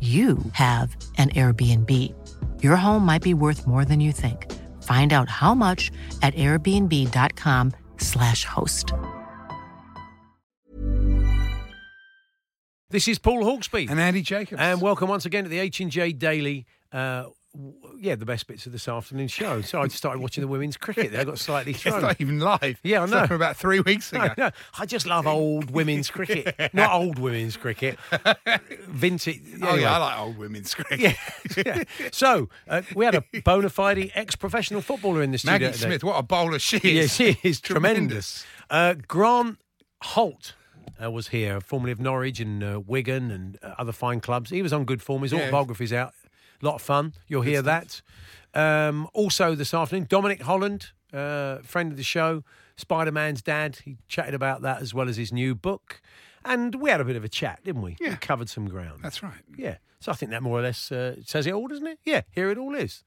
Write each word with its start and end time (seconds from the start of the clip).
you 0.00 0.38
have 0.52 0.96
an 1.18 1.28
Airbnb. 1.30 1.90
Your 2.62 2.76
home 2.76 3.04
might 3.04 3.20
be 3.22 3.34
worth 3.34 3.66
more 3.66 3.84
than 3.84 4.00
you 4.00 4.12
think. 4.12 4.50
Find 4.82 5.12
out 5.12 5.28
how 5.28 5.54
much 5.54 5.90
at 6.22 6.32
airbnb.com/slash 6.34 8.44
host. 8.46 8.92
This 12.90 13.06
is 13.06 13.18
Paul 13.20 13.44
Hawksbee. 13.44 13.88
And 13.90 14.00
Andy 14.00 14.22
Jacobs. 14.22 14.60
And 14.60 14.80
welcome 14.80 15.08
once 15.10 15.26
again 15.26 15.44
to 15.44 15.50
the 15.50 15.58
H&J 15.60 16.12
Daily. 16.14 16.66
Uh, 16.90 17.26
w- 17.54 17.74
yeah, 18.00 18.14
the 18.14 18.24
best 18.24 18.46
bits 18.46 18.64
of 18.64 18.72
this 18.72 18.88
afternoon's 18.88 19.30
show. 19.30 19.60
So 19.60 19.80
I 19.80 19.84
just 19.84 19.98
started 19.98 20.20
watching 20.20 20.40
the 20.42 20.48
women's 20.48 20.76
cricket. 20.78 21.12
They 21.12 21.22
got 21.24 21.38
slightly 21.38 21.74
thrown. 21.74 21.94
it's 21.96 22.02
not 22.02 22.20
even 22.20 22.40
live. 22.40 22.80
Yeah, 22.82 23.02
I 23.02 23.06
know. 23.06 23.26
from 23.26 23.36
about 23.36 23.56
three 23.56 23.80
weeks 23.80 24.10
ago. 24.12 24.22
I, 24.22 24.34
know. 24.38 24.50
I 24.78 24.86
just 24.86 25.06
love 25.06 25.26
old 25.26 25.70
women's 25.70 26.10
cricket. 26.10 26.54
Not 26.74 26.92
old 26.92 27.18
women's 27.18 27.56
cricket. 27.58 27.98
Vintage. 28.88 29.40
Oh, 29.62 29.74
yeah, 29.76 29.94
I 29.94 29.98
like 29.98 30.18
old 30.18 30.38
women's 30.38 30.74
cricket. 30.74 31.16
Yeah. 31.56 31.64
yeah. 31.66 31.84
So 32.12 32.48
uh, 32.68 32.82
we 32.94 33.04
had 33.04 33.14
a 33.14 33.24
bona 33.44 33.68
fide 33.70 34.10
ex-professional 34.14 34.80
footballer 34.80 35.22
in 35.22 35.32
the 35.32 35.38
studio. 35.38 35.52
Maggie 35.68 35.72
today. 35.72 35.86
Smith, 35.86 36.04
what 36.04 36.16
a 36.16 36.22
bowler 36.22 36.58
she 36.58 36.76
is. 36.78 37.18
Yeah, 37.20 37.32
she 37.32 37.38
is 37.42 37.60
tremendous. 37.60 38.44
Uh, 38.68 38.94
Grant 39.06 39.58
Holt 40.02 40.54
uh, 41.02 41.10
was 41.10 41.28
here, 41.28 41.60
formerly 41.60 41.92
of 41.92 42.00
Norwich 42.00 42.40
and 42.40 42.62
uh, 42.62 42.80
Wigan 42.86 43.30
and 43.30 43.58
uh, 43.62 43.74
other 43.78 43.92
fine 43.92 44.20
clubs. 44.20 44.50
He 44.50 44.62
was 44.62 44.72
on 44.72 44.84
good 44.84 45.02
form. 45.02 45.22
His 45.22 45.32
Yeah. 45.32 45.40
autobiography's 45.42 45.92
out. 45.92 46.14
A 46.62 46.66
lot 46.66 46.74
of 46.76 46.82
fun. 46.82 47.14
You'll 47.26 47.42
hear 47.42 47.62
that. 47.62 48.02
Um, 48.52 49.08
also 49.14 49.54
this 49.54 49.72
afternoon, 49.72 50.06
Dominic 50.08 50.42
Holland, 50.42 50.88
uh, 51.12 51.58
friend 51.58 51.90
of 51.90 51.96
the 51.96 52.02
show, 52.02 52.44
Spider 52.76 53.12
Man's 53.12 53.42
dad. 53.42 53.78
He 53.84 53.96
chatted 54.08 54.34
about 54.34 54.62
that 54.62 54.82
as 54.82 54.92
well 54.92 55.08
as 55.08 55.16
his 55.16 55.32
new 55.32 55.54
book. 55.54 56.00
And 56.44 56.74
we 56.74 56.90
had 56.90 57.00
a 57.00 57.04
bit 57.04 57.16
of 57.16 57.24
a 57.24 57.28
chat, 57.28 57.60
didn't 57.64 57.82
we? 57.82 57.96
Yeah. 58.00 58.10
We 58.10 58.16
covered 58.16 58.48
some 58.48 58.68
ground. 58.68 59.00
That's 59.02 59.22
right. 59.22 59.42
Yeah. 59.56 59.76
So 60.00 60.12
I 60.12 60.14
think 60.14 60.30
that 60.32 60.42
more 60.42 60.58
or 60.58 60.62
less 60.62 60.90
uh, 60.90 61.16
says 61.24 61.46
it 61.46 61.52
all, 61.52 61.66
doesn't 61.68 61.86
it? 61.86 61.98
Yeah, 62.04 62.22
here 62.30 62.50
it 62.50 62.56
all 62.58 62.74
is. 62.74 63.04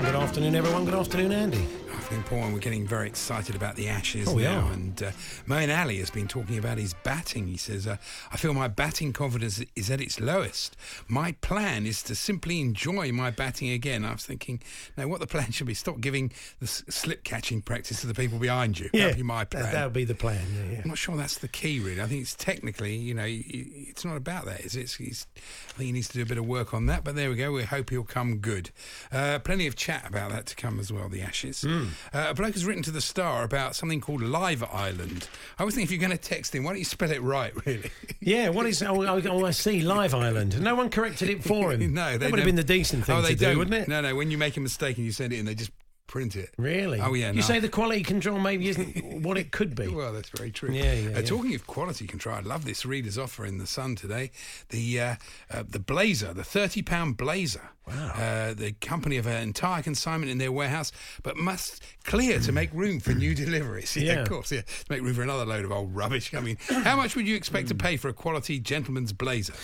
Good 0.00 0.14
afternoon, 0.14 0.54
everyone. 0.54 0.84
Good 0.84 0.94
afternoon, 0.94 1.32
Andy. 1.32 1.66
I 1.92 2.00
think, 2.00 2.21
And 2.40 2.54
we're 2.54 2.60
getting 2.60 2.86
very 2.86 3.06
excited 3.08 3.54
about 3.54 3.76
the 3.76 3.88
Ashes 3.88 4.26
Oh, 4.26 4.36
now. 4.36 4.66
are. 4.66 4.72
And 4.72 5.02
uh, 5.02 5.10
Moeen 5.46 5.76
Ali 5.76 5.98
has 5.98 6.10
been 6.10 6.26
talking 6.26 6.56
about 6.58 6.78
his 6.78 6.94
batting. 7.04 7.46
He 7.46 7.56
says, 7.58 7.86
uh, 7.86 7.96
I 8.32 8.36
feel 8.38 8.54
my 8.54 8.68
batting 8.68 9.12
confidence 9.12 9.62
is 9.76 9.90
at 9.90 10.00
its 10.00 10.18
lowest. 10.18 10.74
My 11.08 11.32
plan 11.42 11.84
is 11.86 12.02
to 12.04 12.14
simply 12.14 12.60
enjoy 12.60 13.12
my 13.12 13.30
batting 13.30 13.68
again. 13.70 14.04
I 14.04 14.12
was 14.12 14.24
thinking, 14.24 14.60
no, 14.96 15.06
what 15.08 15.20
the 15.20 15.26
plan 15.26 15.50
should 15.52 15.66
be, 15.66 15.74
stop 15.74 16.00
giving 16.00 16.32
the 16.58 16.66
slip 16.66 17.22
catching 17.22 17.60
practice 17.60 18.00
to 18.00 18.06
the 18.06 18.14
people 18.14 18.38
behind 18.38 18.78
you. 18.78 18.88
Yeah, 18.94 19.02
That'd 19.02 19.16
be 19.18 19.22
my 19.22 19.44
plan. 19.44 19.70
That 19.72 19.84
would 19.84 19.92
be 19.92 20.04
the 20.04 20.14
plan. 20.14 20.40
Yeah, 20.56 20.72
yeah. 20.72 20.80
I'm 20.84 20.88
not 20.88 20.98
sure 20.98 21.16
that's 21.16 21.38
the 21.38 21.48
key, 21.48 21.80
really. 21.80 22.00
I 22.00 22.06
think 22.06 22.22
it's 22.22 22.34
technically, 22.34 22.96
you 22.96 23.12
know, 23.14 23.26
it's 23.26 24.04
not 24.06 24.16
about 24.16 24.46
that. 24.46 24.60
It's, 24.60 24.74
it's, 24.74 24.98
it's, 24.98 25.26
I 25.36 25.72
think 25.74 25.86
he 25.86 25.92
needs 25.92 26.08
to 26.08 26.14
do 26.14 26.22
a 26.22 26.26
bit 26.26 26.38
of 26.38 26.46
work 26.46 26.72
on 26.72 26.86
that. 26.86 27.04
But 27.04 27.14
there 27.14 27.28
we 27.28 27.36
go. 27.36 27.52
We 27.52 27.64
hope 27.64 27.90
he'll 27.90 28.04
come 28.04 28.38
good. 28.38 28.70
Uh, 29.12 29.38
plenty 29.38 29.66
of 29.66 29.76
chat 29.76 30.08
about 30.08 30.30
that 30.32 30.46
to 30.46 30.56
come 30.56 30.80
as 30.80 30.90
well. 30.92 31.08
The 31.10 31.20
Ashes. 31.20 31.62
Hmm. 31.62 31.86
Uh, 32.22 32.30
a 32.30 32.34
bloke 32.34 32.52
has 32.52 32.64
written 32.64 32.82
to 32.84 32.90
the 32.90 33.00
Star 33.00 33.42
about 33.42 33.74
something 33.74 34.00
called 34.00 34.22
Live 34.22 34.62
Island. 34.62 35.28
I 35.58 35.64
was 35.64 35.74
thinking 35.74 35.86
if 35.86 35.90
you're 35.90 36.08
going 36.08 36.16
to 36.16 36.22
text 36.22 36.54
him, 36.54 36.62
why 36.62 36.70
don't 36.70 36.78
you 36.78 36.84
spell 36.84 37.10
it 37.10 37.22
right? 37.22 37.52
Really? 37.66 37.90
Yeah, 38.20 38.48
what 38.48 38.66
is? 38.66 38.82
Oh, 38.82 39.04
oh, 39.04 39.22
oh, 39.24 39.44
I 39.44 39.52
see. 39.52 39.82
Live 39.82 40.14
Island. 40.14 40.60
No 40.60 40.74
one 40.74 40.90
corrected 40.90 41.30
it 41.30 41.44
for 41.44 41.72
him. 41.72 41.94
no, 41.94 42.12
they 42.12 42.18
that 42.18 42.30
would 42.30 42.40
have 42.40 42.46
been 42.46 42.56
the 42.56 42.64
decent 42.64 43.04
thing 43.04 43.16
oh, 43.16 43.22
they 43.22 43.30
to 43.30 43.36
do, 43.36 43.44
don't. 43.46 43.58
wouldn't 43.58 43.76
it? 43.76 43.88
No, 43.88 44.00
no. 44.00 44.16
When 44.16 44.30
you 44.30 44.38
make 44.38 44.56
a 44.56 44.60
mistake 44.60 44.96
and 44.96 45.06
you 45.06 45.12
send 45.12 45.32
it 45.32 45.38
in, 45.38 45.44
they 45.44 45.54
just 45.54 45.70
print 46.12 46.36
it. 46.36 46.50
Really? 46.58 47.00
Oh, 47.00 47.14
yeah, 47.14 47.28
You 47.30 47.36
no. 47.36 47.40
say 47.40 47.58
the 47.58 47.70
quality 47.70 48.02
control 48.02 48.38
maybe 48.38 48.68
isn't 48.68 49.22
what 49.22 49.38
it 49.38 49.50
could 49.50 49.74
be. 49.74 49.88
Well, 50.02 50.12
that's 50.12 50.28
very 50.28 50.50
true. 50.50 50.70
Yeah, 50.70 50.92
yeah, 50.92 51.08
Uh, 51.08 51.20
yeah. 51.20 51.22
Talking 51.22 51.54
of 51.54 51.66
quality 51.66 52.06
control, 52.06 52.34
I 52.36 52.40
love 52.40 52.66
this 52.66 52.84
reader's 52.84 53.16
offer 53.16 53.46
in 53.46 53.56
the 53.56 53.66
Sun 53.66 53.96
today. 53.96 54.30
The 54.68 55.00
uh, 55.00 55.14
uh, 55.50 55.62
the 55.66 55.78
Blazer, 55.78 56.34
the 56.34 56.44
thirty 56.44 56.82
pound 56.82 57.16
Blazer. 57.16 57.70
Wow. 57.88 57.94
Uh, 58.14 58.52
the 58.54 58.72
company 58.80 59.16
have 59.16 59.26
an 59.26 59.42
entire 59.42 59.82
consignment 59.82 60.30
in 60.30 60.36
their 60.38 60.52
warehouse, 60.52 60.92
but 61.22 61.36
must 61.38 61.82
clear 62.04 62.38
to 62.40 62.52
make 62.52 62.70
room 62.74 63.00
for 63.00 63.12
new 63.14 63.34
deliveries. 63.34 63.96
Yeah, 63.96 64.02
Yeah. 64.12 64.20
of 64.22 64.28
course. 64.28 64.52
Yeah, 64.52 64.60
to 64.62 64.84
make 64.90 65.00
room 65.00 65.14
for 65.14 65.22
another 65.22 65.46
load 65.46 65.64
of 65.64 65.72
old 65.72 65.96
rubbish. 65.96 66.34
I 66.34 66.40
mean, 66.40 66.58
how 66.68 66.96
much 66.96 67.16
would 67.16 67.26
you 67.26 67.36
expect 67.36 67.68
to 67.68 67.74
pay 67.74 67.96
for 67.96 68.08
a 68.08 68.12
quality 68.12 68.60
gentleman's 68.60 69.12
blazer? 69.14 69.54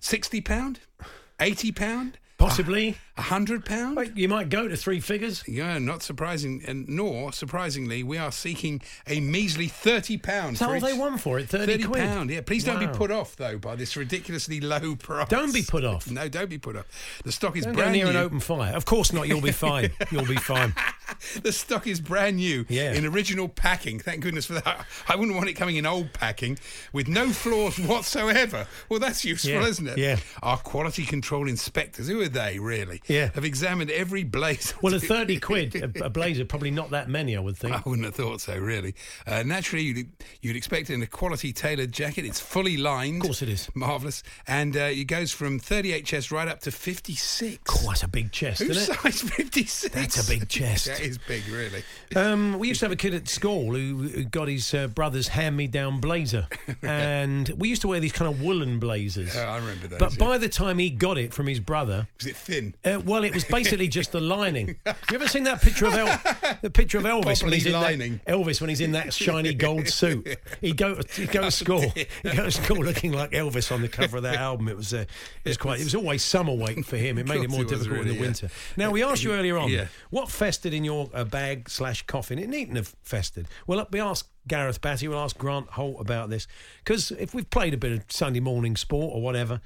Sixty 0.00 0.40
pound, 0.40 0.80
eighty 1.38 1.70
pound, 1.70 2.18
Possibly. 2.38 2.96
A 3.18 3.22
hundred 3.22 3.64
pound. 3.66 4.12
You 4.14 4.28
might 4.28 4.48
go 4.48 4.68
to 4.68 4.76
three 4.76 4.98
figures. 5.00 5.44
Yeah, 5.46 5.78
not 5.78 6.02
surprising, 6.02 6.62
and 6.66 6.88
nor 6.88 7.32
surprisingly, 7.32 8.02
we 8.02 8.16
are 8.16 8.32
seeking 8.32 8.80
a 9.06 9.20
measly 9.20 9.68
thirty 9.68 10.16
pounds. 10.16 10.60
So 10.60 10.72
all 10.72 10.80
they 10.80 10.94
want 10.94 11.20
for 11.20 11.38
it, 11.38 11.48
30 11.48 11.82
quid? 11.84 12.00
pound. 12.02 12.30
Yeah, 12.30 12.40
please 12.40 12.64
don't 12.64 12.80
be 12.80 12.86
put 12.86 13.10
off 13.10 13.36
though 13.36 13.58
by 13.58 13.76
this 13.76 13.96
ridiculously 13.96 14.60
low 14.60 14.96
price. 14.96 15.28
Don't 15.28 15.52
be 15.52 15.62
put 15.62 15.84
off. 15.84 16.10
No, 16.12 16.28
don't 16.28 16.48
be 16.50 16.58
put 16.58 16.76
off. 16.76 16.86
The 17.24 17.32
stock 17.32 17.56
is 17.56 17.64
Don't 17.64 17.74
brand 17.74 17.92
near 17.92 18.04
new. 18.04 18.10
an 18.10 18.16
open 18.16 18.40
fire. 18.40 18.74
Of 18.74 18.84
course 18.84 19.12
not. 19.12 19.28
You'll 19.28 19.40
be 19.40 19.52
fine. 19.68 19.90
You'll 20.10 20.26
be 20.26 20.36
fine. 20.36 20.74
the 21.42 21.52
stock 21.52 21.86
is 21.86 22.00
brand 22.00 22.36
new 22.36 22.64
Yeah. 22.68 22.92
in 22.92 23.04
original 23.06 23.48
packing. 23.48 23.98
Thank 23.98 24.22
goodness 24.22 24.46
for 24.46 24.54
that. 24.54 24.86
I 25.08 25.16
wouldn't 25.16 25.36
want 25.36 25.48
it 25.48 25.54
coming 25.54 25.76
in 25.76 25.84
old 25.86 26.12
packing 26.12 26.58
with 26.92 27.08
no 27.08 27.28
flaws 27.30 27.78
whatsoever. 27.78 28.66
Well, 28.88 29.00
that's 29.00 29.24
useful, 29.24 29.50
Yeah, 29.52 29.66
isn't 29.66 29.86
it? 29.86 29.98
yeah. 29.98 30.16
Our 30.42 30.56
quality 30.58 31.04
control 31.04 31.48
inspectors, 31.48 32.08
who 32.08 32.20
are 32.22 32.28
they 32.28 32.58
really? 32.58 33.01
Yeah. 33.08 33.30
Have 33.34 33.44
examined 33.44 33.90
every 33.90 34.24
blazer. 34.24 34.74
Well, 34.82 34.94
at 34.94 35.02
30 35.02 35.38
quid, 35.40 35.74
a, 35.76 36.06
a 36.06 36.10
blazer, 36.10 36.44
probably 36.44 36.70
not 36.70 36.90
that 36.90 37.08
many, 37.08 37.36
I 37.36 37.40
would 37.40 37.56
think. 37.56 37.74
I 37.74 37.82
wouldn't 37.86 38.04
have 38.04 38.14
thought 38.14 38.40
so, 38.40 38.56
really. 38.58 38.94
Uh, 39.26 39.42
naturally, 39.44 39.84
you'd, 39.84 40.08
you'd 40.40 40.56
expect 40.56 40.90
it 40.90 40.94
in 40.94 41.02
a 41.02 41.06
quality 41.06 41.52
tailored 41.52 41.92
jacket. 41.92 42.24
It's 42.24 42.40
fully 42.40 42.76
lined. 42.76 43.16
Of 43.22 43.28
course 43.28 43.42
it 43.42 43.48
is. 43.48 43.68
Marvellous. 43.74 44.22
And 44.46 44.76
uh, 44.76 44.80
it 44.90 45.04
goes 45.04 45.30
from 45.32 45.58
38 45.58 46.04
chest 46.04 46.32
right 46.32 46.48
up 46.48 46.60
to 46.60 46.70
56. 46.72 47.58
Oh, 47.70 47.88
that's 47.88 48.02
a 48.02 48.08
big 48.08 48.32
chest, 48.32 48.60
Who 48.62 48.70
isn't 48.70 48.94
it? 48.94 48.98
size 49.00 49.20
56? 49.22 49.94
That's 49.94 50.26
a 50.26 50.30
big 50.30 50.48
chest. 50.48 50.86
that 50.86 51.00
is 51.00 51.18
big, 51.18 51.46
really. 51.48 51.82
Um, 52.16 52.58
we 52.58 52.68
used 52.68 52.80
to 52.80 52.86
have 52.86 52.92
a 52.92 52.96
kid 52.96 53.14
at 53.14 53.28
school 53.28 53.74
who 53.74 54.08
who 54.08 54.24
got 54.24 54.48
his 54.48 54.72
uh, 54.74 54.88
brother's 54.88 55.28
hand-me-down 55.28 56.00
blazer, 56.00 56.46
and 56.82 57.48
we 57.56 57.68
used 57.68 57.82
to 57.82 57.88
wear 57.88 58.00
these 58.00 58.12
kind 58.12 58.32
of 58.32 58.42
woolen 58.42 58.78
blazers. 58.78 59.36
Oh, 59.36 59.40
I 59.42 59.56
remember 59.58 59.86
those, 59.88 59.98
But 59.98 60.12
yeah. 60.12 60.18
by 60.26 60.38
the 60.38 60.48
time 60.48 60.78
he 60.78 60.90
got 60.90 61.18
it 61.18 61.32
from 61.32 61.46
his 61.46 61.60
brother, 61.60 62.08
Was 62.18 62.26
it 62.26 62.36
thin? 62.36 62.74
uh, 62.84 62.91
well, 62.98 63.24
it 63.24 63.34
was 63.34 63.44
basically 63.44 63.88
just 63.88 64.12
the 64.12 64.20
lining. 64.20 64.76
You 64.86 64.94
ever 65.14 65.28
seen 65.28 65.44
that 65.44 65.60
picture 65.60 65.86
of 65.86 65.94
El- 65.94 66.56
the 66.62 66.70
picture 66.70 66.98
of 66.98 67.04
Elvis 67.04 67.42
when 67.42 67.52
he's 67.52 67.66
in 67.66 67.72
that 67.72 68.24
Elvis 68.26 68.60
when 68.60 68.68
he's 68.70 68.80
in 68.80 68.92
that 68.92 69.12
shiny 69.12 69.54
gold 69.54 69.88
suit? 69.88 70.38
He'd 70.60 70.76
go 70.76 71.00
he'd 71.16 71.30
go 71.30 71.42
to 71.42 71.50
school, 71.50 71.80
he'd 71.80 72.08
go 72.22 72.44
to 72.44 72.50
school 72.50 72.78
looking 72.84 73.12
like 73.12 73.32
Elvis 73.32 73.72
on 73.72 73.82
the 73.82 73.88
cover 73.88 74.18
of 74.18 74.22
that 74.24 74.36
album. 74.36 74.68
It 74.68 74.76
was 74.76 74.94
uh, 74.94 75.04
it 75.44 75.48
was 75.48 75.56
quite 75.56 75.80
it 75.80 75.84
was 75.84 75.94
always 75.94 76.22
summer 76.22 76.54
weight 76.54 76.84
for 76.84 76.96
him. 76.96 77.18
It 77.18 77.26
made 77.26 77.42
it 77.42 77.50
more 77.50 77.62
it 77.62 77.68
difficult 77.68 78.00
in 78.00 78.04
really, 78.04 78.08
the 78.10 78.14
yeah. 78.14 78.20
winter. 78.20 78.48
Now 78.76 78.90
we 78.90 79.02
asked 79.02 79.24
you 79.24 79.32
earlier 79.32 79.58
on 79.58 79.70
Yeah. 79.70 79.86
what 80.10 80.30
festered 80.30 80.72
in 80.72 80.84
your 80.84 81.10
uh, 81.14 81.24
bag 81.24 81.68
slash 81.68 82.02
coffin. 82.06 82.38
It 82.38 82.48
needn't 82.48 82.76
have 82.76 82.94
festered. 83.02 83.46
Well, 83.66 83.86
we 83.90 84.00
asked 84.00 84.28
Gareth 84.48 84.80
Batty, 84.80 85.06
we'll 85.08 85.18
ask 85.18 85.38
Grant 85.38 85.68
Holt 85.70 86.00
about 86.00 86.30
this 86.30 86.46
because 86.84 87.12
if 87.12 87.34
we've 87.34 87.48
played 87.48 87.74
a 87.74 87.76
bit 87.76 87.92
of 87.92 88.04
Sunday 88.08 88.40
morning 88.40 88.76
sport 88.76 89.14
or 89.14 89.22
whatever, 89.22 89.60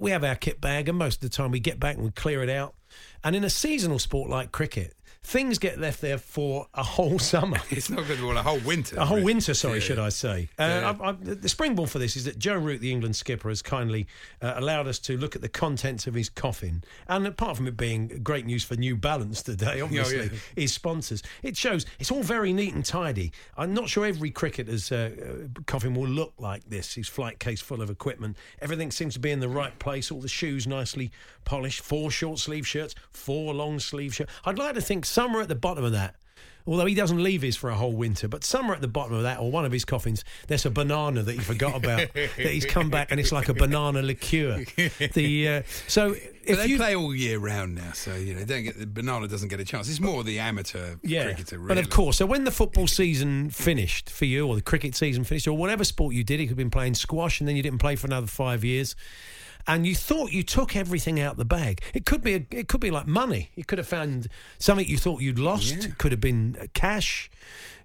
we- 0.00 0.10
have 0.10 0.24
our 0.24 0.36
kit 0.36 0.60
bag, 0.60 0.88
and 0.88 0.98
most 0.98 1.22
of 1.22 1.30
the 1.30 1.36
time 1.36 1.50
we 1.50 1.60
get 1.60 1.80
back 1.80 1.96
and 1.96 2.04
we 2.04 2.10
clear 2.10 2.42
it 2.42 2.50
out. 2.50 2.74
And 3.22 3.36
in 3.36 3.44
a 3.44 3.50
seasonal 3.50 3.98
sport 3.98 4.30
like 4.30 4.52
cricket, 4.52 4.94
things 5.24 5.58
get 5.58 5.80
left 5.80 6.00
there 6.02 6.18
for 6.18 6.68
a 6.74 6.82
whole 6.82 7.18
summer. 7.32 7.56
It's 7.70 7.88
not 7.90 8.06
good 8.06 8.18
for 8.18 8.32
a 8.34 8.42
whole 8.42 8.60
winter. 8.60 8.96
A 8.96 9.04
whole 9.06 9.16
really. 9.16 9.24
winter, 9.24 9.54
sorry, 9.54 9.78
Yeah. 9.78 9.84
should 9.84 9.98
I 9.98 10.10
say? 10.10 10.48
Uh, 10.58 10.62
Yeah. 10.62 10.96
I, 11.00 11.08
I, 11.08 11.12
the 11.12 11.48
springboard 11.48 11.90
for 11.90 11.98
this 11.98 12.14
is 12.16 12.26
that 12.26 12.38
Joe 12.38 12.56
Root, 12.58 12.80
the 12.80 12.92
England 12.92 13.16
skipper, 13.16 13.48
has 13.48 13.62
kindly 13.62 14.06
uh, 14.42 14.52
allowed 14.56 14.86
us 14.86 14.98
to 15.00 15.16
look 15.16 15.34
at 15.34 15.42
the 15.42 15.48
contents 15.48 16.06
of 16.06 16.12
his 16.14 16.28
coffin. 16.28 16.84
And 17.08 17.26
apart 17.26 17.56
from 17.56 17.66
it 17.66 17.76
being 17.76 18.20
great 18.22 18.44
news 18.44 18.64
for 18.64 18.76
New 18.76 18.96
Balance 18.96 19.42
today, 19.42 19.80
obviously, 19.82 20.24
yeah. 20.24 20.38
his 20.54 20.72
sponsors, 20.74 21.22
it 21.42 21.56
shows 21.56 21.86
it's 21.98 22.10
all 22.10 22.22
very 22.22 22.52
neat 22.52 22.74
and 22.74 22.84
tidy. 22.84 23.32
I'm 23.56 23.72
not 23.72 23.88
sure 23.88 24.04
every 24.04 24.30
cricketer's 24.30 24.92
uh, 24.92 25.10
uh, 25.56 25.60
coffin 25.66 25.94
will 25.94 26.06
look 26.08 26.34
like 26.38 26.68
this. 26.68 26.94
His 26.94 27.08
flight 27.08 27.38
case 27.38 27.60
full 27.62 27.80
of 27.80 27.88
equipment, 27.88 28.36
everything 28.60 28.90
seems 28.90 29.14
to 29.14 29.20
be 29.20 29.30
in 29.30 29.40
the 29.40 29.48
right 29.48 29.76
place. 29.78 30.10
All 30.10 30.20
the 30.20 30.28
shoes 30.28 30.66
nicely 30.66 31.10
polished. 31.46 31.80
Four 31.80 32.10
short 32.10 32.38
sleeve 32.38 32.66
shirts, 32.66 32.94
four 33.12 33.54
long 33.54 33.78
sleeve 33.80 34.14
shirts. 34.14 34.30
I'd 34.44 34.58
like 34.58 34.74
to 34.74 34.80
think 34.82 35.06
somewhere 35.14 35.42
at 35.42 35.48
the 35.48 35.54
bottom 35.54 35.84
of 35.84 35.92
that. 35.92 36.16
Although 36.66 36.86
he 36.86 36.94
doesn't 36.94 37.22
leave 37.22 37.42
his 37.42 37.58
for 37.58 37.68
a 37.68 37.74
whole 37.74 37.92
winter, 37.92 38.26
but 38.26 38.42
somewhere 38.42 38.74
at 38.74 38.80
the 38.80 38.88
bottom 38.88 39.14
of 39.14 39.22
that, 39.24 39.38
or 39.38 39.50
one 39.50 39.66
of 39.66 39.72
his 39.72 39.84
coffins, 39.84 40.24
there's 40.48 40.64
a 40.64 40.70
banana 40.70 41.22
that 41.22 41.32
he 41.32 41.38
forgot 41.38 41.76
about. 41.76 42.10
that 42.14 42.38
he's 42.38 42.64
come 42.64 42.88
back 42.88 43.10
and 43.10 43.20
it's 43.20 43.32
like 43.32 43.50
a 43.50 43.54
banana 43.54 44.00
liqueur. 44.00 44.64
The 45.12 45.48
uh, 45.48 45.62
so 45.86 46.12
But 46.12 46.20
if 46.46 46.58
they 46.58 46.66
you 46.66 46.78
play 46.78 46.96
all 46.96 47.14
year 47.14 47.38
round 47.38 47.74
now, 47.74 47.92
so 47.92 48.14
you 48.14 48.34
know, 48.34 48.44
don't 48.46 48.62
get 48.62 48.78
the 48.78 48.86
banana 48.86 49.28
doesn't 49.28 49.48
get 49.48 49.60
a 49.60 49.64
chance. 49.64 49.90
It's 49.90 50.00
more 50.00 50.24
the 50.24 50.38
amateur 50.38 50.96
yeah, 51.02 51.24
cricketer, 51.24 51.58
really. 51.58 51.68
but 51.68 51.78
of 51.78 51.90
course, 51.90 52.16
so 52.16 52.24
when 52.24 52.44
the 52.44 52.50
football 52.50 52.86
season 52.86 53.50
finished 53.50 54.08
for 54.08 54.24
you, 54.24 54.46
or 54.46 54.54
the 54.54 54.62
cricket 54.62 54.94
season 54.94 55.24
finished, 55.24 55.46
or 55.46 55.56
whatever 55.58 55.84
sport 55.84 56.14
you 56.14 56.24
did, 56.24 56.40
you 56.40 56.46
could 56.46 56.52
have 56.52 56.56
been 56.56 56.70
playing 56.70 56.94
squash 56.94 57.40
and 57.40 57.48
then 57.48 57.56
you 57.56 57.62
didn't 57.62 57.78
play 57.78 57.94
for 57.94 58.06
another 58.06 58.26
five 58.26 58.64
years. 58.64 58.96
And 59.66 59.86
you 59.86 59.94
thought 59.94 60.32
you 60.32 60.42
took 60.42 60.76
everything 60.76 61.20
out 61.20 61.36
the 61.36 61.44
bag. 61.44 61.80
It 61.94 62.04
could 62.04 62.22
be 62.22 62.34
a, 62.34 62.46
it 62.50 62.68
could 62.68 62.80
be 62.80 62.90
like 62.90 63.06
money. 63.06 63.50
You 63.54 63.64
could 63.64 63.78
have 63.78 63.88
found 63.88 64.28
something 64.58 64.86
you 64.86 64.98
thought 64.98 65.22
you'd 65.22 65.38
lost. 65.38 65.74
Yeah. 65.74 65.84
It 65.88 65.98
could 65.98 66.12
have 66.12 66.20
been 66.20 66.56
uh, 66.60 66.66
cash. 66.74 67.30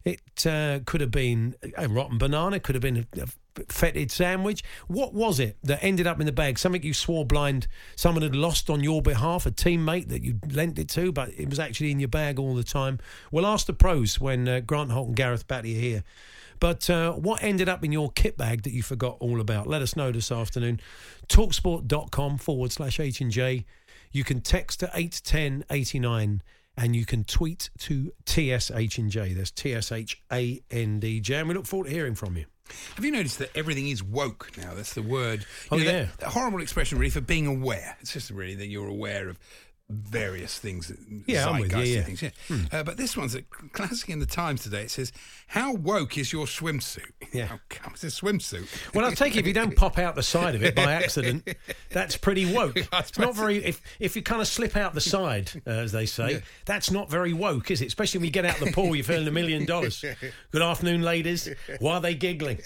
It 0.03 0.45
uh, 0.45 0.79
could 0.85 1.01
have 1.01 1.11
been 1.11 1.55
a 1.77 1.87
rotten 1.87 2.17
banana. 2.17 2.57
It 2.57 2.63
could 2.63 2.75
have 2.75 2.81
been 2.81 3.05
a, 3.17 3.21
a 3.21 3.27
fetid 3.67 4.11
sandwich. 4.11 4.63
What 4.87 5.13
was 5.13 5.39
it 5.39 5.57
that 5.63 5.83
ended 5.83 6.07
up 6.07 6.19
in 6.19 6.25
the 6.25 6.31
bag? 6.31 6.57
Something 6.57 6.83
you 6.83 6.93
swore 6.93 7.25
blind 7.25 7.67
someone 7.95 8.23
had 8.23 8.35
lost 8.35 8.69
on 8.69 8.83
your 8.83 9.01
behalf, 9.01 9.45
a 9.45 9.51
teammate 9.51 10.07
that 10.09 10.23
you 10.23 10.39
lent 10.51 10.79
it 10.79 10.89
to, 10.89 11.11
but 11.11 11.29
it 11.37 11.49
was 11.49 11.59
actually 11.59 11.91
in 11.91 11.99
your 11.99 12.09
bag 12.09 12.39
all 12.39 12.55
the 12.55 12.63
time. 12.63 12.99
We'll 13.31 13.45
ask 13.45 13.67
the 13.67 13.73
pros 13.73 14.19
when 14.19 14.47
uh, 14.47 14.61
Grant 14.61 14.91
Holt 14.91 15.07
and 15.07 15.15
Gareth 15.15 15.47
Batty 15.47 15.77
are 15.77 15.81
here. 15.81 16.03
But 16.59 16.89
uh, 16.89 17.13
what 17.13 17.41
ended 17.43 17.69
up 17.69 17.83
in 17.83 17.91
your 17.91 18.11
kit 18.11 18.37
bag 18.37 18.63
that 18.63 18.71
you 18.73 18.83
forgot 18.83 19.17
all 19.19 19.39
about? 19.39 19.67
Let 19.67 19.81
us 19.81 19.95
know 19.95 20.11
this 20.11 20.31
afternoon. 20.31 20.79
Talksport.com 21.29 22.37
forward 22.37 22.71
slash 22.71 22.99
H 22.99 23.21
and 23.21 23.31
J. 23.31 23.65
You 24.11 24.23
can 24.23 24.41
text 24.41 24.79
to 24.81 24.89
81089 24.93 26.41
and 26.77 26.95
you 26.95 27.05
can 27.05 27.23
tweet 27.23 27.69
to 27.79 28.11
TSH 28.25 28.97
and 28.97 29.09
J. 29.11 29.33
That's 29.33 29.51
T 29.51 29.73
S 29.73 29.91
H 29.91 30.21
A 30.31 30.61
N 30.71 30.99
D 30.99 31.19
J. 31.19 31.35
And 31.39 31.47
we 31.47 31.53
look 31.55 31.65
forward 31.65 31.87
to 31.87 31.93
hearing 31.93 32.15
from 32.15 32.37
you. 32.37 32.45
Have 32.95 33.03
you 33.03 33.11
noticed 33.11 33.39
that 33.39 33.49
everything 33.55 33.87
is 33.87 34.03
woke 34.03 34.51
now? 34.57 34.73
That's 34.75 34.93
the 34.93 35.01
word. 35.01 35.45
Oh, 35.71 35.77
You 35.77 35.85
know, 35.85 35.91
yeah. 35.91 35.99
that- 36.03 36.17
that 36.19 36.29
horrible 36.29 36.61
expression, 36.61 36.99
really, 36.99 37.09
for 37.09 37.21
being 37.21 37.47
aware. 37.47 37.97
It's 37.99 38.13
just 38.13 38.29
really 38.29 38.55
that 38.55 38.67
you're 38.67 38.87
aware 38.87 39.27
of 39.29 39.39
various 39.89 40.59
things. 40.59 40.91
Yeah, 41.25 41.49
I'm 41.49 41.61
with 41.61 41.73
you, 41.75 41.79
yeah. 41.81 42.01
Things, 42.03 42.21
yeah. 42.21 42.29
Uh, 42.71 42.83
but 42.83 42.95
this 42.97 43.17
one's 43.17 43.33
a 43.33 43.41
classic 43.41 44.09
in 44.09 44.19
the 44.19 44.27
Times 44.27 44.61
today. 44.61 44.83
It 44.83 44.91
says, 44.91 45.11
"How 45.49 45.73
woke 45.73 46.17
is 46.17 46.31
your 46.33 46.45
swimsuit?" 46.45 47.11
Yeah. 47.31 47.45
How 47.45 47.59
come 47.69 47.93
it's 47.93 48.03
a 48.03 48.07
swimsuit? 48.07 48.67
Well, 48.95 49.05
I'll 49.05 49.11
take 49.11 49.35
it 49.35 49.39
if 49.41 49.45
you 49.45 49.53
don't 49.53 49.75
pop 49.75 49.99
out 49.99 50.15
the 50.15 50.23
side 50.23 50.55
of 50.55 50.63
it 50.63 50.73
by 50.75 50.93
accident. 50.93 51.47
That's 51.91 52.17
pretty 52.17 52.51
woke. 52.51 52.75
It's 52.75 53.19
not 53.19 53.35
very. 53.35 53.63
If 53.63 53.81
if 53.99 54.15
you 54.15 54.23
kind 54.23 54.41
of 54.41 54.47
slip 54.47 54.75
out 54.75 54.95
the 54.95 55.01
side, 55.01 55.51
uh, 55.67 55.69
as 55.69 55.91
they 55.91 56.07
say, 56.07 56.41
that's 56.65 56.89
not 56.89 57.07
very 57.07 57.33
woke, 57.33 57.69
is 57.69 57.81
it? 57.81 57.85
Especially 57.85 58.17
when 58.17 58.25
you 58.25 58.31
get 58.31 58.45
out 58.45 58.57
the 58.57 58.71
pool, 58.71 58.95
you're 58.95 59.03
feeling 59.03 59.27
a 59.27 59.31
million 59.31 59.65
dollars. 59.65 60.03
Good 60.51 60.61
afternoon, 60.63 61.03
ladies. 61.03 61.47
Why 61.79 61.95
are 61.95 62.01
they 62.01 62.15
giggling? 62.15 62.59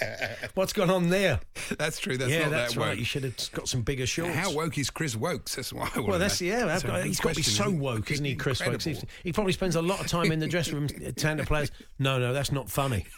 What's 0.53 0.71
gone 0.71 0.89
on 0.89 1.09
there? 1.09 1.41
That's 1.77 1.99
true. 1.99 2.17
That's 2.17 2.31
yeah, 2.31 2.43
not 2.43 2.51
that's 2.51 2.75
that 2.75 2.79
right. 2.79 2.97
You 2.97 3.03
should 3.05 3.25
have 3.25 3.35
got 3.51 3.67
some 3.67 3.81
bigger 3.81 4.05
shorts. 4.05 4.33
How 4.35 4.51
woke 4.53 4.77
is 4.77 4.89
Chris 4.89 5.15
Woakes? 5.15 5.55
That's 5.55 5.73
why. 5.73 5.89
I 5.93 5.99
Well, 5.99 6.19
that's 6.19 6.39
know. 6.39 6.47
yeah. 6.47 6.65
That's 6.65 6.83
got- 6.83 7.03
he's 7.03 7.19
got 7.19 7.31
to 7.31 7.35
be 7.35 7.41
so 7.43 7.69
woke, 7.69 8.11
isn't 8.11 8.23
he, 8.23 8.35
Chris? 8.35 8.61
Woakes? 8.61 8.85
Incredible. 8.87 9.09
He, 9.23 9.33
probably 9.33 9.53
spends 9.53 9.75
a 9.75 9.81
lot 9.81 9.99
of 9.99 10.07
time 10.07 10.31
in 10.31 10.39
the 10.39 10.47
dressing 10.47 10.75
room 10.75 10.87
telling 10.87 11.37
the 11.37 11.45
players, 11.45 11.69
"No, 11.99 12.17
no, 12.17 12.31
that's 12.33 12.51
not 12.51 12.69
funny." 12.73 13.05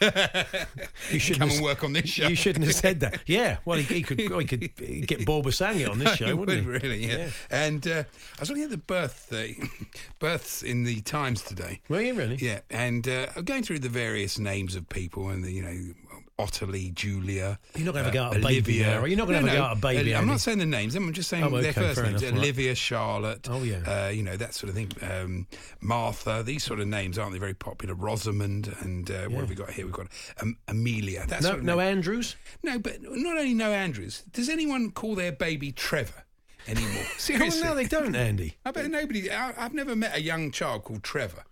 You 1.12 1.18
shouldn't 1.20 1.40
Come 1.40 1.48
have- 1.50 1.58
and 1.58 1.64
work 1.64 1.84
on 1.84 1.92
this 1.92 2.08
show. 2.08 2.26
You 2.28 2.34
shouldn't 2.34 2.64
have 2.64 2.74
said 2.74 3.00
that. 3.00 3.20
Yeah, 3.26 3.58
well, 3.64 3.78
he, 3.78 3.84
he 3.84 4.02
could 4.02 4.18
he 4.20 4.28
could 4.28 5.06
get 5.06 5.24
Bob 5.30 5.44
Basanga 5.44 5.88
on 5.90 5.98
this 5.98 6.16
show, 6.16 6.34
wouldn't 6.36 6.60
he? 6.62 6.66
really, 6.66 7.06
yeah. 7.06 7.28
And 7.50 7.86
uh, 7.86 8.04
I 8.36 8.40
was 8.40 8.48
looking 8.48 8.64
at 8.64 8.70
the 8.70 8.76
birthday 8.78 9.56
births 10.18 10.62
in 10.62 10.84
the 10.84 11.00
Times 11.02 11.42
today. 11.42 11.80
Were 11.88 12.00
you 12.00 12.14
really? 12.14 12.36
Yeah, 12.36 12.60
and 12.70 13.06
uh, 13.08 13.26
I'm 13.36 13.44
going 13.44 13.62
through 13.62 13.80
the 13.80 13.88
various 13.88 14.38
names 14.38 14.74
of 14.76 14.88
people, 14.88 15.28
and 15.30 15.42
the, 15.44 15.50
you 15.52 15.62
know, 15.62 15.94
Ottilie, 16.38 16.90
Julia. 16.94 17.58
You're 17.74 17.86
not 17.86 17.94
gonna 17.94 18.08
uh, 18.08 18.12
go 18.12 18.22
out 18.24 18.36
a 18.36 18.40
baby 18.40 18.46
Olivia. 18.82 18.86
now, 18.86 19.00
you? 19.04 19.06
You're 19.06 19.18
not 19.18 19.26
gonna 19.26 19.40
No, 19.40 19.46
have 19.46 19.54
a 19.54 19.54
no, 19.54 19.60
go 19.62 19.64
out 19.70 19.76
a 19.76 19.80
baby, 19.80 20.14
I'm 20.14 20.20
Andy. 20.22 20.30
not 20.32 20.40
saying 20.40 20.58
the 20.58 20.66
names. 20.66 20.94
I'm 20.94 21.12
just 21.14 21.30
saying 21.30 21.44
Oh, 21.44 21.48
their 21.62 21.72
first 21.72 22.02
names. 22.02 22.20
enough, 22.22 22.32
right. 22.34 22.38
Olivia, 22.40 22.74
Charlotte. 22.74 23.48
Oh, 23.50 23.62
yeah. 23.62 24.04
uh, 24.06 24.08
you 24.10 24.22
know 24.22 24.36
that 24.36 24.52
sort 24.54 24.68
of 24.68 24.74
thing. 24.74 24.90
Um, 25.00 25.46
Martha. 25.80 26.42
These 26.44 26.62
sort 26.62 26.80
of 26.80 26.88
names 26.88 27.18
aren't 27.18 27.32
they 27.32 27.38
very 27.38 27.54
popular? 27.54 27.94
Rosamond, 27.94 28.74
and 28.80 29.10
uh, 29.10 29.24
what 29.28 29.40
have 29.40 29.48
we 29.48 29.54
got 29.54 29.70
here? 29.70 29.86
We've 29.86 29.94
got 29.94 30.08
um, 30.42 30.58
Amelia. 30.68 31.24
That 31.26 31.42
No, 31.42 31.56
no 31.56 31.76
name. 31.76 31.86
Andrews. 31.96 32.36
no, 32.62 32.78
but 32.78 33.00
not 33.02 33.38
only 33.38 33.54
no 33.54 33.72
Andrews. 33.72 34.22
Does 34.30 34.48
anyone 34.50 34.90
call 34.90 35.14
their 35.14 35.32
baby 35.32 35.72
Trevor 35.72 36.24
anymore? 36.68 37.04
Seriously. 37.16 37.62
no, 37.62 37.74
they 37.74 37.86
don't, 37.86 38.14
Andy. 38.14 38.56
I 38.66 38.72
bet 38.72 38.90
nobody. 38.90 39.30
I, 39.30 39.54
I've 39.56 39.72
never 39.74 39.96
met 39.96 40.14
a 40.14 40.20
young 40.20 40.50
child 40.50 40.84
called 40.84 41.02
Trevor. 41.02 41.44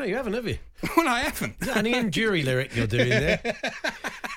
No, 0.00 0.06
you 0.06 0.14
haven't, 0.16 0.32
have 0.32 0.48
you? 0.48 0.56
Well, 0.96 1.06
I 1.06 1.20
haven't. 1.20 1.56
Is 1.60 1.66
that 1.66 1.76
an 1.76 1.86
Ian 1.86 2.10
Dury 2.10 2.42
lyric 2.42 2.74
you're 2.74 2.86
doing 2.86 3.10
there? 3.10 3.40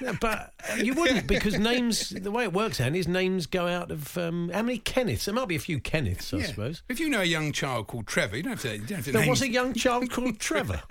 No, 0.02 0.12
but 0.20 0.52
uh, 0.70 0.76
you 0.76 0.94
wouldn't 0.96 1.28
because 1.28 1.58
names. 1.58 2.10
The 2.10 2.32
way 2.32 2.44
it 2.44 2.52
works, 2.52 2.82
Andy, 2.82 3.00
is 3.00 3.08
names 3.08 3.46
go 3.46 3.68
out 3.68 3.90
of 3.92 4.18
um, 4.18 4.50
how 4.54 4.62
many 4.64 4.80
Kenneths? 4.80 5.24
There 5.24 5.34
might 5.34 5.48
be 5.48 5.56
a 5.56 5.60
few 5.60 5.80
Kenneths, 5.80 6.34
I 6.34 6.42
Yeah. 6.42 6.48
suppose. 6.48 6.84
If 6.90 7.00
you 7.00 7.08
know 7.10 7.22
a 7.22 7.26
young 7.26 7.54
child 7.54 7.88
called 7.88 8.08
Trevor, 8.08 8.36
you 8.36 8.44
don't 8.44 8.54
have 8.54 8.62
to. 8.64 8.72
You 8.74 8.80
don't 8.80 8.98
have 8.98 9.06
to 9.06 9.12
There 9.14 9.30
was 9.30 9.42
a 9.42 9.48
young 9.50 9.74
child 9.74 10.10
called 10.12 10.40
Trevor. 10.40 10.82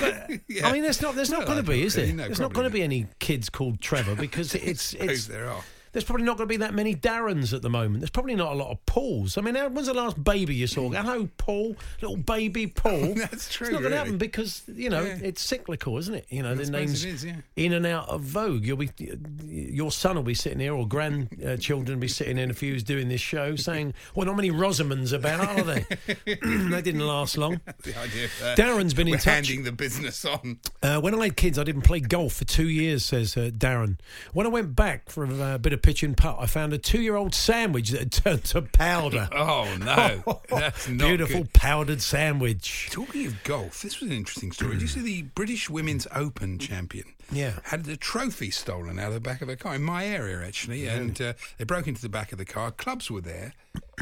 But 0.00 0.30
Yeah. 0.48 0.66
I 0.66 0.72
mean, 0.72 0.82
there's 0.82 1.00
not. 1.00 1.14
There's 1.14 1.30
not 1.30 1.46
going 1.46 1.58
to 1.58 1.70
be, 1.70 1.82
is 1.84 1.94
there? 1.94 2.12
no, 2.12 2.24
there's 2.24 2.40
not 2.40 2.54
going 2.54 2.66
to 2.66 2.72
be 2.72 2.82
any 2.82 3.06
kids 3.20 3.48
called 3.50 3.80
Trevor 3.80 4.16
because 4.16 4.54
it's 4.56 4.94
it's. 4.94 5.26
there 5.28 5.48
are. 5.48 5.62
There's 5.96 6.04
probably 6.04 6.26
not 6.26 6.36
going 6.36 6.46
to 6.46 6.52
be 6.52 6.58
that 6.58 6.74
many 6.74 6.94
Darrens 6.94 7.54
at 7.54 7.62
the 7.62 7.70
moment. 7.70 8.00
There's 8.00 8.10
probably 8.10 8.34
not 8.34 8.52
a 8.52 8.54
lot 8.54 8.70
of 8.70 8.84
Pauls. 8.84 9.38
I 9.38 9.40
mean, 9.40 9.54
when's 9.54 9.86
the 9.86 9.94
last 9.94 10.22
baby 10.22 10.54
you 10.54 10.66
saw? 10.66 10.90
Hello, 10.90 11.26
Paul, 11.38 11.74
little 12.02 12.18
baby 12.18 12.66
Paul. 12.66 13.14
That's 13.16 13.50
true, 13.50 13.68
It's 13.68 13.72
not 13.72 13.80
going 13.80 13.92
to 13.92 13.96
happen 13.96 14.18
because 14.18 14.60
you 14.68 14.90
know 14.90 15.00
Yeah. 15.00 15.18
it's 15.22 15.40
cyclical, 15.40 15.96
isn't 15.96 16.14
it? 16.14 16.26
You 16.28 16.42
know, 16.42 16.50
I 16.50 16.54
the 16.54 16.70
names 16.70 17.02
is, 17.02 17.24
yeah. 17.24 17.36
in 17.56 17.72
and 17.72 17.86
out 17.86 18.10
of 18.10 18.20
vogue. 18.20 18.66
You'll 18.66 18.76
be, 18.76 18.90
your 19.46 19.90
son 19.90 20.16
will 20.16 20.22
be 20.22 20.34
sitting 20.34 20.60
here, 20.60 20.74
or 20.74 20.86
grandchildren 20.86 21.96
will 21.96 22.02
be 22.02 22.08
sitting 22.08 22.36
in 22.36 22.50
a 22.50 22.54
few 22.54 22.74
who's 22.74 22.82
doing 22.82 23.08
this 23.08 23.22
show, 23.22 23.56
saying, 23.56 23.94
"Well, 24.14 24.26
not 24.26 24.36
many 24.36 24.50
Rosamonds 24.50 25.14
about, 25.14 25.48
are 25.48 25.62
they? 25.62 25.86
they 26.26 26.82
didn't 26.82 27.06
last 27.06 27.38
long." 27.38 27.62
The 27.84 27.96
idea 27.98 28.28
that. 28.42 28.58
Darren's 28.58 28.92
been 28.92 29.08
in 29.08 29.14
touch. 29.14 29.24
handing 29.24 29.62
the 29.62 29.72
business 29.72 30.24
on. 30.26 30.58
Uh, 30.82 31.00
when 31.00 31.14
I 31.14 31.24
had 31.24 31.36
kids, 31.36 31.58
I 31.58 31.64
didn't 31.64 31.82
play 31.82 32.00
golf 32.00 32.34
for 32.34 32.44
two 32.44 32.68
years, 32.68 33.04
says 33.04 33.34
uh, 33.36 33.50
Darren. 33.56 33.98
When 34.34 34.44
I 34.44 34.50
went 34.50 34.74
back 34.76 35.08
for 35.08 35.24
a 35.24 35.32
uh, 35.34 35.58
bit 35.58 35.72
of 35.72 35.85
pitch 35.86 36.02
and 36.02 36.16
putt, 36.16 36.36
I 36.40 36.46
found 36.46 36.72
a 36.72 36.78
two 36.78 37.00
year 37.00 37.14
old 37.14 37.32
sandwich 37.32 37.90
that 37.90 38.00
had 38.00 38.12
turned 38.12 38.44
to 38.46 38.62
powder. 38.62 39.28
Oh 39.36 39.72
no, 39.78 40.40
that's 40.50 40.88
not 40.88 41.06
Beautiful 41.06 41.42
good. 41.42 41.52
powdered 41.52 42.02
sandwich. 42.02 42.88
Talking 42.90 43.26
of 43.26 43.40
golf, 43.44 43.82
this 43.82 44.00
was 44.00 44.10
an 44.10 44.16
interesting 44.16 44.50
story. 44.50 44.72
Did 44.72 44.82
you 44.82 44.88
see 44.88 45.00
the 45.02 45.22
British 45.22 45.70
Women's 45.70 46.08
Open 46.12 46.58
champion? 46.58 47.04
Yeah. 47.30 47.58
Had 47.64 47.84
the 47.84 47.96
trophy 47.96 48.50
stolen 48.50 48.98
out 48.98 49.08
of 49.08 49.14
the 49.14 49.20
back 49.20 49.42
of 49.42 49.48
a 49.48 49.54
car 49.56 49.76
in 49.76 49.82
my 49.82 50.06
area, 50.06 50.44
actually. 50.44 50.86
And 50.88 51.20
uh, 51.20 51.34
they 51.58 51.64
broke 51.64 51.86
into 51.86 52.02
the 52.02 52.08
back 52.08 52.32
of 52.32 52.38
the 52.38 52.44
car. 52.44 52.70
Clubs 52.72 53.10
were 53.10 53.20
there. 53.20 53.52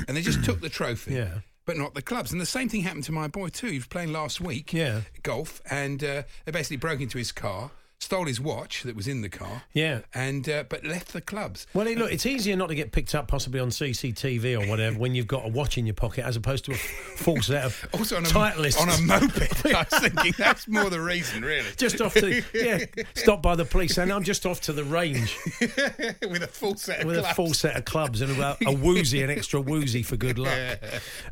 And 0.09 0.17
they 0.17 0.23
just 0.23 0.43
took 0.45 0.61
the 0.61 0.69
trophy. 0.71 1.15
Yeah. 1.15 1.39
But 1.67 1.77
not 1.77 1.95
the 1.95 2.03
clubs. 2.03 2.33
And 2.33 2.41
the 2.41 2.47
same 2.47 2.69
thing 2.69 2.83
happened 2.83 3.05
to 3.05 3.13
my 3.13 3.29
boy, 3.29 3.49
too. 3.49 3.69
He 3.69 3.79
was 3.79 3.87
playing 3.87 4.13
last 4.13 4.41
week. 4.41 4.73
Yeah. 4.73 5.03
Golf. 5.23 5.61
And 5.71 6.03
uh, 6.05 6.23
they 6.45 6.53
basically 6.53 6.77
broke 6.79 7.01
into 7.01 7.17
his 7.19 7.33
car, 7.33 7.71
stole 8.05 8.27
his 8.27 8.41
watch 8.41 8.83
that 8.83 8.95
was 8.95 9.09
in 9.09 9.23
the 9.23 9.29
car. 9.29 9.63
Yeah. 9.73 10.01
And 10.15 10.49
uh, 10.49 10.65
but 10.69 10.85
left 10.85 11.13
the 11.13 11.21
clubs. 11.21 11.67
Well, 11.75 11.87
look, 11.87 12.13
it's 12.13 12.27
easier 12.27 12.55
not 12.57 12.69
to 12.69 12.75
get 12.75 12.93
picked 12.93 13.15
up 13.15 13.29
possibly 13.29 13.61
on 13.61 13.71
CCTV 13.71 14.63
or 14.63 14.69
whatever 14.69 14.99
when 14.99 15.15
you've 15.15 15.27
got 15.27 15.45
a 15.45 15.49
watch 15.49 15.79
in 15.79 15.87
your 15.87 15.95
pocket 15.95 16.25
as 16.25 16.37
opposed 16.37 16.65
to 16.67 16.73
a 16.73 16.77
full 16.77 17.41
set 17.43 17.65
of 17.65 17.89
Also 17.95 18.17
on 18.17 18.25
a, 18.25 18.29
on 18.29 18.89
a 18.89 19.01
moped. 19.03 19.67
I 19.67 19.87
was 19.91 20.01
thinking 20.01 20.35
that's 20.37 20.69
more 20.69 20.91
the 20.91 21.01
reason, 21.01 21.43
really. 21.43 21.69
just 21.77 22.01
off 22.01 22.15
to 22.15 22.43
yeah, 22.53 22.85
stopped 23.15 23.43
by 23.43 23.57
the 23.57 23.65
police 23.65 23.97
and 23.99 24.13
I'm 24.13 24.23
just 24.25 24.47
off 24.47 24.61
to 24.63 24.73
the 24.73 24.85
range 24.85 25.37
with 25.61 26.43
a 26.43 26.49
full 26.51 26.77
set 26.77 27.01
of 27.01 27.07
with 27.07 27.17
clubs. 27.17 27.31
a 27.31 27.35
full 27.35 27.55
set 27.55 27.77
of 27.77 27.85
clubs 27.85 28.21
and 28.21 28.31
about 28.37 28.59
a 28.67 28.73
woozy, 28.73 29.23
an 29.23 29.31
extra 29.31 29.61
woozy 29.61 30.03
for 30.03 30.17
good 30.17 30.39
luck. 30.39 30.79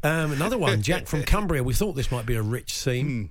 Um, 0.02 0.32
another 0.32 0.58
one, 0.58 0.82
Jack 0.82 1.06
from 1.06 1.22
Cumbria. 1.22 1.62
We 1.62 1.74
thought 1.74 1.92
this 1.92 2.10
might 2.10 2.26
be 2.26 2.34
a 2.34 2.42
rich 2.42 2.74
scene. 2.74 3.30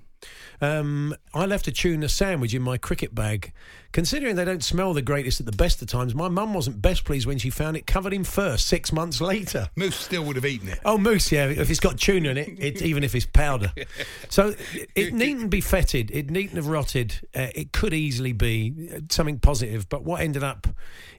Um, 0.62 1.16
I 1.34 1.46
left 1.48 1.68
a 1.68 1.72
tuna 1.72 2.08
sandwich 2.08 2.54
in 2.54 2.62
my 2.62 2.78
cricket 2.78 3.16
bag. 3.16 3.52
Considering 3.92 4.36
they 4.36 4.46
don't 4.46 4.64
smell 4.64 4.94
the 4.94 5.02
greatest 5.02 5.40
at 5.40 5.46
the 5.46 5.52
best 5.52 5.82
of 5.82 5.88
times, 5.88 6.16
my 6.16 6.30
mum 6.30 6.54
wasn't 6.54 6.82
best 6.82 7.04
pleased 7.04 7.26
when 7.28 7.38
she 7.38 7.50
found 7.50 7.76
it 7.76 7.86
covered 7.86 8.14
in 8.14 8.24
fur 8.24 8.56
six 8.58 8.92
months 8.92 9.20
later. 9.20 9.70
Moose 9.76 9.96
still 9.96 10.24
would 10.24 10.36
have 10.38 10.46
eaten 10.46 10.70
it. 10.70 10.80
Oh, 10.86 10.98
moose, 10.98 11.32
yeah. 11.32 11.48
If 11.48 11.70
it's 11.70 11.80
got 11.80 11.98
tuna 11.98 12.30
in 12.30 12.38
it, 12.38 12.50
it 12.60 12.82
even 12.82 13.04
if 13.04 13.16
it's 13.16 13.26
powder. 13.26 13.72
So 14.30 14.54
it, 14.74 14.90
it 14.96 15.14
needn't 15.14 15.50
be 15.50 15.60
fetid. 15.60 16.10
It 16.12 16.30
needn't 16.30 16.56
have 16.56 16.68
rotted. 16.68 17.16
Uh, 17.36 17.48
it 17.54 17.74
could 17.74 17.94
easily 17.94 18.32
be 18.32 18.90
something 19.10 19.40
positive. 19.40 19.90
But 19.90 20.04
what 20.04 20.22
ended 20.22 20.42
up 20.44 20.68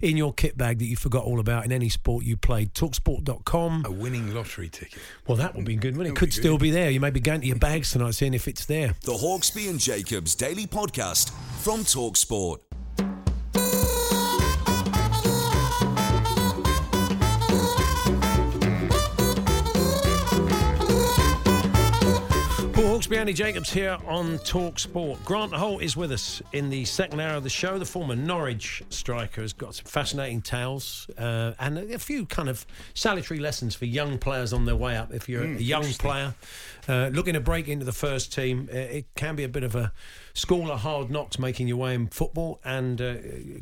in 0.00 0.16
your 0.16 0.32
kit 0.32 0.56
bag 0.56 0.78
that 0.78 0.86
you 0.86 0.96
forgot 0.96 1.24
all 1.24 1.38
about 1.38 1.66
in 1.66 1.72
any 1.72 1.90
sport 1.90 2.24
you 2.24 2.38
played? 2.38 2.72
Talksport.com. 2.72 3.84
A 3.86 3.90
winning 3.90 4.34
lottery 4.34 4.70
ticket. 4.70 4.98
Well, 5.26 5.36
that 5.36 5.54
would 5.54 5.66
be 5.66 5.76
good. 5.76 5.96
Well, 5.96 6.06
it 6.06 6.10
That 6.10 6.16
could 6.16 6.30
be 6.30 6.34
still 6.34 6.56
be 6.56 6.70
there. 6.70 6.90
You 6.90 7.00
may 7.00 7.10
be 7.10 7.20
going 7.20 7.42
to 7.42 7.46
your 7.46 7.56
bags 7.58 7.90
tonight, 7.90 8.14
seeing 8.14 8.32
if 8.34 8.48
it's 8.48 8.64
there. 8.64 8.94
The 9.02 9.12
Hawksbee 9.12 9.68
and 9.68 9.78
Jacobs 9.78 10.34
Daily 10.34 10.66
Podcast 10.66 11.30
from 11.62 11.80
Talksport. 11.80 12.61
Paul 12.70 13.11
Hawksbee, 23.02 23.16
Andy 23.16 23.32
Jacobs 23.32 23.72
here 23.72 23.98
on 24.06 24.38
Talk 24.38 24.78
Sport. 24.78 25.24
Grant 25.24 25.52
Holt 25.52 25.82
is 25.82 25.96
with 25.96 26.12
us 26.12 26.40
in 26.52 26.70
the 26.70 26.84
second 26.84 27.18
hour 27.18 27.34
of 27.34 27.42
the 27.42 27.50
show. 27.50 27.76
The 27.76 27.84
former 27.84 28.14
Norwich 28.14 28.84
striker 28.90 29.42
has 29.42 29.52
got 29.52 29.74
some 29.74 29.86
fascinating 29.86 30.40
tales 30.40 31.10
uh, 31.18 31.54
and 31.58 31.78
a, 31.78 31.98
few 31.98 32.26
kind 32.26 32.48
of 32.48 32.64
salutary 32.94 33.40
lessons 33.40 33.74
for 33.74 33.86
young 33.86 34.18
players 34.18 34.52
on 34.52 34.66
their 34.66 34.76
way 34.76 34.96
up. 34.96 35.12
If 35.12 35.28
you're 35.28 35.42
a 35.42 35.58
young 35.58 35.82
player 35.94 36.36
uh, 36.86 37.10
looking 37.12 37.34
to 37.34 37.40
break 37.40 37.66
into 37.66 37.84
the 37.84 37.92
first 37.92 38.32
team, 38.32 38.68
uh, 38.72 38.76
it 38.76 39.12
can 39.16 39.34
be 39.34 39.42
a 39.42 39.48
bit 39.48 39.64
of 39.64 39.74
a 39.74 39.92
school 40.32 40.70
of 40.70 40.78
hard 40.78 41.10
knocks 41.10 41.40
making 41.40 41.66
your 41.66 41.78
way 41.78 41.96
in 41.96 42.06
football. 42.06 42.60
And 42.64 43.02
uh, 43.02 43.14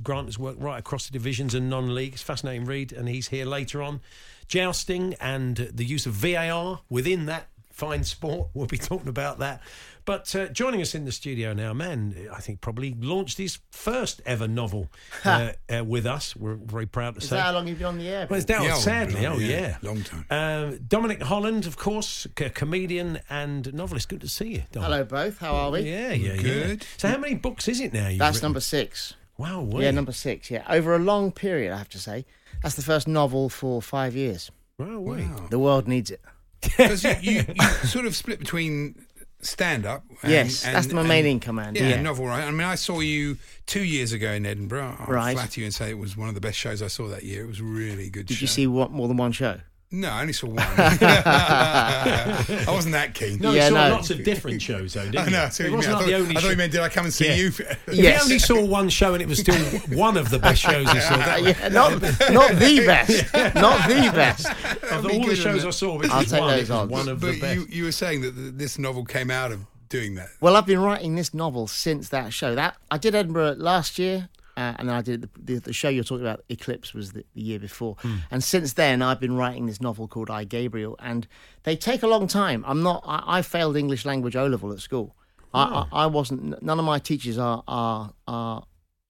Grant 0.02 0.26
has 0.26 0.38
worked 0.38 0.60
right 0.60 0.78
across 0.78 1.06
the 1.06 1.14
divisions 1.14 1.54
and 1.54 1.70
non-league. 1.70 2.12
It's 2.12 2.20
fascinating 2.20 2.66
read, 2.66 2.92
and 2.92 3.08
he's 3.08 3.28
here 3.28 3.46
later 3.46 3.80
on. 3.80 4.02
Jousting 4.48 5.14
and 5.20 5.56
the 5.56 5.84
use 5.84 6.06
of 6.06 6.12
VAR 6.12 6.80
within 6.90 7.26
that 7.26 7.49
fine 7.80 8.04
sport. 8.04 8.48
We'll 8.54 8.66
be 8.66 8.78
talking 8.78 9.08
about 9.08 9.38
that. 9.38 9.62
But 10.06 10.34
uh, 10.34 10.48
joining 10.48 10.80
us 10.80 10.94
in 10.94 11.04
the 11.04 11.12
studio 11.12 11.52
now, 11.52 11.72
man, 11.72 12.14
I 12.34 12.40
think 12.40 12.60
probably 12.60 12.94
launched 12.98 13.38
his 13.38 13.58
first 13.70 14.20
ever 14.26 14.48
novel 14.48 14.88
uh, 15.24 15.52
uh, 15.74 15.84
with 15.84 16.04
us. 16.06 16.34
We're 16.34 16.54
very 16.54 16.86
proud 16.86 17.14
to 17.14 17.20
Is 17.20 17.28
say. 17.28 17.36
that 17.36 17.42
how 17.46 17.52
long 17.52 17.62
have 17.64 17.68
you've 17.68 17.78
been 17.78 17.86
on 17.86 17.98
the 17.98 18.08
air? 18.08 18.26
well, 18.28 18.38
it's 18.40 18.46
Paul? 18.50 18.58
down, 18.60 18.66
Yeah, 18.66 18.74
sadly. 18.76 19.26
Oh, 19.26 19.38
yeah. 19.38 19.48
yeah. 19.48 19.76
Long 19.82 20.02
time. 20.02 20.24
Um, 20.30 20.78
Dominic 20.88 21.22
Holland, 21.22 21.66
of 21.66 21.76
course, 21.76 22.26
c- 22.38 22.48
comedian 22.50 23.20
and 23.30 23.72
novelist. 23.72 24.08
Good 24.08 24.20
to 24.22 24.28
see 24.28 24.48
you, 24.48 24.62
Dom. 24.72 24.82
Hello, 24.84 25.04
both. 25.04 25.38
How 25.38 25.54
are 25.54 25.70
we? 25.70 25.80
Yeah, 25.80 26.12
yeah, 26.12 26.32
yeah. 26.34 26.42
Good. 26.42 26.86
So, 26.96 27.08
how 27.08 27.18
many 27.18 27.34
books 27.34 27.68
is 27.68 27.80
it 27.80 27.92
now? 27.92 28.08
you've 28.08 28.18
That's 28.18 28.36
written? 28.38 28.46
number 28.46 28.60
six. 28.60 29.14
Wow, 29.38 29.68
Yeah, 29.78 29.90
number 29.92 30.12
six. 30.12 30.50
Yeah, 30.50 30.64
over 30.68 30.94
a 30.94 30.98
long 30.98 31.30
period, 31.32 31.72
I 31.72 31.78
have 31.78 31.88
to 31.90 31.98
say. 31.98 32.26
That's 32.62 32.74
the 32.74 32.82
first 32.82 33.06
novel 33.08 33.48
for 33.48 33.80
five 33.80 34.14
years. 34.16 34.50
Wow. 34.78 34.98
Wow. 35.00 35.46
The 35.50 35.58
world 35.58 35.86
needs 35.88 36.10
it. 36.10 36.20
Because 36.62 37.04
you, 37.04 37.14
you, 37.20 37.44
you 37.54 37.62
sort 37.86 38.06
of 38.06 38.14
split 38.14 38.38
between 38.38 39.04
stand 39.40 39.86
up. 39.86 40.04
Yes, 40.26 40.62
that's 40.62 40.92
my 40.92 41.02
main 41.02 41.24
income, 41.24 41.58
Andy. 41.58 41.80
Yeah, 41.80 41.88
Yeah. 41.90 42.02
novel, 42.02 42.26
right? 42.26 42.44
I 42.44 42.50
mean, 42.50 42.60
I 42.66 42.74
saw 42.74 43.00
you 43.00 43.38
two 43.66 43.82
years 43.84 44.12
ago 44.12 44.32
in 44.32 44.44
Edinburgh. 44.44 44.96
I'll 45.00 45.06
Right. 45.06 45.34
flatter 45.34 45.60
you 45.60 45.66
and 45.66 45.74
say 45.74 45.88
it 45.90 45.98
was 45.98 46.16
one 46.16 46.28
of 46.28 46.34
the 46.34 46.40
best 46.42 46.58
shows 46.58 46.82
I 46.82 46.88
saw 46.88 47.08
that 47.08 47.22
year. 47.22 47.44
It 47.44 47.48
was 47.48 47.62
really 47.62 48.10
good 48.10 48.26
Did 48.26 48.36
show. 48.36 48.42
you 48.42 48.46
see 48.48 48.66
what, 48.66 48.90
more 48.90 49.08
than 49.08 49.16
one 49.16 49.32
show? 49.32 49.60
No, 49.92 50.08
I 50.08 50.20
only 50.20 50.32
saw 50.32 50.46
one. 50.46 50.58
I 50.68 52.64
wasn't 52.68 52.92
that 52.92 53.12
keen. 53.12 53.38
No, 53.40 53.50
Yeah, 53.52 53.64
you 53.68 53.74
saw 53.74 53.88
no. 53.88 53.94
lots 53.94 54.10
of 54.10 54.22
different 54.22 54.62
shows, 54.62 54.92
though, 54.94 55.04
didn't 55.10 55.24
you? 55.26 55.30
know, 55.32 55.42
I 55.44 55.48
see 55.48 55.64
it 55.64 55.72
what 55.72 55.82
you 55.82 55.88
mean. 55.88 55.90
wasn't 55.90 55.94
I 55.94 55.98
thought, 55.98 56.06
the 56.06 56.14
only 56.14 56.36
I 56.36 56.40
thought 56.40 56.50
you 56.50 56.56
meant, 56.56 56.72
did 56.72 56.80
I 56.80 56.88
come 56.88 57.04
and 57.06 57.14
see 57.14 57.26
Yeah. 57.26 57.34
you? 57.34 57.46
If 57.48 57.78
Yes. 57.92 58.18
you 58.18 58.22
only 58.24 58.38
saw 58.38 58.64
one 58.64 58.88
show 58.88 59.14
and 59.14 59.22
it 59.22 59.28
was 59.28 59.40
still 59.40 59.56
one 59.98 60.16
of 60.16 60.30
the 60.30 60.38
best 60.38 60.62
shows 60.62 60.86
you 60.94 61.00
saw, 61.00 61.16
yeah, 61.36 61.68
not, 61.70 62.00
not 62.30 62.52
the 62.54 62.86
best. 62.86 63.34
Not 63.56 63.88
the 63.88 64.12
best. 64.14 64.46
of 64.92 65.06
all 65.06 65.26
the 65.26 65.34
shows 65.34 65.64
wouldn't 65.64 65.66
I 65.66 65.70
saw, 65.70 65.98
which 65.98 66.10
I'll 66.10 66.18
was 66.20 66.30
take 66.30 66.40
one, 66.40 66.50
those 66.50 66.70
it 66.70 66.72
was 66.72 66.88
one 66.88 67.08
of 67.08 67.20
the 67.20 67.26
but 67.32 67.40
best. 67.40 67.54
you, 67.56 67.66
you 67.68 67.84
were 67.84 67.92
saying 67.92 68.20
that 68.20 68.58
this 68.58 68.78
novel 68.78 69.04
came 69.04 69.28
out 69.30 69.50
of 69.50 69.60
doing 69.88 70.14
that. 70.14 70.28
Well, 70.40 70.54
I've 70.54 70.66
been 70.66 70.78
writing 70.80 71.16
this 71.16 71.34
novel 71.34 71.66
since 71.66 72.08
that 72.10 72.32
show. 72.32 72.54
That 72.54 72.76
I 72.92 72.98
did 72.98 73.16
Edinburgh 73.16 73.56
last 73.58 73.98
year, 73.98 74.28
uh, 74.60 74.74
and 74.78 74.88
then 74.88 74.96
I 74.96 75.00
did 75.00 75.22
the, 75.22 75.28
the, 75.42 75.58
the 75.60 75.72
show 75.72 75.88
you're 75.88 76.04
talking 76.04 76.26
about. 76.26 76.44
Eclipse 76.50 76.92
was 76.92 77.12
the, 77.12 77.24
the 77.34 77.40
year 77.40 77.58
before, 77.58 77.96
and 78.30 78.44
since 78.44 78.74
then 78.74 79.00
I've 79.00 79.18
been 79.18 79.36
writing 79.36 79.64
this 79.66 79.80
novel 79.80 80.06
called 80.06 80.28
I 80.28 80.44
Gabriel, 80.44 80.96
and 80.98 81.26
they 81.62 81.76
take 81.76 82.02
a 82.02 82.06
long 82.06 82.26
time. 82.26 82.64
I'm 82.66 82.82
not. 82.82 83.02
I, 83.06 83.38
I 83.38 83.42
failed 83.42 83.76
English 83.76 84.04
language 84.04 84.36
O 84.36 84.46
level 84.46 84.70
at 84.72 84.80
school. 84.80 85.16
I, 85.54 85.62
I, 85.92 86.02
I 86.04 86.06
wasn't. 86.06 86.62
None 86.62 86.78
of 86.78 86.84
my 86.84 86.98
teachers 86.98 87.38
are 87.38 87.64
are 87.66 88.12
are 88.26 88.64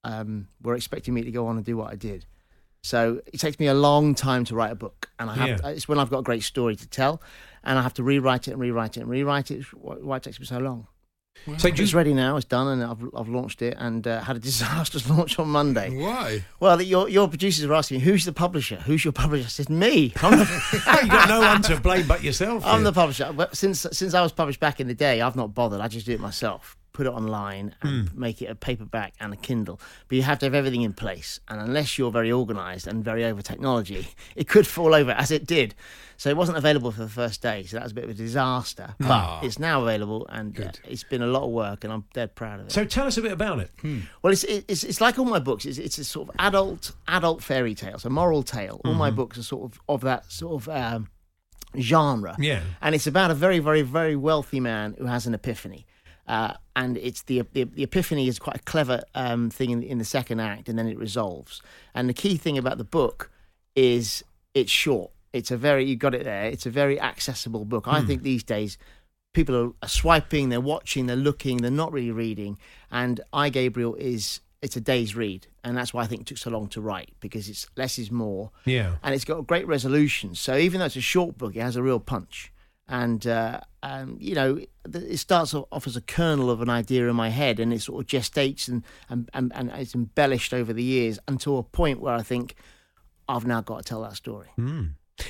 um, 0.04 0.48
were 0.62 0.76
expecting 0.76 1.14
me 1.14 1.22
to 1.22 1.32
go 1.32 1.48
on 1.48 1.56
and 1.56 1.64
do 1.64 1.76
what 1.76 1.92
I 1.92 1.96
did. 1.96 2.26
So 2.82 3.20
it 3.26 3.38
takes 3.38 3.58
me 3.58 3.66
a 3.66 3.74
long 3.74 4.14
time 4.14 4.44
to 4.44 4.54
write 4.54 4.72
a 4.72 4.76
book, 4.76 5.10
and 5.18 5.28
I 5.28 5.34
have. 5.34 5.48
Yeah. 5.48 5.68
It's 5.70 5.88
when 5.88 5.98
I've 5.98 6.10
got 6.10 6.20
a 6.20 6.22
great 6.22 6.44
story 6.44 6.76
to 6.76 6.88
tell, 6.88 7.20
and 7.64 7.78
I 7.78 7.82
have 7.82 7.94
to 7.94 8.04
rewrite 8.04 8.46
it 8.48 8.52
and 8.52 8.60
rewrite 8.60 8.96
it 8.96 9.00
and 9.00 9.10
rewrite 9.10 9.50
it. 9.50 9.62
Why 9.74 10.16
it 10.18 10.22
takes 10.22 10.38
me 10.38 10.46
so 10.46 10.58
long? 10.58 10.86
So 11.58 11.70
do 11.70 11.82
It's 11.82 11.94
ready 11.94 12.12
now. 12.12 12.36
It's 12.36 12.44
done, 12.46 12.68
and 12.68 12.84
I've, 12.84 13.02
I've 13.14 13.28
launched 13.28 13.62
it 13.62 13.74
and 13.78 14.06
uh, 14.06 14.20
had 14.20 14.36
a 14.36 14.38
disastrous 14.50 15.08
launch 15.08 15.38
on 15.38 15.48
Monday. 15.48 15.90
Why? 15.96 16.44
Well, 16.60 16.80
your 16.82 17.08
your 17.08 17.28
producers 17.28 17.66
were 17.66 17.74
asking 17.74 17.98
me, 17.98 18.04
"Who's 18.04 18.24
the 18.24 18.32
publisher? 18.32 18.76
Who's 18.76 19.04
your 19.04 19.12
publisher?" 19.12 19.44
I 19.46 19.48
said, 19.48 19.70
"Me. 19.70 20.12
I'm 20.22 20.38
the, 20.38 21.00
you 21.02 21.08
got 21.08 21.28
no 21.28 21.40
one 21.40 21.62
to 21.62 21.80
blame 21.80 22.06
but 22.06 22.22
yourself. 22.22 22.64
I'm 22.64 22.76
here. 22.76 22.84
the 22.84 22.92
publisher." 22.92 23.32
But 23.32 23.56
since 23.56 23.86
since 23.92 24.14
I 24.14 24.22
was 24.22 24.32
published 24.32 24.60
back 24.60 24.80
in 24.80 24.86
the 24.86 24.94
day, 24.94 25.20
I've 25.20 25.36
not 25.36 25.54
bothered. 25.54 25.80
I 25.80 25.88
just 25.88 26.06
do 26.06 26.12
it 26.12 26.20
myself. 26.20 26.76
Put 27.00 27.06
it 27.06 27.14
online 27.14 27.74
and 27.80 28.10
hmm. 28.10 28.20
make 28.20 28.42
it 28.42 28.50
a 28.50 28.54
paperback 28.54 29.14
and 29.20 29.32
a 29.32 29.36
Kindle. 29.36 29.80
But 30.06 30.16
you 30.16 30.22
have 30.22 30.38
to 30.40 30.44
have 30.44 30.52
everything 30.52 30.82
in 30.82 30.92
place, 30.92 31.40
and 31.48 31.58
unless 31.58 31.96
you're 31.96 32.10
very 32.10 32.30
organised 32.30 32.86
and 32.86 33.02
very 33.02 33.24
over 33.24 33.40
technology, 33.40 34.08
it 34.36 34.48
could 34.48 34.66
fall 34.66 34.94
over 34.94 35.12
as 35.12 35.30
it 35.30 35.46
did. 35.46 35.74
So 36.18 36.28
it 36.28 36.36
wasn't 36.36 36.58
available 36.58 36.92
for 36.92 37.00
the 37.00 37.08
first 37.08 37.40
day. 37.40 37.64
So 37.64 37.78
that 37.78 37.84
was 37.84 37.92
a 37.92 37.94
bit 37.94 38.04
of 38.04 38.10
a 38.10 38.12
disaster. 38.12 38.96
Hmm. 38.98 39.08
But 39.08 39.24
ah. 39.24 39.40
it's 39.42 39.58
now 39.58 39.80
available, 39.80 40.26
and 40.28 40.60
uh, 40.60 40.72
it's 40.84 41.02
been 41.02 41.22
a 41.22 41.26
lot 41.26 41.44
of 41.44 41.52
work, 41.52 41.84
and 41.84 41.90
I'm 41.90 42.04
dead 42.12 42.34
proud 42.34 42.60
of 42.60 42.66
it. 42.66 42.72
So 42.72 42.84
tell 42.84 43.06
us 43.06 43.16
a 43.16 43.22
bit 43.22 43.32
about 43.32 43.60
it. 43.60 43.70
Hmm. 43.80 44.00
Well, 44.20 44.30
it's 44.30 44.44
it's 44.44 44.84
it's 44.84 45.00
like 45.00 45.18
all 45.18 45.24
my 45.24 45.38
books. 45.38 45.64
It's 45.64 45.78
it's 45.78 45.96
a 45.96 46.04
sort 46.04 46.28
of 46.28 46.34
adult 46.38 46.92
adult 47.08 47.42
fairy 47.42 47.74
tales, 47.74 48.04
a 48.04 48.10
moral 48.10 48.42
tale. 48.42 48.82
All 48.84 48.92
my 48.92 49.08
mm-hmm. 49.08 49.16
books 49.16 49.38
are 49.38 49.42
sort 49.42 49.72
of 49.72 49.80
of 49.88 50.02
that 50.02 50.30
sort 50.30 50.60
of 50.60 50.68
um, 50.68 51.08
genre. 51.78 52.36
Yeah. 52.38 52.60
and 52.82 52.94
it's 52.94 53.06
about 53.06 53.30
a 53.30 53.34
very 53.34 53.58
very 53.58 53.80
very 53.80 54.16
wealthy 54.16 54.60
man 54.60 54.96
who 54.98 55.06
has 55.06 55.26
an 55.26 55.32
epiphany. 55.32 55.86
Uh, 56.30 56.54
and 56.76 56.96
it's 56.96 57.22
the, 57.22 57.42
the 57.54 57.64
the 57.64 57.82
epiphany 57.82 58.28
is 58.28 58.38
quite 58.38 58.54
a 58.54 58.60
clever 58.60 59.02
um, 59.16 59.50
thing 59.50 59.70
in, 59.70 59.82
in 59.82 59.98
the 59.98 60.04
second 60.04 60.38
act, 60.38 60.68
and 60.68 60.78
then 60.78 60.86
it 60.86 60.96
resolves. 60.96 61.60
And 61.92 62.08
the 62.08 62.14
key 62.14 62.36
thing 62.36 62.56
about 62.56 62.78
the 62.78 62.84
book 62.84 63.32
is 63.74 64.22
it's 64.54 64.70
short. 64.70 65.10
It's 65.32 65.50
a 65.50 65.56
very 65.56 65.84
you 65.84 65.96
got 65.96 66.14
it 66.14 66.22
there. 66.22 66.44
It's 66.44 66.66
a 66.66 66.70
very 66.70 67.00
accessible 67.00 67.64
book. 67.64 67.88
I 67.88 68.02
think 68.02 68.22
these 68.22 68.44
days 68.44 68.78
people 69.32 69.56
are, 69.56 69.72
are 69.82 69.88
swiping, 69.88 70.50
they're 70.50 70.60
watching, 70.60 71.06
they're 71.06 71.16
looking, 71.16 71.56
they're 71.56 71.70
not 71.72 71.92
really 71.92 72.12
reading. 72.12 72.58
And 72.92 73.20
I 73.32 73.48
Gabriel 73.48 73.96
is 73.96 74.40
it's 74.62 74.76
a 74.76 74.80
day's 74.80 75.16
read, 75.16 75.48
and 75.64 75.76
that's 75.76 75.92
why 75.92 76.04
I 76.04 76.06
think 76.06 76.20
it 76.20 76.26
took 76.28 76.38
so 76.38 76.50
long 76.50 76.68
to 76.68 76.80
write 76.80 77.10
because 77.18 77.48
it's 77.48 77.66
less 77.76 77.98
is 77.98 78.12
more. 78.12 78.52
Yeah. 78.66 78.98
and 79.02 79.16
it's 79.16 79.24
got 79.24 79.38
a 79.38 79.42
great 79.42 79.66
resolution. 79.66 80.36
So 80.36 80.56
even 80.56 80.78
though 80.78 80.86
it's 80.86 80.94
a 80.94 81.00
short 81.00 81.36
book, 81.36 81.56
it 81.56 81.60
has 81.60 81.74
a 81.74 81.82
real 81.82 81.98
punch. 81.98 82.52
And 82.90 83.24
uh, 83.26 83.60
um, 83.84 84.16
you 84.20 84.34
know, 84.34 84.58
it 84.92 85.16
starts 85.18 85.54
off 85.54 85.86
as 85.86 85.96
a 85.96 86.00
kernel 86.00 86.50
of 86.50 86.60
an 86.60 86.68
idea 86.68 87.08
in 87.08 87.14
my 87.14 87.28
head, 87.28 87.60
and 87.60 87.72
it 87.72 87.82
sort 87.82 88.02
of 88.02 88.06
gestates 88.08 88.68
and 88.68 88.84
and, 89.08 89.30
and, 89.32 89.52
and 89.54 89.70
it's 89.70 89.94
embellished 89.94 90.52
over 90.52 90.72
the 90.72 90.82
years 90.82 91.18
until 91.28 91.58
a 91.58 91.62
point 91.62 92.00
where 92.00 92.14
I 92.14 92.22
think 92.22 92.56
I've 93.28 93.46
now 93.46 93.60
got 93.60 93.78
to 93.78 93.84
tell 93.84 94.02
that 94.02 94.16
story. 94.16 94.48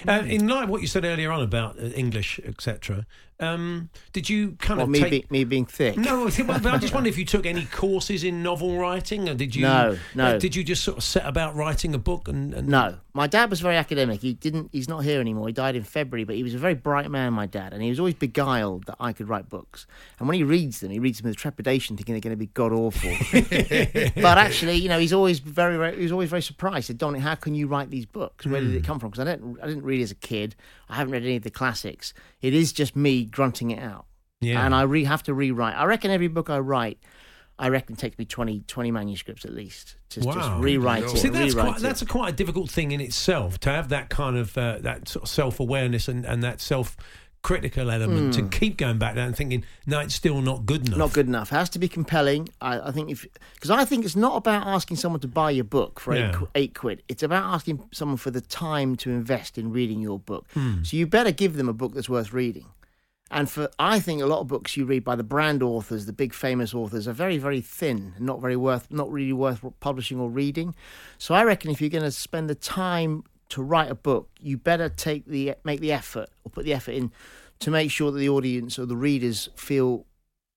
Uh, 0.06 0.22
in 0.26 0.46
light 0.48 0.64
of 0.64 0.70
what 0.70 0.80
you 0.80 0.86
said 0.86 1.04
earlier 1.04 1.30
on 1.30 1.42
about 1.42 1.78
uh, 1.78 1.86
English, 1.86 2.40
etc., 2.44 3.06
um, 3.40 3.88
did 4.12 4.28
you 4.28 4.52
kind 4.60 4.78
Well, 4.78 4.84
of 4.84 4.90
me, 4.90 5.00
take? 5.00 5.28
be, 5.28 5.38
me 5.38 5.44
being 5.44 5.64
thick. 5.64 5.96
No, 5.96 6.28
I 6.28 6.42
but 6.42 6.66
I 6.66 6.78
just 6.78 6.92
wonder 6.92 7.08
if 7.08 7.16
you 7.16 7.24
took 7.24 7.46
any 7.46 7.64
courses 7.72 8.22
in 8.22 8.42
novel 8.42 8.76
writing, 8.76 9.28
or 9.28 9.34
did 9.34 9.56
you? 9.56 9.62
No, 9.62 9.98
no. 10.14 10.24
uh, 10.24 10.38
did 10.38 10.54
you 10.54 10.62
just 10.62 10.84
sort 10.84 10.98
of 10.98 11.04
set 11.04 11.24
about 11.24 11.56
writing 11.56 11.94
a 11.94 11.98
book 11.98 12.28
and? 12.28 12.52
and 12.52 12.68
No, 12.68 12.98
my 13.14 13.26
dad 13.26 13.48
was 13.48 13.60
very 13.60 13.76
academic. 13.76 14.20
He 14.20 14.34
didn't. 14.34 14.68
He's 14.72 14.88
not 14.88 15.04
here 15.04 15.20
anymore. 15.20 15.46
He 15.46 15.54
died 15.54 15.74
in 15.74 15.84
February, 15.84 16.24
but 16.24 16.36
he 16.36 16.42
was 16.42 16.54
a 16.54 16.58
very 16.58 16.74
bright 16.74 17.10
man, 17.10 17.32
my 17.32 17.46
dad, 17.46 17.72
and 17.72 17.82
he 17.82 17.88
was 17.88 17.98
always 17.98 18.14
beguiled 18.14 18.84
that 18.84 18.96
I 19.00 19.14
could 19.14 19.28
write 19.28 19.48
books. 19.48 19.86
And 20.18 20.28
when 20.28 20.36
he 20.36 20.44
reads 20.44 20.80
them, 20.80 20.90
he 20.90 20.98
reads 20.98 21.20
them 21.20 21.28
with 21.28 21.38
trepidation, 21.38 21.96
thinking 21.96 22.14
they're 22.14 22.20
going 22.20 22.32
to 22.32 22.36
be 22.36 22.48
god 22.48 22.72
awful. 22.72 23.10
but 24.22 24.38
actually, 24.38 24.76
you 24.76 24.88
know, 24.90 24.98
he's 24.98 25.14
always 25.14 25.38
very, 25.38 25.78
very 25.78 25.96
he 25.96 26.02
was 26.02 26.12
always 26.12 26.28
very 26.28 26.42
surprised. 26.42 26.76
He 26.76 26.82
said, 26.92 26.98
"Dominic, 26.98 27.22
how 27.22 27.36
can 27.36 27.54
you 27.54 27.68
write 27.68 27.88
these 27.90 28.06
books? 28.06 28.46
Where 28.46 28.60
did 28.60 28.74
it 28.74 28.84
come 28.84 28.98
from?" 29.00 29.10
Because 29.10 29.26
I 29.26 29.30
didn't, 29.32 29.58
I 29.62 29.66
didn't 29.66 29.79
read 29.84 30.00
as 30.02 30.10
a 30.10 30.16
kid. 30.16 30.56
I 30.88 30.96
haven't 30.96 31.12
read 31.12 31.22
any 31.22 31.36
of 31.36 31.42
the 31.42 31.50
classics. 31.50 32.14
It 32.40 32.54
is 32.54 32.72
just 32.72 32.96
me 32.96 33.24
grunting 33.24 33.70
it 33.70 33.82
out. 33.82 34.06
Yeah. 34.40 34.64
And 34.64 34.74
I 34.74 34.82
re- 34.82 35.04
have 35.04 35.22
to 35.24 35.34
rewrite. 35.34 35.76
I 35.76 35.84
reckon 35.84 36.10
every 36.10 36.28
book 36.28 36.48
I 36.50 36.58
write. 36.58 36.98
I 37.58 37.68
reckon 37.68 37.92
it 37.92 37.98
takes 37.98 38.16
me 38.16 38.24
20, 38.24 38.60
20 38.60 38.90
manuscripts 38.90 39.44
at 39.44 39.52
least 39.52 39.96
to 40.10 40.20
just 40.22 40.50
rewrite 40.58 41.04
it. 41.04 41.10
See, 41.10 41.28
that's 41.28 41.54
rewrite 41.54 41.66
quite, 41.66 41.76
it. 41.76 41.82
that's 41.82 42.00
a 42.00 42.06
quite 42.06 42.28
a 42.30 42.36
difficult 42.36 42.70
thing 42.70 42.92
in 42.92 43.02
itself 43.02 43.60
to 43.60 43.70
have 43.70 43.90
that 43.90 44.08
kind 44.08 44.38
of 44.38 44.56
uh, 44.56 44.78
that 44.80 45.08
sort 45.08 45.24
of 45.24 45.28
self 45.28 45.60
awareness 45.60 46.08
and, 46.08 46.24
and 46.24 46.42
that 46.42 46.62
self 46.62 46.96
critical 47.42 47.90
element 47.90 48.34
to 48.34 48.42
keep 48.48 48.76
going 48.76 48.98
back 48.98 49.14
there 49.14 49.26
and 49.26 49.34
thinking, 49.34 49.64
no, 49.86 50.00
it's 50.00 50.14
still 50.14 50.42
not 50.42 50.66
good 50.66 50.86
enough. 50.86 50.98
Not 50.98 51.12
good 51.12 51.26
enough. 51.26 51.50
It 51.52 51.54
has 51.56 51.70
to 51.70 51.78
be 51.78 51.88
compelling. 51.88 52.48
I, 52.60 52.80
I 52.88 52.90
think 52.90 53.10
if 53.10 53.26
because 53.54 53.70
I 53.70 53.84
think 53.84 54.04
it's 54.04 54.16
not 54.16 54.36
about 54.36 54.66
asking 54.66 54.98
someone 54.98 55.20
to 55.20 55.28
buy 55.28 55.50
your 55.50 55.64
book 55.64 55.98
for 56.00 56.12
eight, 56.14 56.18
Yeah. 56.20 56.32
qu- 56.32 56.48
eight 56.54 56.74
quid. 56.74 57.02
It's 57.08 57.22
about 57.22 57.44
asking 57.54 57.82
someone 57.92 58.18
for 58.18 58.30
the 58.30 58.40
time 58.42 58.94
to 58.96 59.10
invest 59.10 59.56
in 59.58 59.72
reading 59.72 60.00
your 60.00 60.18
book. 60.18 60.46
Hmm. 60.54 60.82
So 60.82 60.96
you 60.96 61.06
better 61.06 61.32
give 61.32 61.56
them 61.56 61.68
a 61.68 61.72
book 61.72 61.94
that's 61.94 62.08
worth 62.08 62.32
reading. 62.32 62.66
And 63.32 63.48
for 63.48 63.70
I 63.78 64.00
think 64.00 64.20
a 64.20 64.26
lot 64.26 64.40
of 64.40 64.48
books 64.48 64.76
you 64.76 64.84
read 64.84 65.04
by 65.04 65.14
the 65.16 65.22
brand 65.22 65.62
authors, 65.62 66.06
the 66.06 66.12
big 66.12 66.34
famous 66.34 66.74
authors, 66.74 67.06
are 67.08 67.12
very 67.12 67.38
very 67.38 67.60
thin 67.60 68.12
and 68.16 68.26
not 68.26 68.40
very 68.40 68.56
worth, 68.56 68.90
not 68.90 69.10
really 69.10 69.32
worth 69.32 69.64
publishing 69.80 70.18
or 70.20 70.28
reading. 70.28 70.74
So 71.16 71.34
I 71.34 71.44
reckon 71.44 71.70
if 71.70 71.80
you're 71.80 71.90
going 71.90 72.02
to 72.04 72.10
spend 72.10 72.50
the 72.50 72.54
time 72.56 73.22
to 73.50 73.62
write 73.62 73.90
a 73.90 73.94
book, 73.94 74.30
you 74.40 74.56
better 74.56 74.88
take 74.88 75.26
the 75.26 75.54
make 75.64 75.80
the 75.80 75.92
effort 75.92 76.28
or 76.44 76.50
put 76.50 76.64
the 76.64 76.72
effort 76.72 76.92
in 76.92 77.12
to 77.60 77.70
make 77.70 77.90
sure 77.90 78.10
that 78.10 78.18
the 78.18 78.28
audience 78.28 78.78
or 78.78 78.86
the 78.86 78.96
readers 78.96 79.50
feel 79.54 80.06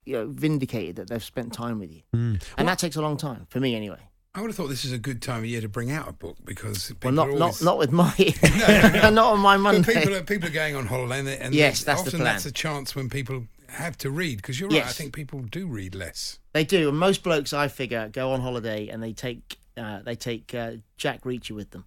you 0.06 0.14
know 0.14 0.28
vindicated 0.28 0.96
that 0.96 1.10
they've 1.10 1.24
spent 1.24 1.54
time 1.54 1.80
with 1.80 1.92
you. 1.92 2.02
Hmm. 2.14 2.36
And 2.58 2.68
that 2.68 2.80
takes 2.80 2.96
a 2.96 3.02
long 3.02 3.18
time 3.18 3.48
for 3.50 3.60
me 3.60 3.76
anyway. 3.76 4.10
I 4.36 4.42
would 4.42 4.48
have 4.48 4.56
thought 4.56 4.70
this 4.70 4.84
is 4.84 4.92
a 4.92 4.98
good 4.98 5.22
time 5.22 5.40
of 5.40 5.46
year 5.46 5.62
to 5.62 5.70
bring 5.70 5.92
out 5.92 6.10
a 6.10 6.12
book 6.12 6.38
because 6.44 6.88
people 6.88 7.12
Well, 7.12 7.28
not 7.28 7.28
are 7.28 7.38
not 7.38 7.42
always, 7.42 7.62
not 7.62 7.78
with 7.78 7.92
my 7.92 8.14
not 9.12 9.34
on 9.34 9.40
my 9.40 9.58
But 9.58 9.86
people 9.86 10.16
are 10.16 10.24
people 10.24 10.50
are 10.50 10.54
going 10.54 10.76
on 10.76 10.88
holiday, 10.88 11.20
and, 11.20 11.28
and 11.28 11.56
Yes, 11.56 11.84
that's 11.84 12.02
the 12.02 12.10
often 12.10 12.24
that's 12.24 12.46
a 12.46 12.52
chance 12.52 12.96
when 12.96 13.10
people 13.10 13.46
have 13.70 13.98
to 14.00 14.10
read. 14.10 14.38
Because 14.38 14.60
you're 14.60 14.70
right, 14.70 14.86
I 14.86 14.92
think 14.92 15.14
people 15.14 15.42
do 15.42 15.68
read 15.68 15.94
less. 15.94 16.40
They 16.54 16.64
do. 16.64 16.90
And 16.90 16.98
most 16.98 17.24
blokes, 17.24 17.54
I 17.54 17.68
figure, 17.68 18.10
go 18.10 18.32
on 18.32 18.42
holiday 18.42 18.88
and 18.88 19.04
they 19.04 19.14
take 19.14 19.58
uh, 19.78 20.02
they 20.02 20.16
take 20.16 20.54
uh, 20.54 20.74
Jack 20.98 21.22
Reacher 21.24 21.52
with 21.52 21.72
them. 21.72 21.86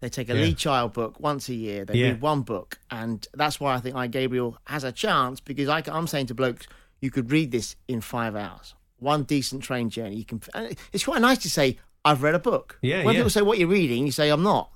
They 0.00 0.08
take 0.08 0.30
a 0.30 0.34
Yeah. 0.34 0.42
Lee 0.42 0.54
Child 0.54 0.92
book 0.94 1.20
once 1.20 1.48
a 1.48 1.54
year. 1.54 1.84
They 1.84 1.98
Yeah. 1.98 2.06
read 2.08 2.20
one 2.20 2.42
book, 2.42 2.78
and 2.90 3.26
that's 3.34 3.60
why 3.60 3.74
I 3.74 3.80
think 3.80 3.96
I 3.96 4.06
Gabriel 4.06 4.56
has 4.64 4.82
a 4.84 4.92
chance 4.92 5.40
because 5.40 5.68
I, 5.68 5.82
am 5.86 6.06
saying 6.06 6.26
to 6.26 6.34
blokes, 6.34 6.66
you 7.00 7.10
could 7.10 7.30
read 7.30 7.50
this 7.50 7.76
in 7.86 8.00
five 8.00 8.34
hours. 8.34 8.74
One 8.98 9.24
decent 9.24 9.62
train 9.62 9.90
journey. 9.90 10.16
You 10.16 10.24
can. 10.24 10.40
It's 10.92 11.04
quite 11.04 11.20
nice 11.20 11.38
to 11.38 11.50
say 11.50 11.78
I've 12.04 12.22
read 12.22 12.34
a 12.34 12.38
book. 12.38 12.78
Yeah, 12.82 13.04
When 13.04 13.14
yeah. 13.14 13.20
people 13.20 13.30
say 13.30 13.42
what 13.42 13.58
you're 13.58 13.68
reading, 13.68 14.06
you 14.06 14.12
say 14.12 14.30
I'm 14.30 14.42
not. 14.42 14.70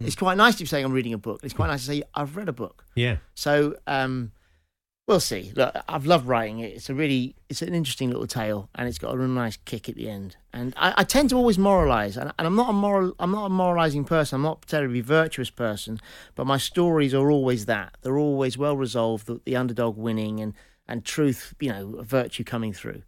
It's 0.00 0.16
quite 0.16 0.38
nice 0.38 0.56
to 0.56 0.66
say 0.66 0.80
I'm 0.82 0.92
reading 0.92 1.12
a 1.12 1.18
book. 1.18 1.40
It's 1.42 1.52
quite 1.52 1.66
nice 1.66 1.80
to 1.80 1.86
say 1.86 2.02
I've 2.14 2.34
read 2.36 2.48
a 2.48 2.54
book. 2.54 2.84
Yeah. 2.94 3.16
So 3.34 3.76
um, 3.86 4.32
we'll 5.10 5.20
see. 5.20 5.52
Look, 5.54 5.74
I've 5.88 6.06
loved 6.06 6.26
writing 6.26 6.60
it. 6.60 6.72
It's 6.74 6.88
a 6.88 6.94
really, 6.94 7.34
it's 7.48 7.60
an 7.62 7.74
interesting 7.74 8.08
little 8.10 8.26
tale, 8.26 8.70
and 8.76 8.88
it's 8.88 8.98
got 8.98 9.12
a 9.14 9.18
real 9.18 9.28
nice 9.28 9.58
kick 9.64 9.88
at 9.88 9.96
the 9.96 10.08
end. 10.08 10.36
And 10.52 10.72
I, 10.76 10.94
I 10.98 11.04
tend 11.04 11.30
to 11.30 11.36
always 11.36 11.58
moralise, 11.58 12.16
and, 12.16 12.32
and 12.38 12.46
I'm 12.46 12.56
not 12.56 12.70
a 12.70 12.72
moral, 12.72 13.14
I'm 13.18 13.32
not 13.32 13.46
a 13.46 13.50
moralising 13.50 14.04
person. 14.04 14.36
I'm 14.36 14.42
not 14.42 14.60
a 14.62 14.66
terribly 14.66 15.00
virtuous 15.02 15.50
person, 15.50 16.00
but 16.34 16.46
my 16.46 16.56
stories 16.56 17.12
are 17.12 17.30
always 17.30 17.66
that. 17.66 17.96
They're 18.02 18.16
always 18.18 18.56
well 18.56 18.76
resolved. 18.76 19.26
The, 19.26 19.40
the 19.44 19.56
underdog 19.56 19.96
winning, 19.98 20.40
and 20.40 20.54
and 20.88 21.04
truth, 21.04 21.54
you 21.60 21.70
know, 21.70 22.02
virtue 22.02 22.42
coming 22.44 22.72
through. 22.72 23.02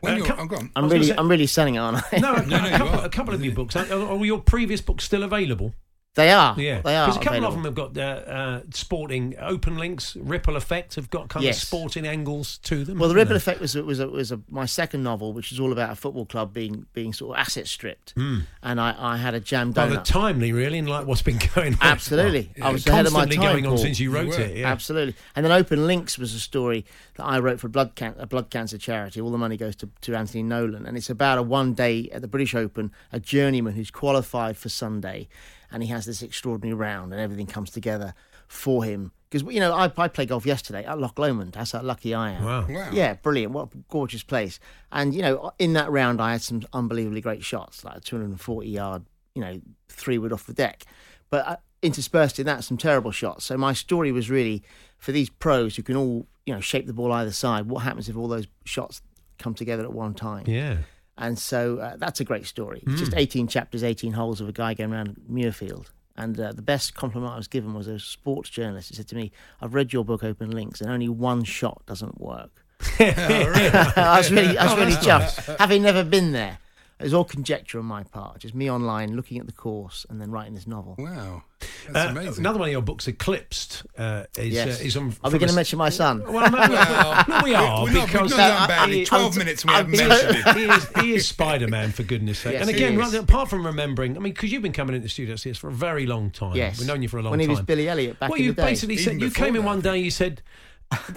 When 0.00 0.14
Uh, 0.14 0.16
you're, 0.16 0.26
come- 0.26 0.40
oh, 0.40 0.46
go 0.46 0.56
on. 0.56 0.70
I'm 0.74 0.88
really, 0.88 1.06
say- 1.06 1.14
I'm 1.16 1.28
really 1.30 1.46
selling 1.46 1.76
it, 1.76 1.78
aren't 1.78 2.02
I? 2.12 2.18
No, 2.18 2.34
a, 2.34 2.42
No, 2.46 2.58
no, 2.58 2.64
you 2.64 2.70
couple, 2.76 3.00
are. 3.00 3.04
a 3.06 3.08
couple 3.08 3.34
of 3.34 3.44
your 3.44 3.54
books. 3.54 3.76
Are, 3.76 3.86
are 3.92 4.24
your 4.26 4.40
previous 4.40 4.80
books 4.80 5.04
still 5.04 5.22
available? 5.22 5.74
They 6.14 6.30
are. 6.30 6.54
Yeah, 6.60 6.82
they 6.82 6.94
are. 6.96 7.06
Because 7.06 7.16
a 7.16 7.20
couple 7.20 7.38
available. 7.38 7.48
of 7.48 7.54
them 7.54 7.64
have 7.64 7.94
got 7.94 7.96
uh, 7.98 8.30
uh, 8.30 8.60
sporting 8.70 9.34
open 9.40 9.78
links, 9.78 10.14
ripple 10.16 10.56
effect, 10.56 10.96
have 10.96 11.08
got 11.08 11.28
kind 11.30 11.44
Yes. 11.44 11.62
of 11.62 11.68
sporting 11.68 12.06
angles 12.06 12.58
to 12.64 12.84
them. 12.84 12.98
Well, 12.98 13.08
the 13.08 13.14
Ripple 13.14 13.30
they? 13.32 13.36
Effect 13.38 13.60
was 13.60 13.74
was 13.76 13.98
a, 13.98 14.08
was 14.08 14.30
a, 14.30 14.40
my 14.50 14.66
second 14.66 15.02
novel, 15.02 15.32
which 15.32 15.52
is 15.52 15.58
all 15.58 15.72
about 15.72 15.90
a 15.90 15.94
football 15.96 16.26
club 16.26 16.52
being 16.52 16.84
being 16.92 17.12
sort 17.14 17.36
of 17.36 17.40
asset 17.40 17.66
stripped, 17.66 18.12
and 18.16 18.46
I, 18.80 18.94
I 18.98 19.16
had 19.16 19.32
a 19.34 19.40
jam 19.40 19.72
Rather 19.72 19.96
donut. 19.96 20.04
timely, 20.04 20.52
really, 20.52 20.78
in 20.78 20.86
like 20.86 21.06
what's 21.06 21.22
been 21.22 21.38
going 21.54 21.74
on. 21.74 21.78
Absolutely, 21.80 22.50
Well, 22.58 22.68
I 22.68 22.72
was 22.72 22.86
ahead 22.86 23.06
of 23.06 23.12
my 23.12 23.20
constantly 23.20 23.46
time. 23.46 23.54
going 23.62 23.66
on 23.72 23.78
since 23.78 23.98
you 23.98 24.10
wrote 24.10 24.28
were. 24.28 24.40
it. 24.40 24.56
Yeah. 24.58 24.70
Absolutely, 24.70 25.14
and 25.34 25.44
then 25.46 25.52
Open 25.52 25.86
Links 25.86 26.18
was 26.18 26.34
a 26.34 26.40
story 26.40 26.84
that 27.16 27.24
I 27.24 27.38
wrote 27.38 27.58
for 27.58 27.68
blood 27.68 27.94
can- 27.94 28.16
a 28.18 28.26
blood 28.26 28.50
cancer 28.50 28.76
charity. 28.76 29.20
All 29.20 29.30
the 29.30 29.38
money 29.38 29.56
goes 29.56 29.76
to, 29.76 29.88
to 30.02 30.14
Anthony 30.14 30.42
Nolan, 30.42 30.84
and 30.86 30.96
it's 30.96 31.08
about 31.10 31.38
a 31.38 31.42
one 31.42 31.72
day 31.72 32.10
at 32.12 32.20
the 32.20 32.28
British 32.28 32.54
Open, 32.54 32.92
a 33.12 33.18
journeyman 33.20 33.72
who's 33.74 33.90
qualified 33.90 34.56
for 34.58 34.68
Sunday, 34.68 35.28
and 35.72 35.82
he 35.82 35.88
has 35.88 36.06
this 36.06 36.22
extraordinary 36.22 36.74
round, 36.74 37.12
and 37.12 37.20
everything 37.20 37.46
comes 37.46 37.70
together 37.70 38.14
for 38.48 38.84
him. 38.84 39.12
Because 39.30 39.50
you 39.52 39.60
know, 39.60 39.72
I, 39.72 39.90
I 39.96 40.08
played 40.08 40.28
golf 40.28 40.44
yesterday 40.44 40.84
at 40.84 40.98
Loch 40.98 41.18
Lomond. 41.18 41.52
That's 41.52 41.72
how 41.72 41.80
lucky 41.80 42.12
I 42.12 42.32
am. 42.32 42.44
Wow. 42.44 42.66
Wow. 42.68 42.90
Yeah, 42.92 43.14
brilliant. 43.14 43.52
What 43.52 43.74
a 43.74 43.78
gorgeous 43.88 44.22
place. 44.22 44.60
And, 44.90 45.14
you 45.14 45.22
know, 45.22 45.52
in 45.58 45.72
that 45.72 45.90
round, 45.90 46.20
I 46.20 46.32
had 46.32 46.42
some 46.42 46.62
unbelievably 46.74 47.22
great 47.22 47.42
shots, 47.42 47.82
like 47.82 47.96
a 47.96 48.00
240 48.00 48.68
yard, 48.68 49.04
you 49.34 49.40
know, 49.40 49.60
three 49.88 50.18
wood 50.18 50.34
off 50.34 50.46
the 50.46 50.52
deck. 50.52 50.84
But 51.30 51.46
uh, 51.46 51.56
interspersed 51.80 52.38
in 52.38 52.46
that, 52.46 52.62
some 52.62 52.76
terrible 52.76 53.10
shots. 53.10 53.46
So 53.46 53.56
my 53.56 53.72
story 53.72 54.12
was 54.12 54.28
really 54.28 54.62
for 54.98 55.12
these 55.12 55.30
pros 55.30 55.76
who 55.76 55.82
can 55.82 55.96
all, 55.96 56.26
you 56.44 56.52
know, 56.52 56.60
shape 56.60 56.86
the 56.86 56.92
ball 56.92 57.10
either 57.10 57.32
side. 57.32 57.66
What 57.68 57.84
happens 57.84 58.10
if 58.10 58.16
all 58.18 58.28
those 58.28 58.46
shots 58.66 59.00
come 59.38 59.54
together 59.54 59.82
at 59.82 59.94
one 59.94 60.12
time? 60.12 60.44
Yeah. 60.46 60.78
And 61.18 61.38
so 61.38 61.78
uh, 61.78 61.96
that's 61.96 62.20
a 62.20 62.24
great 62.24 62.46
story. 62.46 62.78
It's 62.84 62.92
Hmm. 62.92 62.98
just 62.98 63.14
18 63.14 63.46
chapters, 63.48 63.84
18 63.84 64.12
holes 64.12 64.40
of 64.40 64.48
a 64.48 64.52
guy 64.52 64.74
going 64.74 64.92
around 64.92 65.16
Muirfield. 65.30 65.86
And 66.16 66.38
uh, 66.38 66.52
the 66.52 66.62
best 66.62 66.94
compliment 66.94 67.32
I 67.32 67.36
was 67.36 67.48
given 67.48 67.74
was 67.74 67.86
a 67.88 67.98
sports 67.98 68.50
journalist. 68.50 68.88
He 68.90 68.94
said 68.94 69.08
to 69.08 69.16
me, 69.16 69.32
I've 69.60 69.74
read 69.74 69.92
your 69.92 70.04
book, 70.04 70.22
Open 70.24 70.50
Links, 70.50 70.80
and 70.80 70.90
only 70.90 71.08
one 71.08 71.44
shot 71.44 71.82
doesn't 71.86 72.20
work. 72.20 72.64
I 72.98 74.14
was 74.18 74.30
really, 74.30 74.58
I 74.58 74.64
was 74.64 74.72
Oh, 74.74 74.76
really 74.76 74.92
chuffed, 75.06 75.56
having 75.58 75.82
never 75.82 76.04
been 76.04 76.32
there. 76.32 76.58
It 77.02 77.06
was 77.06 77.14
all 77.14 77.24
conjecture 77.24 77.78
on 77.80 77.84
my 77.84 78.04
part, 78.04 78.38
just 78.38 78.54
me 78.54 78.70
online 78.70 79.16
looking 79.16 79.38
at 79.38 79.46
the 79.46 79.52
course 79.52 80.06
and 80.08 80.20
then 80.20 80.30
writing 80.30 80.54
this 80.54 80.66
novel. 80.68 80.94
Wow. 80.98 81.42
That's 81.90 82.08
Uh, 82.08 82.10
amazing. 82.12 82.38
another 82.40 82.58
one 82.60 82.68
of 82.68 82.72
your 82.72 82.82
books, 82.82 83.06
Eclipsed, 83.08 83.82
uh, 83.98 84.24
is, 84.38 84.52
Yes. 84.54 84.80
uh, 84.80 84.84
is 84.84 84.96
on. 84.96 85.14
Are 85.24 85.30
we 85.30 85.38
going 85.38 85.48
to 85.48 85.54
mention 85.54 85.78
my 85.78 85.88
son? 85.90 86.22
Well, 86.32 86.48
no, 86.50 86.58
no, 86.58 86.68
Well, 86.68 87.24
no, 87.28 87.40
we 87.42 87.54
are 87.54 87.82
we're 87.84 87.90
not, 87.92 88.06
because 88.06 88.30
we've 88.30 88.38
not 88.38 88.48
done 88.48 88.62
I- 88.62 88.66
badly. 88.68 89.00
I- 89.02 89.04
12 89.04 89.32
I'm- 89.32 89.38
minutes 89.38 89.64
we 89.64 89.72
I'm- 89.72 89.92
haven't 89.92 90.08
mentioned 90.08 90.44
it. 90.46 90.56
he 90.56 90.64
is, 90.64 90.88
he 91.04 91.14
is 91.14 91.28
Spider 91.28 91.68
Man 91.68 91.90
for 91.92 92.04
goodness 92.04 92.38
sake. 92.38 92.52
Yes, 92.54 92.62
and 92.62 92.70
again, 92.70 92.92
is. 92.94 92.98
right, 92.98 93.14
apart 93.22 93.50
from 93.50 93.66
remembering, 93.66 94.16
I 94.16 94.20
mean, 94.20 94.32
because 94.32 94.52
you've 94.52 94.62
been 94.62 94.72
coming 94.72 94.94
into 94.94 95.04
the 95.06 95.10
studio 95.10 95.34
see 95.36 95.50
us 95.50 95.58
for 95.58 95.68
a 95.68 95.72
very 95.72 96.06
long 96.06 96.30
time. 96.30 96.54
Yes. 96.56 96.78
we've 96.78 96.86
known 96.88 97.02
you 97.02 97.08
for 97.08 97.18
a 97.18 97.22
long 97.22 97.32
time. 97.32 97.38
when 97.38 97.40
time. 97.40 97.48
he 97.56 97.60
was 97.60 97.64
Billy 97.66 97.88
Elliot 97.88 98.20
back 98.20 98.30
well, 98.30 98.38
in 98.38 98.44
you 98.44 98.52
the 98.52 98.62
day. 98.62 98.68
basically 98.70 98.96
said 98.96 99.14
you 99.20 99.28
before 99.28 99.44
came 99.46 99.56
in 99.56 99.64
one 99.64 99.80
day. 99.80 99.98
You 99.98 100.10
said, 100.12 100.40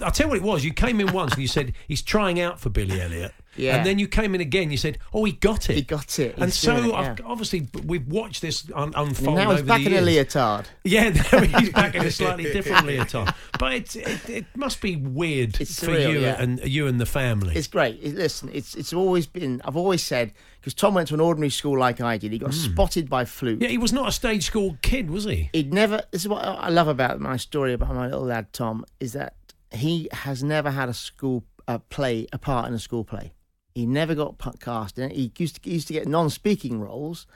"I'll 0.02 0.10
tell 0.10 0.26
you 0.26 0.28
what 0.30 0.36
it 0.38 0.42
was." 0.42 0.64
You 0.64 0.72
came 0.72 1.00
in 1.00 1.12
once 1.12 1.32
and 1.32 1.42
you 1.42 1.48
said 1.48 1.72
he's 1.86 2.02
trying 2.02 2.40
out 2.40 2.58
for 2.60 2.70
Billy 2.70 3.00
Elliot. 3.00 3.32
Yeah. 3.56 3.76
And 3.76 3.86
then 3.86 3.98
you 3.98 4.08
came 4.08 4.34
in 4.34 4.40
again. 4.40 4.70
You 4.70 4.76
said, 4.76 4.98
"Oh, 5.12 5.24
he 5.24 5.32
got 5.32 5.70
it. 5.70 5.74
He 5.74 5.82
got 5.82 6.18
it. 6.18 6.36
And 6.38 6.52
so 6.52 6.76
it, 6.76 6.94
I've, 6.94 7.18
yeah. 7.18 7.24
obviously 7.26 7.68
we've 7.84 8.06
watched 8.06 8.42
this 8.42 8.70
un- 8.74 8.86
And 8.86 9.08
unfold 9.08 9.36
now 9.36 9.50
he's 9.52 9.62
back 9.62 9.84
in 9.84 9.92
a 9.92 10.00
leotard. 10.00 10.66
Yeah, 10.84 11.10
he's 11.10 11.70
back 11.70 11.94
in 11.94 12.04
a 12.04 12.10
slightly 12.10 12.44
different 12.52 12.86
leotard. 12.86 13.34
But 13.58 13.72
it, 13.72 13.96
it, 13.96 14.30
it 14.30 14.46
must 14.54 14.80
be 14.80 14.96
weird 14.96 15.60
It's 15.60 15.80
for 15.82 15.90
surreal, 15.90 16.12
you 16.12 16.20
yeah. 16.20 16.40
and 16.40 16.60
you 16.64 16.86
and 16.86 17.00
the 17.00 17.06
family. 17.06 17.54
It's 17.56 17.66
great. 17.66 18.02
Listen, 18.02 18.50
it's 18.52 18.74
it's 18.74 18.92
always 18.92 19.26
been. 19.26 19.60
I've 19.64 19.76
always 19.76 20.02
said 20.02 20.32
because 20.60 20.74
Tom 20.74 20.94
went 20.94 21.08
to 21.08 21.14
an 21.14 21.20
ordinary 21.20 21.50
school 21.50 21.78
like 21.78 22.00
I 22.00 22.18
did. 22.18 22.32
He 22.32 22.38
got 22.38 22.54
spotted 22.54 23.08
by 23.08 23.24
fluke. 23.24 23.62
Yeah, 23.62 23.68
he 23.68 23.78
was 23.78 23.92
not 23.92 24.08
a 24.08 24.12
stage 24.12 24.44
school 24.44 24.76
kid, 24.82 25.10
was 25.10 25.24
he? 25.24 25.50
He'd 25.52 25.72
never. 25.72 26.02
This 26.10 26.22
is 26.22 26.28
what 26.28 26.44
I 26.44 26.68
love 26.68 26.88
about 26.88 27.20
my 27.20 27.36
story 27.36 27.72
about 27.72 27.94
my 27.94 28.06
little 28.06 28.24
lad 28.24 28.52
Tom 28.52 28.84
is 29.00 29.12
that 29.12 29.34
he 29.72 30.08
has 30.12 30.42
never 30.42 30.70
had 30.70 30.88
a 30.88 30.94
school 30.94 31.44
uh, 31.68 31.78
play 31.78 32.26
a 32.32 32.38
part 32.38 32.68
in 32.68 32.74
a 32.74 32.78
school 32.78 33.04
play. 33.04 33.32
He 33.76 33.84
never 33.84 34.14
got 34.14 34.38
pu- 34.38 34.56
cast 34.58 34.98
in 34.98 35.10
it. 35.10 35.14
He 35.14 35.30
used 35.36 35.56
to, 35.56 35.60
he 35.62 35.74
used 35.74 35.86
to 35.88 35.92
get 35.92 36.08
non-speaking 36.08 36.80
roles, 36.80 37.26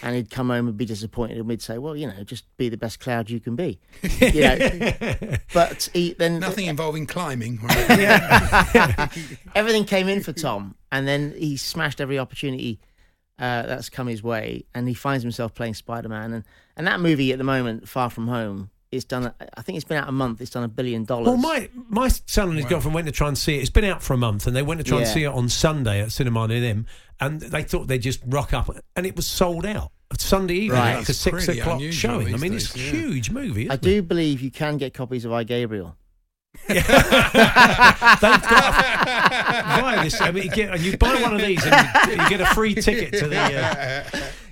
and 0.00 0.14
he'd 0.14 0.30
come 0.30 0.48
home 0.48 0.68
and 0.68 0.76
be 0.76 0.84
disappointed, 0.84 1.38
and 1.38 1.48
we'd 1.48 1.60
say, 1.60 1.76
"Well, 1.76 1.96
you 1.96 2.06
know, 2.06 2.22
just 2.22 2.44
be 2.56 2.68
the 2.68 2.76
best 2.76 3.00
cloud 3.00 3.28
you 3.28 3.40
can 3.40 3.56
be." 3.56 3.80
You 4.20 4.42
know, 4.42 5.36
but 5.52 5.90
he 5.92 6.12
then 6.12 6.38
Nothing 6.38 6.66
involving 6.66 7.04
climbing. 7.04 7.58
Right? 7.60 9.10
everything 9.56 9.84
came 9.84 10.06
in 10.06 10.22
for 10.22 10.32
Tom, 10.32 10.76
and 10.92 11.08
then 11.08 11.34
he 11.36 11.56
smashed 11.56 12.00
every 12.00 12.16
opportunity 12.16 12.78
uh, 13.40 13.62
that's 13.62 13.90
come 13.90 14.06
his 14.06 14.22
way, 14.22 14.66
and 14.76 14.86
he 14.86 14.94
finds 14.94 15.24
himself 15.24 15.52
playing 15.52 15.74
Spider 15.74 16.08
Man. 16.08 16.32
And, 16.32 16.44
and 16.76 16.86
that 16.86 17.00
movie 17.00 17.32
at 17.32 17.38
the 17.38 17.44
moment, 17.44 17.88
Far 17.88 18.08
From 18.08 18.28
Home, 18.28 18.70
it's 18.90 19.04
done. 19.04 19.32
I 19.56 19.62
think 19.62 19.76
it's 19.76 19.84
been 19.84 19.98
out 19.98 20.08
a 20.08 20.12
month. 20.12 20.40
It's 20.40 20.50
done 20.50 20.64
a 20.64 20.68
billion 20.68 21.04
dollars. 21.04 21.26
Well, 21.28 21.36
my 21.36 21.68
my 21.88 22.08
son 22.08 22.48
and 22.50 22.56
his 22.56 22.66
girlfriend 22.66 22.94
went 22.94 23.06
to 23.06 23.12
try 23.12 23.28
and 23.28 23.36
see 23.36 23.56
it. 23.56 23.60
It's 23.60 23.70
been 23.70 23.84
out 23.84 24.02
for 24.02 24.14
a 24.14 24.16
month, 24.16 24.46
and 24.46 24.54
they 24.56 24.62
went 24.62 24.78
to 24.78 24.84
try 24.84 24.98
and 24.98 25.06
see 25.06 25.24
it 25.24 25.28
on 25.28 25.48
Sunday 25.48 26.00
at 26.00 26.12
Cinema 26.12 26.48
near 26.48 26.60
them, 26.60 26.86
and 27.20 27.40
they 27.40 27.62
thought 27.62 27.86
they'd 27.86 27.98
just 28.02 28.20
rock 28.26 28.52
up, 28.54 28.70
and 28.96 29.06
it 29.06 29.14
was 29.16 29.26
sold 29.26 29.66
out. 29.66 29.92
Sunday 30.16 30.54
evening, 30.54 30.80
Right. 30.80 30.96
like 30.96 31.08
a 31.08 31.12
six 31.12 31.48
o'clock 31.48 31.82
showing. 31.90 32.28
I 32.28 32.32
these 32.32 32.40
mean, 32.40 32.54
it's 32.54 32.74
a 32.74 32.78
yeah. 32.78 32.90
huge 32.92 33.30
movie. 33.30 33.68
I 33.68 33.74
Isn't 33.74 33.84
do 33.84 34.02
believe 34.02 34.40
you 34.40 34.50
can 34.50 34.78
get 34.78 34.94
copies 34.94 35.24
of 35.26 35.32
I 35.32 35.44
Gabriel. 35.44 35.96
They've 36.66 36.84
got 36.86 38.20
via 39.80 40.02
this. 40.04 40.20
I 40.20 40.30
mean, 40.32 40.44
you, 40.44 40.50
get, 40.50 40.72
and 40.74 40.80
you 40.82 40.96
buy 40.96 41.20
one 41.20 41.34
of 41.34 41.40
these, 41.40 41.64
and 41.64 42.10
you, 42.10 42.22
you 42.22 42.28
get 42.30 42.40
a 42.40 42.46
free 42.46 42.74
ticket 42.74 43.12
to 43.18 43.28
the. 43.28 43.38
Uh, 43.38 44.04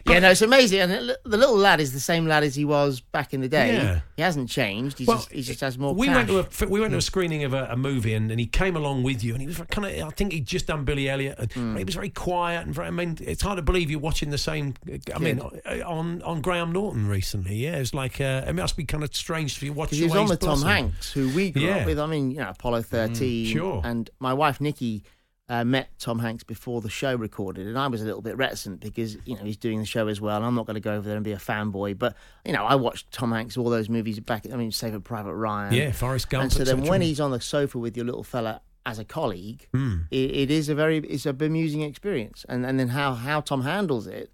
Yeah, 0.09 0.21
no, 0.21 0.31
it's 0.31 0.43
amazing. 0.43 0.81
And 0.81 0.93
the 1.25 1.37
little 1.37 1.57
lad 1.57 1.81
is 1.81 1.93
the 1.93 2.01
same 2.01 2.27
lad 2.27 2.45
as 2.45 2.55
he 2.55 2.65
was 2.65 3.01
back 3.01 3.35
in 3.35 3.41
the 3.41 3.49
day. 3.49 3.75
Yeah. 3.75 4.01
He 4.17 4.23
hasn't 4.23 4.49
changed. 4.49 4.99
He's 4.99 5.07
just, 5.09 5.33
he 5.33 5.43
just 5.43 5.61
has 5.61 5.79
more 5.79 5.95
We 5.95 6.07
cash. 6.07 6.29
went 6.29 6.29
to 6.29 6.65
a 6.65 6.69
we 6.69 6.81
went 6.81 6.93
to 6.93 6.99
a 6.99 7.03
screening 7.03 7.45
of 7.45 7.53
a, 7.55 7.69
a 7.73 7.77
movie, 7.77 8.15
and, 8.15 8.31
and 8.31 8.39
he 8.39 8.47
came 8.47 8.77
along 8.77 9.03
with 9.03 9.25
you, 9.25 9.33
and 9.33 9.41
he 9.41 9.47
was 9.47 9.61
kind 9.71 9.85
of. 9.87 10.07
I 10.07 10.11
think 10.11 10.33
he'd 10.33 10.47
just 10.47 10.67
done 10.69 10.85
Billy 10.85 11.09
Elliot. 11.09 11.39
And 11.39 11.53
Hmm. 11.53 11.77
He 11.77 11.85
was 11.85 11.95
very 11.95 12.11
quiet 12.11 12.67
and 12.67 12.75
very. 12.75 12.89
I 12.89 12.91
mean, 12.91 13.19
it's 13.21 13.43
hard 13.43 13.57
to 13.57 13.63
believe 13.63 13.91
you're 13.91 14.01
watching 14.01 14.31
the 14.31 14.39
same. 14.39 14.75
I 15.15 15.19
mean, 15.19 15.41
uh, 15.41 15.83
on 15.87 16.23
on 16.23 16.41
Graham 16.41 16.73
Norton 16.73 17.09
recently. 17.09 17.57
Yeah, 17.57 17.77
it's 17.77 17.95
like 17.95 18.21
uh, 18.21 18.45
it 18.47 18.55
must 18.55 18.77
be 18.77 18.85
kind 18.85 19.03
of 19.03 19.15
strange 19.15 19.61
watching. 19.63 19.75
Because 19.75 19.99
he 19.99 20.05
was 20.05 20.15
on 20.17 20.29
with 20.29 20.41
Tom 20.41 20.63
Hanks, 20.63 21.13
who 21.13 21.29
we 21.35 21.51
grew 21.51 21.63
Yeah. 21.63 21.77
up 21.79 21.87
with. 21.87 21.99
I 21.99 22.07
mean, 22.07 22.31
you 22.31 22.39
know, 22.39 22.51
Apollo 22.51 22.83
13. 22.83 23.47
sure. 23.47 23.83
And 23.85 24.09
my 24.21 24.33
wife, 24.35 24.61
Nikki, 24.61 25.03
uh, 25.49 25.65
met 25.65 25.89
Tom 25.99 26.19
Hanks 26.19 26.43
before 26.45 26.81
the 26.81 26.91
show 26.91 27.15
recorded. 27.15 27.67
And 27.67 27.79
I 27.79 27.87
was 27.87 28.03
a 28.03 28.05
little 28.05 28.23
bit 28.23 28.37
reticent 28.37 28.81
because, 28.81 29.17
you 29.25 29.37
know, 29.37 29.45
he's 29.45 29.57
doing 29.57 29.79
the 29.79 29.87
show 29.87 30.09
as 30.09 30.21
well. 30.21 30.37
And 30.39 30.45
I'm 30.47 30.55
not 30.55 30.67
going 30.67 30.75
to 30.75 30.81
go 30.81 30.95
over 30.95 31.07
there 31.07 31.17
and 31.17 31.25
be 31.25 31.33
a 31.33 31.37
fanboy. 31.37 31.99
But, 31.99 32.17
you 32.45 32.53
know, 32.53 32.65
I 32.65 32.75
watched 32.75 33.13
Tom 33.13 33.31
Hanks, 33.33 33.57
all 33.57 33.71
those 33.71 33.89
movies 33.89 34.19
back, 34.21 34.45
I 34.53 34.57
mean, 34.57 34.73
Saving 34.73 35.03
Private 35.03 35.35
Ryan. 35.35 35.73
Yeah, 35.75 35.93
Forrest 35.93 36.29
Gump. 36.31 36.43
And 36.45 36.53
so 36.53 36.65
then 36.65 36.83
when 36.85 37.01
he's 37.01 37.21
on 37.21 37.31
the 37.31 37.41
sofa 37.41 37.79
with 37.79 37.97
your 37.97 38.07
little 38.07 38.25
fella 38.25 38.61
as 38.85 38.99
a 38.99 39.05
colleague, 39.05 39.69
Hmm. 39.73 40.03
it, 40.11 40.31
it 40.31 40.51
is 40.51 40.69
a 40.69 40.75
very 40.75 40.99
it's 40.99 41.27
a 41.27 41.33
bemusing 41.33 41.83
experience. 41.89 42.45
And 42.49 42.65
and 42.67 42.79
then 42.79 42.89
how 42.89 43.15
how 43.15 43.41
Tom 43.41 43.63
handles 43.63 44.07
it, 44.07 44.31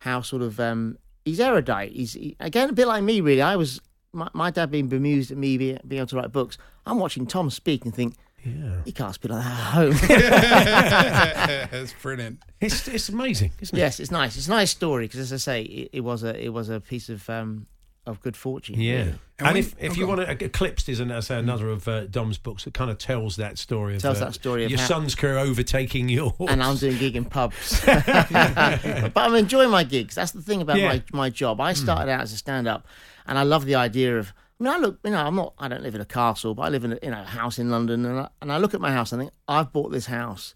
how 0.00 0.20
sort 0.20 0.42
of 0.42 0.58
um, 0.60 0.98
he's 1.24 1.40
erudite. 1.40 1.92
He's 1.92 2.12
he, 2.14 2.36
again 2.40 2.70
a 2.70 2.72
bit 2.72 2.86
like 2.86 3.02
me 3.02 3.20
really. 3.20 3.42
I 3.42 3.56
was 3.56 3.80
my, 4.12 4.28
my 4.32 4.50
dad 4.50 4.70
being 4.70 4.88
bemused 4.88 5.30
at 5.30 5.36
me 5.38 5.58
being, 5.58 5.78
being 5.86 5.98
able 6.00 6.06
to 6.08 6.16
write 6.16 6.32
books. 6.32 6.56
I'm 6.86 6.98
watching 6.98 7.26
Tom 7.26 7.50
speak 7.50 7.84
and 7.84 7.94
think. 7.94 8.14
Yeah. 8.46 8.76
He 8.84 8.92
can't 8.92 9.12
speak 9.14 9.32
like 9.32 9.42
that 9.42 9.50
at 9.50 9.72
home. 9.74 9.92
That's 11.70 11.92
brilliant. 12.00 12.42
It's 12.60 12.86
it's 12.88 13.08
amazing, 13.08 13.52
isn't 13.60 13.76
it? 13.76 13.80
yes, 13.80 13.98
it's 14.00 14.10
nice. 14.10 14.36
It's 14.36 14.46
a 14.46 14.50
nice 14.50 14.70
story 14.70 15.04
because, 15.06 15.20
as 15.20 15.32
I 15.32 15.36
say, 15.38 15.62
it, 15.62 15.90
it 15.94 16.00
was 16.00 16.22
a 16.22 16.40
it 16.42 16.50
was 16.50 16.68
a 16.68 16.80
piece 16.80 17.08
of 17.08 17.28
um, 17.28 17.66
of 18.06 18.20
good 18.20 18.36
fortune. 18.36 18.80
Yeah. 18.80 18.92
really. 18.92 19.08
And, 19.10 19.18
And 19.38 19.46
when- 19.48 19.56
if, 19.58 19.74
if 19.78 19.96
you 19.96 20.06
want 20.06 20.20
to, 20.20 20.44
Eclipsed 20.44 20.88
is 20.88 21.00
an, 21.00 21.10
as 21.10 21.28
another 21.28 21.68
of 21.70 21.88
uh, 21.88 22.06
Dom's 22.06 22.38
books 22.38 22.62
that 22.64 22.72
kind 22.72 22.88
of 22.90 22.98
tells 22.98 23.34
that 23.36 23.58
story 23.58 23.96
of 23.96 24.02
Tells 24.02 24.22
uh, 24.22 24.26
that 24.26 24.34
story 24.34 24.64
of 24.64 24.70
your 24.70 24.78
how- 24.78 24.86
son's 24.86 25.14
career 25.16 25.38
overtaking 25.38 26.08
yours. 26.08 26.32
and 26.48 26.62
I'm 26.62 26.76
doing 26.76 26.96
gig 26.98 27.16
in 27.16 27.24
pubs. 27.24 27.84
but 27.84 29.12
I'm 29.16 29.34
enjoying 29.34 29.70
my 29.70 29.82
gigs. 29.84 30.14
That's 30.14 30.30
the 30.32 30.40
thing 30.40 30.62
about 30.62 30.78
Yeah. 30.78 30.88
my, 30.88 31.02
my 31.12 31.30
job. 31.30 31.60
I 31.60 31.72
started 31.72 32.10
out 32.10 32.20
as 32.20 32.32
a 32.32 32.36
stand 32.36 32.68
up 32.68 32.86
and 33.26 33.36
I 33.38 33.42
love 33.42 33.64
the 33.66 33.74
idea 33.74 34.16
of 34.18 34.32
I 34.58 34.64
mean 34.64 34.72
I 34.72 34.76
look 34.78 34.98
you 35.04 35.10
know, 35.10 35.24
I'm 35.26 35.34
not 35.36 35.54
I 35.58 35.68
don't 35.68 35.82
live 35.82 35.94
in 35.94 36.00
a 36.00 36.06
castle, 36.06 36.54
but 36.54 36.62
I 36.62 36.68
live 36.70 36.84
in 36.84 36.92
a 36.92 36.98
you 37.02 37.10
know, 37.10 37.20
a 37.22 37.24
house 37.24 37.58
in 37.58 37.70
London 37.70 38.04
and 38.06 38.20
I, 38.20 38.28
and 38.40 38.52
I 38.52 38.58
look 38.58 38.74
at 38.74 38.80
my 38.80 38.92
house 38.92 39.12
and 39.12 39.20
I 39.20 39.24
think 39.26 39.34
I've 39.48 39.72
bought 39.72 39.90
this 39.92 40.06
house 40.06 40.54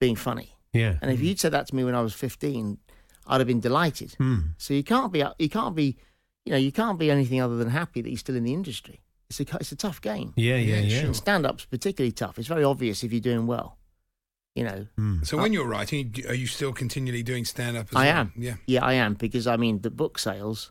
being 0.00 0.16
funny. 0.16 0.56
yeah. 0.72 0.96
And 1.00 1.10
if 1.10 1.20
you'd 1.20 1.38
said 1.40 1.52
that 1.52 1.66
to 1.68 1.74
me 1.76 1.84
when 1.84 1.94
I 1.94 2.00
was 2.02 2.14
15, 2.14 2.78
I'd 3.26 3.40
have 3.40 3.46
been 3.46 3.60
delighted. 3.60 4.14
Hmm. 4.18 4.38
So 4.58 4.74
you 4.74 4.82
can't 4.82 5.12
be 5.12 5.22
you 5.38 5.48
can't 5.48 5.74
be 5.74 5.96
you 6.44 6.50
know, 6.52 6.58
you 6.58 6.72
can't 6.72 6.98
be 6.98 7.10
anything 7.10 7.40
other 7.40 7.56
than 7.56 7.70
happy 7.70 8.02
that 8.02 8.08
you're 8.10 8.18
still 8.18 8.36
in 8.36 8.44
the 8.44 8.52
industry. 8.52 9.00
It's 9.30 9.40
a 9.40 9.44
it's 9.60 9.72
a 9.72 9.76
tough 9.76 10.00
game. 10.02 10.32
Yeah, 10.36 10.56
yeah, 10.56 10.76
Yeah, 10.76 10.80
yeah. 10.82 10.96
sure. 10.98 11.06
And 11.06 11.16
stand 11.16 11.46
up's 11.46 11.64
particularly 11.64 12.12
tough. 12.12 12.38
It's 12.38 12.48
very 12.48 12.64
obvious 12.64 13.02
if 13.02 13.12
you're 13.12 13.20
doing 13.20 13.46
well. 13.46 13.78
You 14.54 14.64
know, 14.64 14.86
Hmm. 14.96 15.22
So 15.24 15.38
when 15.38 15.52
you're 15.52 15.66
writing, 15.66 16.14
are 16.28 16.34
you 16.34 16.46
still 16.46 16.72
continually 16.72 17.22
doing 17.24 17.44
stand 17.44 17.76
up? 17.76 17.88
I 17.96 18.04
well? 18.06 18.16
am. 18.18 18.32
Yeah. 18.36 18.54
Yeah, 18.66 18.84
I 18.84 18.92
am 18.94 19.14
because 19.14 19.46
I 19.46 19.56
mean 19.56 19.80
the 19.80 19.90
book 19.90 20.18
sales. 20.18 20.70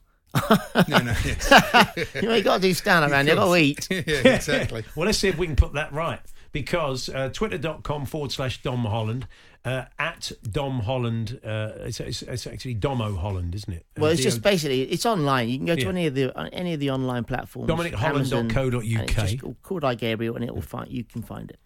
No, 0.88 0.98
no. 0.98 1.14
Yes. 1.24 2.16
you 2.16 2.22
know, 2.24 2.36
you 2.36 2.44
got 2.44 2.56
to 2.56 2.62
do 2.62 2.74
stand 2.74 3.06
up, 3.06 3.12
man. 3.12 3.28
You 3.28 3.36
got 3.36 3.46
to 3.46 3.56
eat. 3.56 3.88
yeah, 3.92 4.36
exactly. 4.36 4.84
Well, 4.96 5.06
let's 5.06 5.18
see 5.18 5.28
if 5.28 5.38
we 5.38 5.48
can 5.48 5.56
put 5.56 5.74
that 5.74 5.92
right. 5.94 6.20
Because 6.54 7.10
uh, 7.10 7.30
twitter.com 7.34 8.06
forward 8.06 8.32
slash 8.32 8.62
Dom 8.62 8.86
Holland, 8.86 9.28
uh, 9.66 9.86
at 9.98 10.32
Dom 10.44 10.82
Holland, 10.82 11.40
uh, 11.44 11.72
it's, 11.80 12.00
it's, 12.00 12.22
it's 12.22 12.46
actually 12.48 12.74
Domo 12.76 13.16
Holland, 13.16 13.56
isn't 13.56 13.74
it? 13.74 13.86
Well, 13.98 14.10
Uh, 14.10 14.14
it's 14.14 14.22
just 14.22 14.42
basically 14.42 14.84
it's 14.84 15.06
online. 15.06 15.50
You 15.50 15.58
can 15.58 15.66
go 15.66 15.76
to 15.76 15.82
Yeah. 15.82 15.90
any 15.90 16.06
of 16.08 16.16
the 16.16 16.50
any 16.54 16.74
of 16.74 16.80
the 16.80 16.92
online 16.92 17.24
platforms. 17.24 17.70
DominicHolland.co.uk. 17.70 18.04
Amazon, 18.04 18.50
and 18.52 19.10
it's 19.10 19.32
just 19.32 19.62
called 19.64 19.84
I 19.84 19.96
Gabriel, 19.96 20.36
and 20.36 20.44
it 20.46 20.54
will 20.54 20.62
find 20.62 20.90
you 20.92 21.04
can 21.04 21.22
find 21.24 21.50
it. 21.50 21.60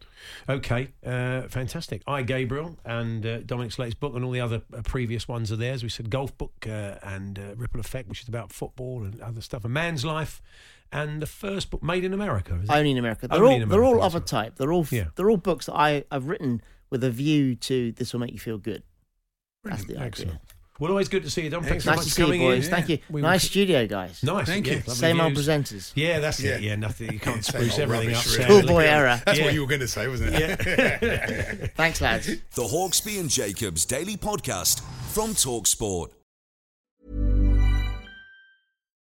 Okay, 0.47 0.89
uh, 1.05 1.43
fantastic. 1.43 2.01
I, 2.07 2.21
Gabriel, 2.21 2.77
and 2.85 3.25
uh, 3.25 3.39
Dominic's 3.39 3.77
latest 3.79 3.99
book, 3.99 4.15
and 4.15 4.23
all 4.23 4.31
the 4.31 4.41
other 4.41 4.61
uh, 4.75 4.81
previous 4.83 5.27
ones 5.27 5.51
are 5.51 5.55
there. 5.57 5.73
As 5.73 5.83
we 5.83 5.89
said, 5.89 6.09
Golf 6.09 6.37
Book 6.37 6.65
uh, 6.67 6.95
and 7.03 7.37
uh, 7.39 7.55
Ripple 7.55 7.79
Effect, 7.79 8.07
which 8.09 8.21
is 8.21 8.27
about 8.27 8.51
football 8.51 9.03
and 9.03 9.19
other 9.21 9.41
stuff. 9.41 9.65
A 9.65 9.69
Man's 9.69 10.05
Life, 10.05 10.41
and 10.91 11.21
the 11.21 11.25
first 11.27 11.69
book, 11.71 11.83
Made 11.83 12.03
in 12.03 12.13
America. 12.13 12.55
Is 12.61 12.69
it? 12.69 12.73
Only 12.73 12.91
in 12.91 12.97
America. 12.97 13.27
They're 13.27 13.37
Only 13.39 13.55
all 13.55 13.61
in 13.63 13.69
they're 13.69 13.83
all 13.83 13.95
America, 14.01 14.05
of 14.17 14.23
a 14.23 14.25
type. 14.25 14.55
They're 14.57 14.71
all 14.71 14.85
Yeah. 14.89 15.05
they're 15.15 15.29
all 15.29 15.37
books 15.37 15.65
that 15.67 15.75
I 15.75 16.03
I've 16.11 16.27
written 16.27 16.61
with 16.89 17.03
a 17.03 17.11
view 17.11 17.55
to 17.55 17.91
this 17.93 18.13
will 18.13 18.19
make 18.21 18.31
you 18.33 18.39
feel 18.39 18.57
good. 18.57 18.83
That's 19.63 19.83
the 19.85 19.97
idea. 19.97 20.39
Well, 20.79 20.91
always 20.91 21.09
good 21.09 21.23
to 21.23 21.29
see 21.31 21.41
you, 21.41 21.49
Dom. 21.49 21.63
Thanks 21.63 21.85
so 21.85 21.89
Nice 21.89 21.97
much 21.97 22.05
for 22.05 22.11
see 22.11 22.21
you, 22.21 22.25
coming 22.27 22.41
boys. 22.41 22.65
in. 22.67 22.71
Thank 22.71 22.89
you. 22.89 22.99
We 23.09 23.21
nice 23.21 23.41
will- 23.43 23.49
studio, 23.49 23.87
guys. 23.87 24.21
Nice. 24.21 24.45
Thank 24.45 24.67
yeah, 24.67 24.73
you. 24.73 24.79
lovely 24.81 24.93
Same 24.93 25.19
old 25.19 25.33
presenters. 25.33 25.91
Yeah, 25.95 26.19
that's 26.19 26.39
it. 26.39 26.61
Yeah. 26.61 26.69
Yeah, 26.69 26.75
nothing. 26.75 27.11
You 27.11 27.19
can't 27.27 27.43
Same 27.43 27.61
spruce 27.63 27.71
old 27.73 27.79
everything 27.81 28.09
up. 28.09 28.15
rubbish, 28.17 28.25
really. 28.37 28.43
sadly. 28.47 28.61
Schoolboy 28.61 28.83
era. 28.83 29.21
That's 29.25 29.39
Yeah. 29.39 29.45
what 29.45 29.53
you 29.55 29.61
were 29.61 29.67
going 29.67 29.79
to 29.81 29.87
say, 29.87 30.07
wasn't 30.07 30.35
it? 30.35 31.71
Thanks, 31.75 31.99
lads. 31.99 32.27
The 32.27 32.61
Hawksbee 32.61 33.19
and 33.19 33.27
Jacobs 33.27 33.85
Daily 33.85 34.17
Podcast 34.17 34.81
from 35.13 35.31
Talksport. 35.31 36.09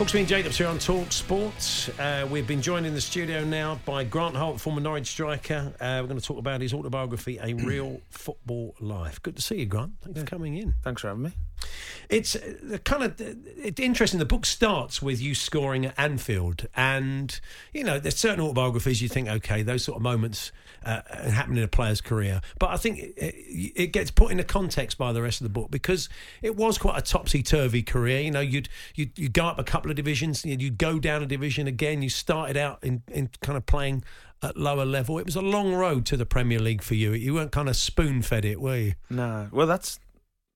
Hawksbee 0.00 0.20
and 0.20 0.28
Jacobs 0.28 0.56
here 0.56 0.66
on 0.66 0.78
Talk 0.78 1.12
Sports. 1.12 1.90
Uh, 1.98 2.26
we've 2.30 2.46
been 2.46 2.62
joined 2.62 2.86
in 2.86 2.94
the 2.94 3.02
studio 3.02 3.44
now 3.44 3.78
by 3.84 4.02
Grant 4.02 4.34
Holt, 4.34 4.58
former 4.58 4.80
Norwich 4.80 5.06
striker. 5.06 5.74
Uh, 5.78 5.98
we're 6.00 6.08
going 6.08 6.18
to 6.18 6.26
talk 6.26 6.38
about 6.38 6.62
his 6.62 6.72
autobiography, 6.72 7.38
A 7.38 7.52
Real 7.66 8.00
Football 8.08 8.74
Life. 8.80 9.22
Good 9.22 9.36
to 9.36 9.42
see 9.42 9.56
you, 9.56 9.66
Grant. 9.66 10.00
Thanks 10.00 10.20
for 10.20 10.24
coming 10.24 10.56
in. 10.56 10.74
Thanks 10.82 11.02
for 11.02 11.08
having 11.08 11.24
me. 11.24 11.32
It's 12.08 12.34
uh, 12.34 12.78
kind 12.82 13.02
of 13.02 13.14
it's 13.18 13.78
interesting. 13.78 14.18
The 14.18 14.24
book 14.24 14.46
starts 14.46 15.02
with 15.02 15.20
you 15.20 15.34
scoring 15.34 15.84
at 15.84 15.98
Anfield, 15.98 16.66
and 16.74 17.38
you 17.74 17.84
know 17.84 17.98
there's 17.98 18.16
certain 18.16 18.40
autobiographies 18.40 19.02
you 19.02 19.08
think, 19.08 19.28
okay, 19.28 19.60
those 19.60 19.84
sort 19.84 19.96
of 19.96 20.02
moments 20.02 20.50
uh, 20.84 21.02
happen 21.30 21.56
in 21.56 21.62
a 21.62 21.68
player's 21.68 22.00
career, 22.00 22.40
but 22.58 22.70
I 22.70 22.76
think 22.76 22.98
it, 22.98 23.34
it 23.76 23.86
gets 23.92 24.10
put 24.10 24.30
in 24.32 24.40
into 24.40 24.44
context 24.44 24.98
by 24.98 25.12
the 25.12 25.22
rest 25.22 25.40
of 25.40 25.44
the 25.44 25.50
book 25.50 25.70
because 25.70 26.08
it 26.42 26.56
was 26.56 26.78
quite 26.78 26.98
a 26.98 27.02
topsy 27.02 27.42
turvy 27.42 27.82
career. 27.82 28.20
You 28.20 28.30
know, 28.30 28.40
you'd 28.40 28.68
you'd 28.94 29.18
you'd 29.18 29.32
go 29.32 29.46
up 29.46 29.58
a 29.58 29.64
couple 29.64 29.90
of 29.90 29.96
divisions, 29.96 30.44
you'd 30.44 30.78
go 30.78 30.98
down 30.98 31.22
a 31.22 31.26
division 31.26 31.66
again. 31.66 32.02
You 32.02 32.08
started 32.08 32.56
out 32.56 32.78
in 32.82 33.02
in 33.08 33.30
kind 33.40 33.56
of 33.56 33.66
playing 33.66 34.04
at 34.42 34.56
lower 34.56 34.84
level. 34.84 35.18
It 35.18 35.26
was 35.26 35.36
a 35.36 35.42
long 35.42 35.74
road 35.74 36.06
to 36.06 36.16
the 36.16 36.26
Premier 36.26 36.58
League 36.58 36.82
for 36.82 36.94
you. 36.94 37.12
You 37.12 37.34
weren't 37.34 37.52
kind 37.52 37.68
of 37.68 37.76
spoon 37.76 38.22
fed 38.22 38.44
it, 38.44 38.60
were 38.60 38.76
you? 38.76 38.94
No. 39.10 39.48
Well, 39.52 39.66
that's 39.66 40.00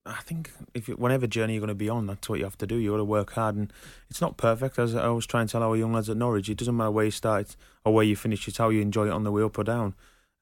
I 0.07 0.21
think 0.21 0.51
if 0.75 0.87
you, 0.87 0.93
whatever 0.95 1.25
journey 1.25 1.53
you're 1.53 1.61
going 1.61 1.69
to 1.69 1.75
be 1.75 1.89
on, 1.89 2.05
that's 2.05 2.29
what 2.29 2.37
you 2.37 2.45
have 2.45 2.57
to 2.59 2.67
do. 2.67 2.75
You 2.75 2.91
got 2.91 2.97
to 2.97 3.03
work 3.03 3.31
hard, 3.31 3.55
and 3.55 3.73
it's 4.09 4.21
not 4.21 4.37
perfect. 4.37 4.77
As 4.77 4.95
I 4.95 5.05
always 5.05 5.25
try 5.25 5.41
and 5.41 5.49
tell 5.49 5.63
our 5.63 5.75
young 5.75 5.93
lads 5.93 6.09
at 6.09 6.17
Norwich, 6.17 6.47
it 6.47 6.57
doesn't 6.57 6.77
matter 6.77 6.91
where 6.91 7.05
you 7.05 7.11
start 7.11 7.55
or 7.83 7.93
where 7.93 8.05
you 8.05 8.15
finish. 8.15 8.47
It's 8.47 8.57
how 8.57 8.69
you 8.69 8.81
enjoy 8.81 9.07
it 9.07 9.11
on 9.11 9.23
the 9.23 9.31
way 9.31 9.41
up 9.41 9.57
or 9.57 9.63
down. 9.63 9.95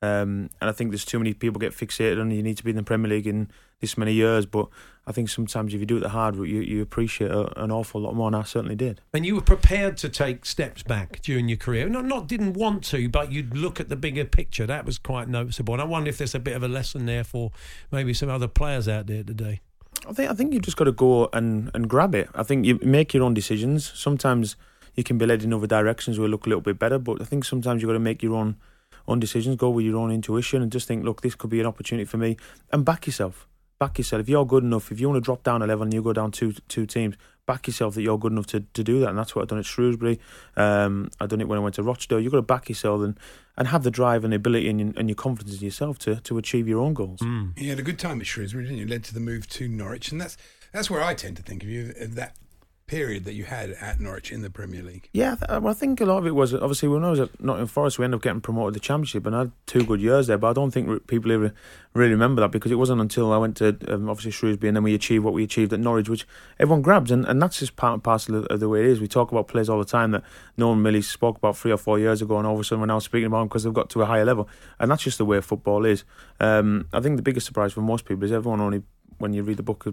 Um, 0.04 0.50
and 0.60 0.70
I 0.70 0.74
think 0.74 0.92
there's 0.92 1.06
too 1.06 1.18
many 1.18 1.34
people 1.34 1.62
get 1.62 1.72
fixated 1.72 2.20
on 2.20 2.30
you 2.30 2.44
need 2.44 2.58
to 2.58 2.64
be 2.66 2.72
in 2.72 2.76
the 2.76 2.84
Premier 2.84 3.10
League 3.10 3.26
in 3.26 3.50
this 3.80 3.98
many 3.98 4.12
years. 4.12 4.46
But 4.46 4.68
I 5.08 5.14
think 5.14 5.30
sometimes 5.30 5.74
if 5.74 5.80
you 5.80 5.86
do 5.86 5.96
it 5.96 6.02
the 6.02 6.10
hard 6.10 6.36
route, 6.36 6.50
you, 6.50 6.60
you 6.60 6.82
appreciate 6.82 7.32
an 7.32 7.72
awful 7.72 8.02
lot 8.02 8.14
more, 8.14 8.28
and 8.28 8.36
I 8.36 8.44
certainly 8.44 8.76
did. 8.76 9.00
And 9.14 9.26
you 9.26 9.36
were 9.36 9.42
prepared 9.42 9.96
to 9.98 10.10
take 10.10 10.46
steps 10.46 10.84
back 10.84 11.22
during 11.22 11.48
your 11.48 11.58
career. 11.58 11.88
Not, 11.88 12.04
not 12.04 12.28
didn't 12.28 12.56
want 12.56 12.84
to, 12.86 13.08
but 13.08 13.32
you'd 13.32 13.56
look 13.56 13.80
at 13.80 13.88
the 13.88 13.96
bigger 13.96 14.26
picture. 14.26 14.68
That 14.68 14.86
was 14.86 14.98
quite 14.98 15.30
noticeable. 15.30 15.74
And 15.74 15.82
I 15.82 15.86
wonder 15.86 16.10
if 16.10 16.18
there's 16.18 16.36
a 16.36 16.40
bit 16.40 16.58
of 16.58 16.64
a 16.64 16.68
lesson 16.68 17.06
there 17.06 17.24
for 17.24 17.52
maybe 17.90 18.14
some 18.14 18.30
other 18.30 18.50
players 18.50 18.90
out 18.90 19.08
there 19.08 19.24
today. 19.24 19.62
I 20.06 20.12
think 20.12 20.30
I 20.30 20.34
think 20.34 20.52
you've 20.52 20.64
just 20.64 20.76
got 20.76 20.86
to 20.86 20.92
go 20.92 21.30
and, 21.32 21.72
and 21.74 21.90
grab 21.90 22.14
it. 22.14 22.28
I 22.36 22.44
think 22.44 22.66
you 22.66 22.78
make 22.84 23.14
your 23.14 23.24
own 23.24 23.34
decisions. 23.34 23.90
Sometimes 23.96 24.58
you 24.96 25.04
can 25.06 25.18
be 25.18 25.26
led 25.26 25.44
in 25.44 25.54
other 25.54 25.66
directions 25.66 26.20
where 26.20 26.28
look 26.28 26.46
a 26.46 26.50
little 26.50 26.62
bit 26.62 26.78
better, 26.78 27.00
but 27.00 27.22
I 27.22 27.24
think 27.24 27.46
sometimes 27.46 27.82
you've 27.82 27.88
got 27.88 27.94
to 27.94 28.00
make 28.00 28.22
your 28.22 28.36
own 28.36 28.58
own 29.08 29.20
decisions, 29.20 29.56
go 29.56 29.70
with 29.70 29.86
your 29.86 29.98
own 29.98 30.12
intuition, 30.12 30.62
and 30.62 30.72
just 30.72 30.88
think, 30.88 31.04
look, 31.04 31.22
this 31.22 31.36
could 31.36 31.50
be 31.50 31.60
an 31.60 31.66
opportunity 31.66 32.06
for 32.06 32.18
me, 32.18 32.38
and 32.72 32.86
back 32.86 33.06
yourself. 33.08 33.48
Back 33.80 33.98
yourself. 33.98 34.22
If 34.22 34.30
you're 34.30 34.46
good 34.46 34.64
enough, 34.64 34.92
if 34.92 35.00
you 35.00 35.10
want 35.10 35.18
to 35.18 35.26
drop 35.26 35.44
down 35.44 35.62
a 35.62 35.68
level 35.68 35.84
and 35.84 35.94
you 35.94 36.02
go 36.02 36.14
down 36.14 36.32
two 36.32 36.54
two 36.70 36.86
teams, 36.86 37.16
back 37.46 37.68
yourself 37.68 37.96
that 37.96 38.02
you're 38.02 38.18
good 38.18 38.32
enough 38.32 38.48
to, 38.48 38.62
to 38.74 38.84
do 38.84 39.00
that, 39.02 39.10
and 39.10 39.18
that's 39.18 39.36
what 39.36 39.42
I've 39.42 39.48
done 39.50 39.60
at 39.60 39.66
Shrewsbury. 39.66 40.20
Um, 40.56 41.10
I've 41.20 41.30
done 41.30 41.42
it 41.42 41.48
when 41.48 41.60
I 41.60 41.62
went 41.62 41.76
to 41.76 41.84
Rochdale. 41.84 42.20
You've 42.20 42.32
got 42.32 42.38
to 42.38 42.44
back 42.44 42.70
yourself 42.70 43.02
and, 43.02 43.20
and 43.58 43.68
have 43.68 43.84
the 43.84 43.92
drive 43.92 44.24
and 44.24 44.32
the 44.32 44.38
ability 44.38 44.70
and, 44.70 44.98
and 44.98 45.10
your 45.10 45.16
confidence 45.16 45.58
in 45.58 45.66
yourself 45.66 46.00
to, 46.00 46.16
to 46.18 46.38
achieve 46.38 46.68
your 46.68 46.80
own 46.80 46.94
goals. 46.94 47.20
Mm. 47.20 47.60
You 47.60 47.70
had 47.70 47.80
a 47.80 47.84
good 47.84 48.00
time 48.00 48.22
at 48.22 48.28
Shrewsbury, 48.28 48.64
didn't 48.66 48.78
you? 48.78 48.88
Led 48.88 49.04
to 49.06 49.14
the 49.14 49.20
move 49.20 49.48
to 49.50 49.68
Norwich, 49.68 50.12
and 50.12 50.22
that's 50.22 50.38
that's 50.72 50.90
where 50.90 51.04
I 51.04 51.14
tend 51.14 51.38
to 51.38 51.44
think 51.44 51.64
of 51.64 51.70
you 51.70 51.94
that 51.94 52.36
period 52.88 53.24
that 53.26 53.34
you 53.34 53.46
had 53.46 53.72
at 53.72 54.00
Norwich 54.00 54.32
in 54.32 54.42
the 54.42 54.50
Premier 54.50 54.84
League? 54.84 55.10
Yeah, 55.14 55.36
well, 55.50 55.70
I 55.70 55.74
think 55.74 56.02
a 56.02 56.06
lot 56.06 56.18
of 56.18 56.28
it 56.28 56.36
was 56.36 56.54
obviously 56.54 56.90
when 56.90 57.04
I 57.04 57.10
was 57.10 57.20
at 57.20 57.42
Nottingham 57.42 57.68
Forest, 57.68 58.00
we 58.00 58.06
ended 58.06 58.18
up 58.18 58.22
getting 58.22 58.42
promoted 58.42 58.74
to 58.74 58.80
the 58.80 58.84
Championship, 58.84 59.26
and 59.26 59.36
I 59.36 59.40
had 59.40 59.52
two 59.66 59.84
good 59.84 60.02
years 60.02 60.28
there. 60.28 60.38
But 60.38 60.50
I 60.50 60.54
don't 60.54 60.72
think 60.72 61.08
people 61.08 61.32
ever 61.32 61.54
really 61.94 62.12
remember 62.12 62.42
that 62.42 62.52
because 62.52 62.72
it 62.72 62.76
wasn't 62.76 63.02
until 63.02 63.32
I 63.32 63.38
went 63.38 63.58
to 63.58 63.78
um, 63.88 64.10
obviously 64.10 64.32
Shrewsbury 64.32 64.70
and 64.70 64.76
then 64.76 64.84
we 64.84 64.96
achieved 64.96 65.24
what 65.24 65.34
we 65.34 65.44
achieved 65.44 65.74
at 65.74 65.80
Norwich, 65.80 66.10
which 66.10 66.28
everyone 66.60 66.82
grabs, 66.82 67.12
and, 67.12 67.26
and 67.26 67.42
that's 67.42 67.60
just 67.60 67.76
part 67.76 67.94
and 67.94 68.04
parcel 68.04 68.46
of, 68.46 68.60
the 68.60 68.70
way 68.70 68.82
it 68.82 68.86
is. 68.86 69.00
We 69.00 69.08
talk 69.08 69.32
about 69.32 69.48
players 69.48 69.70
all 69.70 69.80
the 69.80 69.86
time 69.86 70.12
that 70.12 70.24
no 70.58 70.70
one 70.70 70.84
really 70.84 71.02
spoke 71.02 71.38
about 71.38 71.58
three 71.58 71.72
or 71.72 71.78
four 71.78 72.00
years 72.00 72.22
ago, 72.22 72.38
and 72.38 72.48
all 72.48 72.56
of 72.56 72.60
a 72.60 72.64
sudden 72.64 72.82
we're 72.82 72.88
now 72.88 73.00
speaking 73.00 73.28
about 73.28 73.40
them 73.40 73.48
because 73.48 73.64
they've 73.64 73.74
got 73.74 73.90
to 73.92 74.02
a 74.02 74.06
higher 74.06 74.26
level, 74.26 74.48
and 74.80 74.92
that's 74.92 75.04
just 75.04 75.18
the 75.18 75.26
way 75.26 75.40
football 75.42 75.86
is. 75.86 76.04
Um, 76.40 76.88
I 76.94 77.00
think 77.00 77.16
the 77.16 77.24
biggest 77.24 77.46
surprise 77.46 77.74
for 77.74 77.82
most 77.82 78.06
people 78.06 78.24
is 78.24 78.32
everyone 78.32 78.62
only 78.62 78.84
when 79.20 79.34
you 79.34 79.44
read 79.44 79.58
the 79.58 79.64
book 79.64 79.86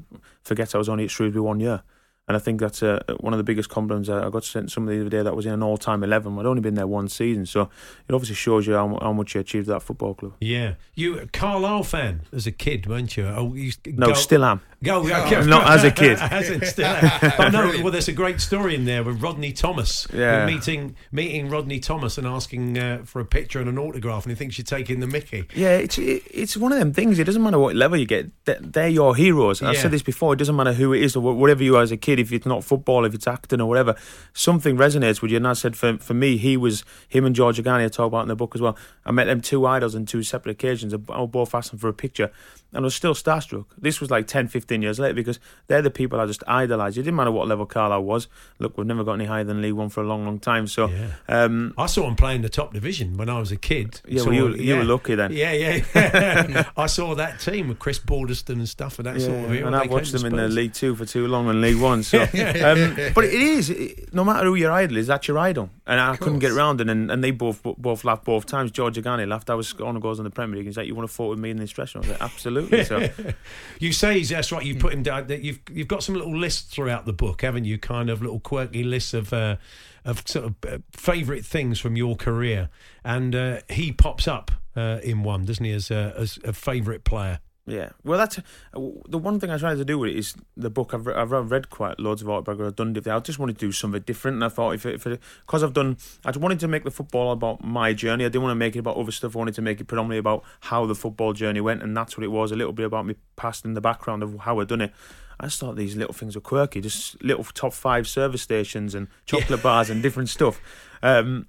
forgets 0.43 0.75
I 0.75 0.79
was 0.79 0.89
only 0.89 1.05
at 1.05 1.11
Shrewsbury 1.11 1.43
one 1.43 1.61
year. 1.61 1.83
And 2.31 2.37
I 2.37 2.39
think 2.39 2.61
that's 2.61 2.81
uh, 2.81 3.03
one 3.19 3.33
of 3.33 3.39
the 3.39 3.43
biggest 3.43 3.71
compliments. 3.71 4.09
I 4.09 4.31
got 4.31 4.45
sent 4.45 4.71
somebody 4.71 4.99
the 4.99 5.03
other 5.03 5.11
day 5.11 5.23
that 5.25 5.35
was 5.35 5.47
in 5.47 5.53
an 5.53 5.65
all-time 5.65 6.05
eleven. 6.05 6.39
I'd 6.39 6.47
only 6.47 6.61
been 6.61 6.77
there 6.77 6.87
one 6.87 7.09
season, 7.09 7.45
so 7.45 7.63
it 8.09 8.15
obviously 8.15 8.37
shows 8.37 8.69
you 8.69 8.75
how, 8.75 8.97
how 9.03 9.13
much 9.13 9.35
you 9.35 9.41
achieved 9.41 9.69
at 9.69 9.73
that 9.73 9.81
football 9.81 10.15
club. 10.15 10.35
Yeah, 10.41 10.75
you 10.95 11.19
a 11.19 11.27
Carlisle 11.27 11.83
fan 11.83 12.21
as 12.33 12.47
a 12.47 12.53
kid, 12.53 12.87
weren't 12.87 13.17
you? 13.17 13.27
Oh, 13.27 13.53
you 13.55 13.73
no, 13.85 14.07
go, 14.07 14.15
still 14.15 14.45
am. 14.45 14.61
Go, 14.83 15.03
oh. 15.03 15.43
not 15.47 15.71
as 15.71 15.85
a 15.85 15.91
kid. 16.03 16.19
as 16.19 16.49
in 16.49 16.65
still. 16.65 16.91
But 17.37 17.51
no, 17.51 17.71
well, 17.83 17.91
there's 17.91 18.09
a 18.09 18.13
great 18.13 18.41
story 18.41 18.75
in 18.75 18.87
there 18.87 19.03
with 19.03 19.23
Rodney 19.23 19.53
Thomas. 19.53 20.07
Yeah. 20.13 20.47
meeting 20.47 20.97
meeting 21.13 21.51
Rodney 21.51 21.81
Thomas 21.81 22.17
and 22.17 22.27
asking 22.27 22.79
uh, 22.79 23.03
for 23.05 23.21
a 23.21 23.25
picture 23.25 23.61
and 23.61 23.69
an 23.69 23.79
autograph, 23.79 24.25
and 24.25 24.31
he 24.31 24.37
thinks 24.37 24.57
you're 24.57 24.65
taking 24.65 25.01
the 25.01 25.07
Mickey. 25.07 25.45
Yeah, 25.55 25.77
it's 25.77 25.99
it, 25.99 26.23
it's 26.31 26.57
one 26.57 26.73
of 26.73 26.79
them 26.79 26.93
things. 26.93 27.19
It 27.19 27.25
doesn't 27.25 27.43
matter 27.43 27.59
what 27.59 27.77
level 27.77 27.99
you 27.99 28.07
get; 28.07 28.31
they're 28.45 28.89
your 28.89 29.15
heroes. 29.15 29.63
I've 29.63 29.77
said 29.77 29.91
this 29.91 30.03
before. 30.03 30.33
It 30.33 30.37
doesn't 30.39 30.57
matter 30.57 30.73
who 30.73 30.93
it 30.95 31.03
is 31.03 31.15
or 31.15 31.21
whatever 31.35 31.63
you 31.63 31.77
are 31.77 31.83
as 31.83 31.93
a 31.93 31.97
kid. 31.99 32.19
If 32.19 32.33
it's 32.33 32.47
not 32.47 32.65
football, 32.65 33.05
if 33.05 33.15
it's 33.15 33.27
acting 33.27 33.61
or 33.61 33.67
whatever, 33.69 33.97
something 34.33 34.77
resonates 34.77 35.21
with 35.21 35.31
you. 35.31 35.37
And 35.37 35.49
I 35.49 35.53
said 35.53 35.77
for 35.77 35.99
for 35.99 36.15
me, 36.15 36.39
he 36.39 36.57
was 36.57 36.85
him 37.09 37.27
and 37.27 37.35
George 37.35 37.63
Agani. 37.63 37.85
I 37.85 37.89
talk 37.89 38.07
about 38.07 38.23
in 38.23 38.29
the 38.29 38.37
book 38.37 38.55
as 38.55 38.63
well. 38.63 38.79
I 39.05 39.13
met 39.13 39.27
them 39.27 39.41
two 39.43 39.67
idols 39.67 39.95
on 39.95 40.07
two 40.07 40.23
separate 40.23 40.53
occasions. 40.53 40.95
I 40.95 40.97
was 40.97 41.31
both 41.31 41.55
asking 41.55 41.81
for 41.81 41.89
a 41.89 41.93
picture, 41.93 42.31
and 42.73 42.85
I 42.85 42.87
was 42.87 42.95
still 42.95 43.15
starstruck. 43.15 43.67
This 43.77 44.01
was 44.01 44.11
like 44.11 44.27
10, 44.27 44.49
15 44.49 44.70
years 44.79 44.99
later 44.99 45.15
because 45.15 45.39
they're 45.67 45.83
the 45.83 45.91
people 45.91 46.21
I 46.21 46.27
just 46.27 46.43
idolised. 46.47 46.99
It 46.99 47.03
didn't 47.03 47.17
matter 47.17 47.31
what 47.31 47.49
level 47.49 47.67
Carlisle 47.67 48.05
was. 48.05 48.29
Look, 48.59 48.77
we've 48.77 48.87
never 48.87 49.05
got 49.05 49.15
any 49.15 49.25
higher 49.25 49.45
than 49.45 49.63
League 49.63 49.75
One 49.75 49.89
for 49.89 50.03
a 50.03 50.07
long, 50.07 50.25
long 50.25 50.39
time. 50.39 50.67
So 50.67 50.89
yeah. 50.89 51.13
um, 51.29 51.75
I 51.77 51.87
saw 51.87 52.07
him 52.07 52.17
playing 52.17 52.43
the 52.43 52.49
top 52.49 52.73
division 52.73 53.17
when 53.17 53.29
I 53.29 53.39
was 53.39 53.53
a 53.53 53.57
kid. 53.57 54.01
Yeah, 54.07 54.23
saw, 54.23 54.31
well, 54.31 54.35
you, 54.35 54.55
you 54.55 54.77
were 54.77 54.85
lucky 54.85 55.15
then. 55.15 55.33
Yeah, 55.33 55.53
yeah. 55.53 56.71
I 56.77 56.87
saw 56.87 57.15
that 57.15 57.41
team 57.41 57.69
with 57.69 57.79
Chris 57.79 57.99
Balderstone 57.99 58.55
and 58.55 58.69
stuff 58.69 58.99
and 58.99 59.07
that 59.07 59.19
yeah, 59.19 59.27
sort 59.27 59.45
of. 59.45 59.51
And 59.67 59.77
I've 59.77 59.91
watched 59.91 60.13
them 60.13 60.25
in 60.25 60.37
the 60.37 60.49
League 60.49 60.75
Two 60.75 60.95
for 60.95 61.05
too 61.05 61.27
long 61.27 61.49
and 61.49 61.61
League 61.61 61.81
One. 61.81 62.03
So, 62.03 62.21
um, 62.23 62.97
but 63.15 63.25
it 63.25 63.35
is 63.35 63.75
no 64.13 64.25
matter 64.25 64.47
who 64.47 64.55
your 64.55 64.73
idol 64.73 64.97
is, 64.97 65.07
that's 65.07 65.29
your 65.29 65.39
idol. 65.39 65.71
And 65.87 66.01
I 66.01 66.17
couldn't 66.17 66.39
get 66.39 66.53
around 66.53 66.81
it. 66.81 66.89
And, 66.89 67.11
and 67.11 67.25
they 67.25 67.31
both 67.31 67.63
both 67.63 68.05
laughed 68.05 68.25
both 68.25 68.47
times. 68.47 68.71
George 68.71 68.97
Agani 68.97 69.27
laughed. 69.27 69.51
I 69.51 69.55
was 69.55 69.75
on 69.81 69.95
the 69.95 70.01
goals 70.01 70.19
in 70.19 70.25
the 70.25 70.31
Premier 70.31 70.57
League. 70.57 70.67
He's 70.67 70.77
like, 70.77 70.87
"You 70.87 70.95
want 70.95 71.09
to 71.09 71.15
fight 71.15 71.29
with 71.29 71.39
me 71.39 71.51
in 71.51 71.57
this 71.57 71.71
dressing 71.71 72.01
room?" 72.01 72.11
I 72.11 72.13
was 72.13 72.21
like, 72.21 72.31
"Absolutely." 72.31 72.85
So. 72.85 73.09
you 73.81 73.93
say 73.93 74.19
he's 74.19 74.31
that's 74.31 74.53
right. 74.53 74.60
You 74.65 74.77
put 74.77 74.93
him 74.93 75.03
down. 75.03 75.27
That 75.27 75.43
you've 75.43 75.61
you've 75.71 75.89
got 75.89 76.03
some 76.03 76.15
little 76.15 76.37
lists 76.37 76.73
throughout 76.73 77.07
the 77.07 77.13
book, 77.13 77.43
haven't 77.43 77.65
you? 77.65 77.79
Kind 77.79 78.11
of 78.11 78.23
little 78.23 78.41
quirky 78.41 78.83
lists 78.83 79.15
of 79.15 79.33
uh, 79.33 79.57
of 80.05 80.23
sort 80.27 80.47
of 80.47 80.55
uh, 80.67 80.79
favourite 80.93 81.45
things 81.45 81.79
from 81.79 81.97
your 81.97 82.17
career, 82.17 82.69
and 83.05 83.35
uh, 83.35 83.61
he 83.69 83.93
pops 83.93 84.27
up 84.29 84.51
uh, 84.77 85.01
in 85.03 85.23
one, 85.23 85.45
doesn't 85.45 85.65
he, 85.65 85.73
as 85.73 85.91
a, 85.91 86.15
as 86.17 86.39
a 86.45 86.53
favourite 86.53 87.05
player? 87.05 87.41
Yeah, 87.71 87.91
well, 88.05 88.19
that's 88.19 88.39
the 88.73 89.19
one 89.19 89.39
thing 89.39 89.51
I 89.51 89.59
tried 89.59 89.77
to 89.77 89.85
do 89.85 89.99
with 89.99 90.11
it 90.11 90.17
is 90.17 90.35
the 90.57 90.71
book. 90.71 90.93
I've, 90.93 91.07
I've 91.07 91.51
read 91.51 91.71
quite 91.71 92.01
loads 92.01 92.23
of 92.23 92.29
autobiographies. 92.29 92.73
I've 92.73 92.77
done 92.77 92.93
different. 92.93 93.17
I 93.17 93.21
just 93.21 93.39
wanted 93.39 93.59
to 93.59 93.67
do 93.67 93.73
something 93.73 94.03
different, 94.03 94.37
and 94.37 94.45
I 94.45 94.49
thought 94.49 94.75
if 94.75 94.87
if 94.87 95.05
because 95.05 95.63
I've 95.63 95.73
done, 95.73 95.97
I 96.25 96.31
just 96.31 96.41
wanted 96.41 96.61
to 96.61 96.69
make 96.69 96.85
the 96.85 96.91
football 96.91 97.33
about 97.33 97.65
my 97.65 97.93
journey. 97.93 98.25
I 98.25 98.29
didn't 98.29 98.43
want 98.43 98.53
to 98.53 98.57
make 98.57 98.77
it 98.77 98.81
about 98.81 98.97
other 98.97 99.13
stuff. 99.13 99.37
I 99.37 99.39
wanted 99.39 99.55
to 99.55 99.63
make 99.63 99.81
it 99.81 99.85
predominantly 99.85 100.19
about 100.19 100.45
how 100.61 100.87
the 100.87 100.95
football 100.95 101.33
journey 101.33 101.61
went, 101.61 101.83
and 101.83 101.97
that's 101.97 102.17
what 102.17 102.25
it 102.25 102.29
was. 102.29 102.53
A 102.53 102.57
little 102.57 102.73
bit 102.73 102.87
about 102.87 103.07
me 103.07 103.15
past 103.37 103.65
in 103.65 103.75
the 103.75 103.81
background 103.81 104.23
of 104.23 104.39
how 104.41 104.59
I 104.61 104.65
done 104.65 104.81
it. 104.81 104.93
I 105.39 105.47
just 105.47 105.59
thought 105.59 105.77
these 105.77 105.97
little 105.97 106.13
things 106.13 106.35
were 106.35 106.43
quirky, 106.43 106.83
just 106.83 107.23
little 107.23 107.45
top 107.45 107.73
five 107.73 108.07
service 108.07 108.43
stations 108.43 108.95
and 108.95 109.09
chocolate 109.25 109.61
yeah. 109.61 109.63
bars 109.63 109.89
and 109.89 110.03
different 110.03 110.29
stuff. 110.29 110.61
Um, 111.03 111.47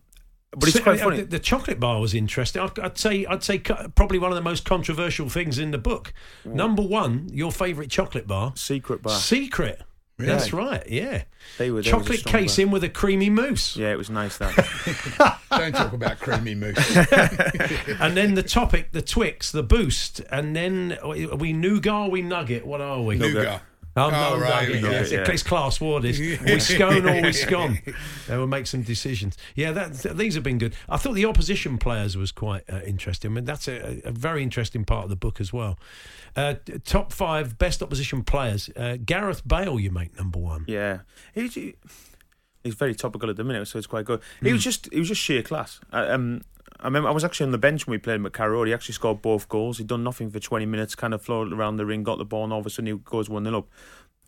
but 0.51 0.67
it's 0.67 0.77
so, 0.77 0.83
quite 0.83 0.99
uh, 0.99 1.03
funny. 1.05 1.17
The, 1.17 1.23
the, 1.23 1.39
chocolate 1.39 1.79
bar 1.79 1.99
was 2.01 2.13
interesting. 2.13 2.61
I'd, 2.61 2.77
I'd, 2.79 2.97
say 2.97 3.25
I'd 3.25 3.43
say 3.43 3.59
probably 3.59 4.19
one 4.19 4.31
of 4.31 4.35
the 4.35 4.41
most 4.41 4.65
controversial 4.65 5.29
things 5.29 5.57
in 5.57 5.71
the 5.71 5.77
book. 5.77 6.13
Mm. 6.45 6.53
Number 6.53 6.81
one, 6.81 7.29
your 7.31 7.51
favourite 7.51 7.89
chocolate 7.89 8.27
bar, 8.27 8.53
Secret 8.55 9.01
bar. 9.01 9.17
Secret. 9.17 9.81
Really? 10.17 10.33
That's 10.33 10.53
right. 10.53 10.87
Yeah. 10.87 11.23
They 11.57 11.71
were 11.71 11.81
chocolate 11.81 12.23
case 12.23 12.59
in 12.59 12.69
with 12.69 12.83
a 12.83 12.89
creamy 12.89 13.29
mousse. 13.29 13.75
Yeah, 13.75 13.91
it 13.91 13.97
was 13.97 14.09
nice 14.09 14.37
that. 14.37 15.39
Don't 15.49 15.73
talk 15.73 15.93
about 15.93 16.19
creamy 16.19 16.53
mousse. 16.53 16.95
and 17.99 18.15
then 18.15 18.35
the 18.35 18.43
topic, 18.43 18.91
the 18.91 19.01
Twix, 19.01 19.51
the 19.51 19.63
Boost, 19.63 20.19
and 20.29 20.55
then 20.55 20.97
are 21.01 21.35
we 21.35 21.53
nougat, 21.53 21.91
are 21.91 22.09
we 22.09 22.21
nugget? 22.21 22.67
What 22.67 22.81
are 22.81 23.01
we? 23.01 23.15
Nougat. 23.15 23.61
Oh, 23.63 23.70
oh 23.95 24.09
no, 24.09 24.37
right, 24.37 24.69
yeah, 24.69 24.75
yeah, 24.75 25.05
yeah. 25.05 25.31
It's 25.31 25.43
class 25.43 25.81
war 25.81 25.99
this. 25.99 26.19
we 26.19 26.59
scone 26.59 27.07
or 27.07 27.21
we 27.21 27.33
scone. 27.33 27.79
They 28.27 28.37
will 28.37 28.47
make 28.47 28.67
some 28.67 28.83
decisions. 28.83 29.37
Yeah, 29.55 29.71
that, 29.71 29.93
these 30.17 30.35
have 30.35 30.43
been 30.43 30.57
good. 30.57 30.75
I 30.87 30.97
thought 30.97 31.15
the 31.15 31.25
opposition 31.25 31.77
players 31.77 32.15
was 32.15 32.31
quite 32.31 32.63
uh, 32.71 32.81
interesting. 32.85 33.31
I 33.31 33.33
mean, 33.33 33.45
that's 33.45 33.67
a, 33.67 34.01
a, 34.05 34.11
very 34.11 34.43
interesting 34.43 34.85
part 34.85 35.03
of 35.03 35.09
the 35.09 35.15
book 35.17 35.41
as 35.41 35.51
well. 35.51 35.77
Uh, 36.35 36.55
top 36.85 37.11
five 37.11 37.57
best 37.57 37.83
opposition 37.83 38.23
players. 38.23 38.69
Uh, 38.77 38.97
Gareth 39.03 39.45
Bale, 39.45 39.79
you 39.79 39.91
make 39.91 40.17
number 40.17 40.39
one. 40.39 40.63
Yeah, 40.67 40.99
he's, 41.33 41.55
he's 41.55 42.75
very 42.75 42.95
topical 42.95 43.29
at 43.29 43.35
the 43.35 43.43
minute, 43.43 43.67
so 43.67 43.77
it's 43.77 43.87
quite 43.87 44.05
good. 44.05 44.21
He 44.41 44.49
mm. 44.49 44.53
was 44.53 44.63
just 44.63 44.91
he 44.93 44.99
was 44.99 45.09
just 45.09 45.21
sheer 45.21 45.41
class. 45.41 45.79
um, 45.91 46.41
I 46.81 46.87
remember 46.87 47.09
I 47.09 47.11
was 47.11 47.23
actually 47.23 47.45
on 47.45 47.51
the 47.51 47.59
bench 47.59 47.85
when 47.85 47.91
we 47.91 47.97
played 47.99 48.25
at 48.25 48.33
Carrow. 48.33 48.63
He 48.63 48.73
actually 48.73 48.95
scored 48.95 49.21
both 49.21 49.47
goals. 49.47 49.77
He'd 49.77 49.85
done 49.85 50.03
nothing 50.03 50.31
for 50.31 50.39
20 50.39 50.65
minutes, 50.65 50.95
kind 50.95 51.13
of 51.13 51.21
floated 51.21 51.53
around 51.53 51.77
the 51.77 51.85
ring, 51.85 52.01
got 52.01 52.17
the 52.17 52.25
ball, 52.25 52.43
and 52.43 52.51
all 52.51 52.59
of 52.59 52.65
a 52.65 52.71
sudden 52.71 52.87
he 52.87 52.93
goes 53.05 53.29
1 53.29 53.43
0 53.43 53.55
up. 53.55 53.67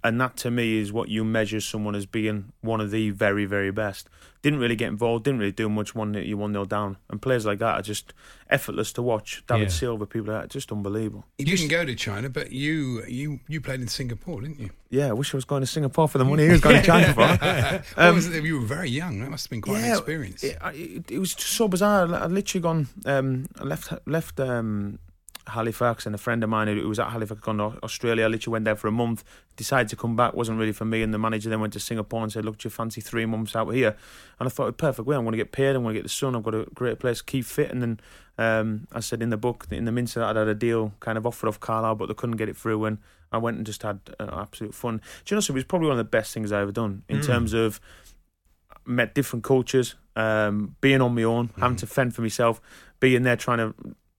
And 0.05 0.19
that 0.19 0.35
to 0.37 0.51
me 0.51 0.79
is 0.79 0.91
what 0.91 1.07
you 1.07 1.23
measure 1.23 1.61
someone 1.61 1.95
as 1.95 2.05
being 2.05 2.51
one 2.59 2.81
of 2.81 2.91
the 2.91 3.11
very, 3.11 3.45
very 3.45 3.71
best. 3.71 4.09
Didn't 4.41 4.59
really 4.59 4.75
get 4.75 4.89
involved, 4.89 5.23
didn't 5.23 5.39
really 5.39 5.53
do 5.53 5.69
much. 5.69 5.95
One 5.95 6.13
you 6.15 6.35
one 6.37 6.51
nil 6.51 6.65
down, 6.65 6.97
and 7.09 7.21
players 7.21 7.45
like 7.45 7.59
that 7.59 7.79
are 7.79 7.81
just 7.81 8.13
effortless 8.49 8.91
to 8.93 9.01
watch. 9.01 9.41
David 9.47 9.69
Yeah. 9.69 9.69
Silva, 9.69 10.05
people 10.05 10.33
like 10.33 10.43
that, 10.43 10.49
just 10.49 10.69
unbelievable. 10.73 11.23
You 11.37 11.45
didn't 11.45 11.69
go 11.69 11.85
to 11.85 11.95
China, 11.95 12.27
but 12.29 12.51
you 12.51 13.05
you 13.07 13.39
you 13.47 13.61
played 13.61 13.79
in 13.79 13.87
Singapore, 13.87 14.41
didn't 14.41 14.59
you? 14.59 14.71
Yeah, 14.89 15.07
I 15.07 15.13
wish 15.13 15.33
I 15.33 15.37
was 15.37 15.45
going 15.45 15.61
to 15.61 15.67
Singapore 15.67 16.09
for 16.09 16.17
the 16.17 16.25
money 16.25 16.43
he 16.43 16.49
was 16.51 16.59
going 16.59 16.81
to 16.81 16.85
China 16.93 17.13
for. 17.13 17.21
What 17.25 17.83
Um, 17.97 18.15
was 18.15 18.27
it? 18.27 18.43
You 18.43 18.59
were 18.59 18.65
very 18.65 18.89
young. 18.89 19.21
That 19.21 19.29
must 19.31 19.45
have 19.45 19.51
been 19.51 19.61
quite 19.61 19.81
an 19.81 19.91
experience. 19.91 20.43
It, 20.43 20.57
it, 20.73 21.11
it 21.11 21.19
was 21.19 21.33
just 21.33 21.53
so 21.53 21.69
bizarre. 21.69 22.13
I 22.13 22.25
literally 22.25 22.61
gone. 22.61 22.87
Um, 23.05 23.45
I 23.57 23.63
left 23.63 23.93
left 24.05 24.37
um, 24.41 24.99
Halifax, 25.47 26.05
and 26.05 26.15
a 26.15 26.17
friend 26.17 26.43
of 26.43 26.49
mine 26.49 26.67
who 26.67 26.87
was 26.87 26.99
at 26.99 27.09
Halifax 27.09 27.41
gone 27.41 27.57
to 27.57 27.77
Australia. 27.83 28.25
I 28.25 28.27
literally 28.27 28.53
went 28.53 28.65
there 28.65 28.75
for 28.75 28.87
a 28.87 28.91
month. 28.91 29.23
Decided 29.55 29.89
to 29.89 29.95
come 29.95 30.15
back. 30.15 30.33
wasn't 30.33 30.57
really 30.59 30.71
for 30.71 30.85
me. 30.85 31.01
And 31.01 31.13
the 31.13 31.17
manager 31.19 31.49
then 31.49 31.59
went 31.59 31.73
to 31.73 31.79
Singapore 31.79 32.23
and 32.23 32.31
said, 32.31 32.45
"Look, 32.45 32.57
do 32.59 32.67
you 32.67 32.69
fancy 32.69 33.01
three 33.01 33.25
months 33.25 33.55
out 33.55 33.67
here?" 33.69 33.95
And 34.39 34.47
I 34.47 34.49
thought, 34.49 34.77
perfect 34.77 35.07
way. 35.07 35.15
I'm 35.15 35.23
going 35.23 35.33
to 35.33 35.37
get 35.37 35.51
paid. 35.51 35.75
I'm 35.75 35.83
going 35.83 35.93
to 35.95 35.99
get 35.99 36.03
the 36.03 36.09
sun. 36.09 36.35
I've 36.35 36.43
got 36.43 36.55
a 36.55 36.65
great 36.73 36.99
place. 36.99 37.19
to 37.19 37.23
Keep 37.25 37.45
fit. 37.45 37.71
And 37.71 37.81
then 37.81 37.99
um, 38.37 38.87
I 38.91 38.99
said 38.99 39.21
in 39.21 39.29
the 39.29 39.37
book, 39.37 39.67
in 39.69 39.85
the 39.85 39.91
Minster, 39.91 40.23
I'd 40.23 40.35
had 40.35 40.47
a 40.47 40.55
deal 40.55 40.93
kind 40.99 41.17
of 41.17 41.25
offered 41.27 41.47
off 41.47 41.59
Carlisle, 41.59 41.95
but 41.95 42.07
they 42.07 42.13
couldn't 42.13 42.37
get 42.37 42.49
it 42.49 42.57
through. 42.57 42.85
And 42.85 42.97
I 43.31 43.37
went 43.37 43.57
and 43.57 43.65
just 43.65 43.83
had 43.83 43.99
uh, 44.19 44.29
absolute 44.41 44.73
fun. 44.73 44.97
Do 45.25 45.33
you 45.33 45.37
know? 45.37 45.41
So 45.41 45.51
it 45.53 45.55
was 45.55 45.63
probably 45.65 45.87
one 45.89 45.99
of 45.99 46.05
the 46.05 46.09
best 46.09 46.33
things 46.33 46.51
I 46.51 46.61
ever 46.61 46.71
done 46.71 47.03
in 47.09 47.19
Mm. 47.19 47.25
terms 47.25 47.53
of 47.53 47.79
met 48.85 49.13
different 49.15 49.43
cultures, 49.43 49.95
um, 50.15 50.75
being 50.81 51.01
on 51.01 51.15
my 51.15 51.23
own, 51.23 51.49
having 51.59 51.77
to 51.77 51.87
fend 51.87 52.13
for 52.15 52.21
myself, 52.21 52.59
being 52.99 53.23
there 53.23 53.35
trying 53.37 53.59
to, 53.59 53.73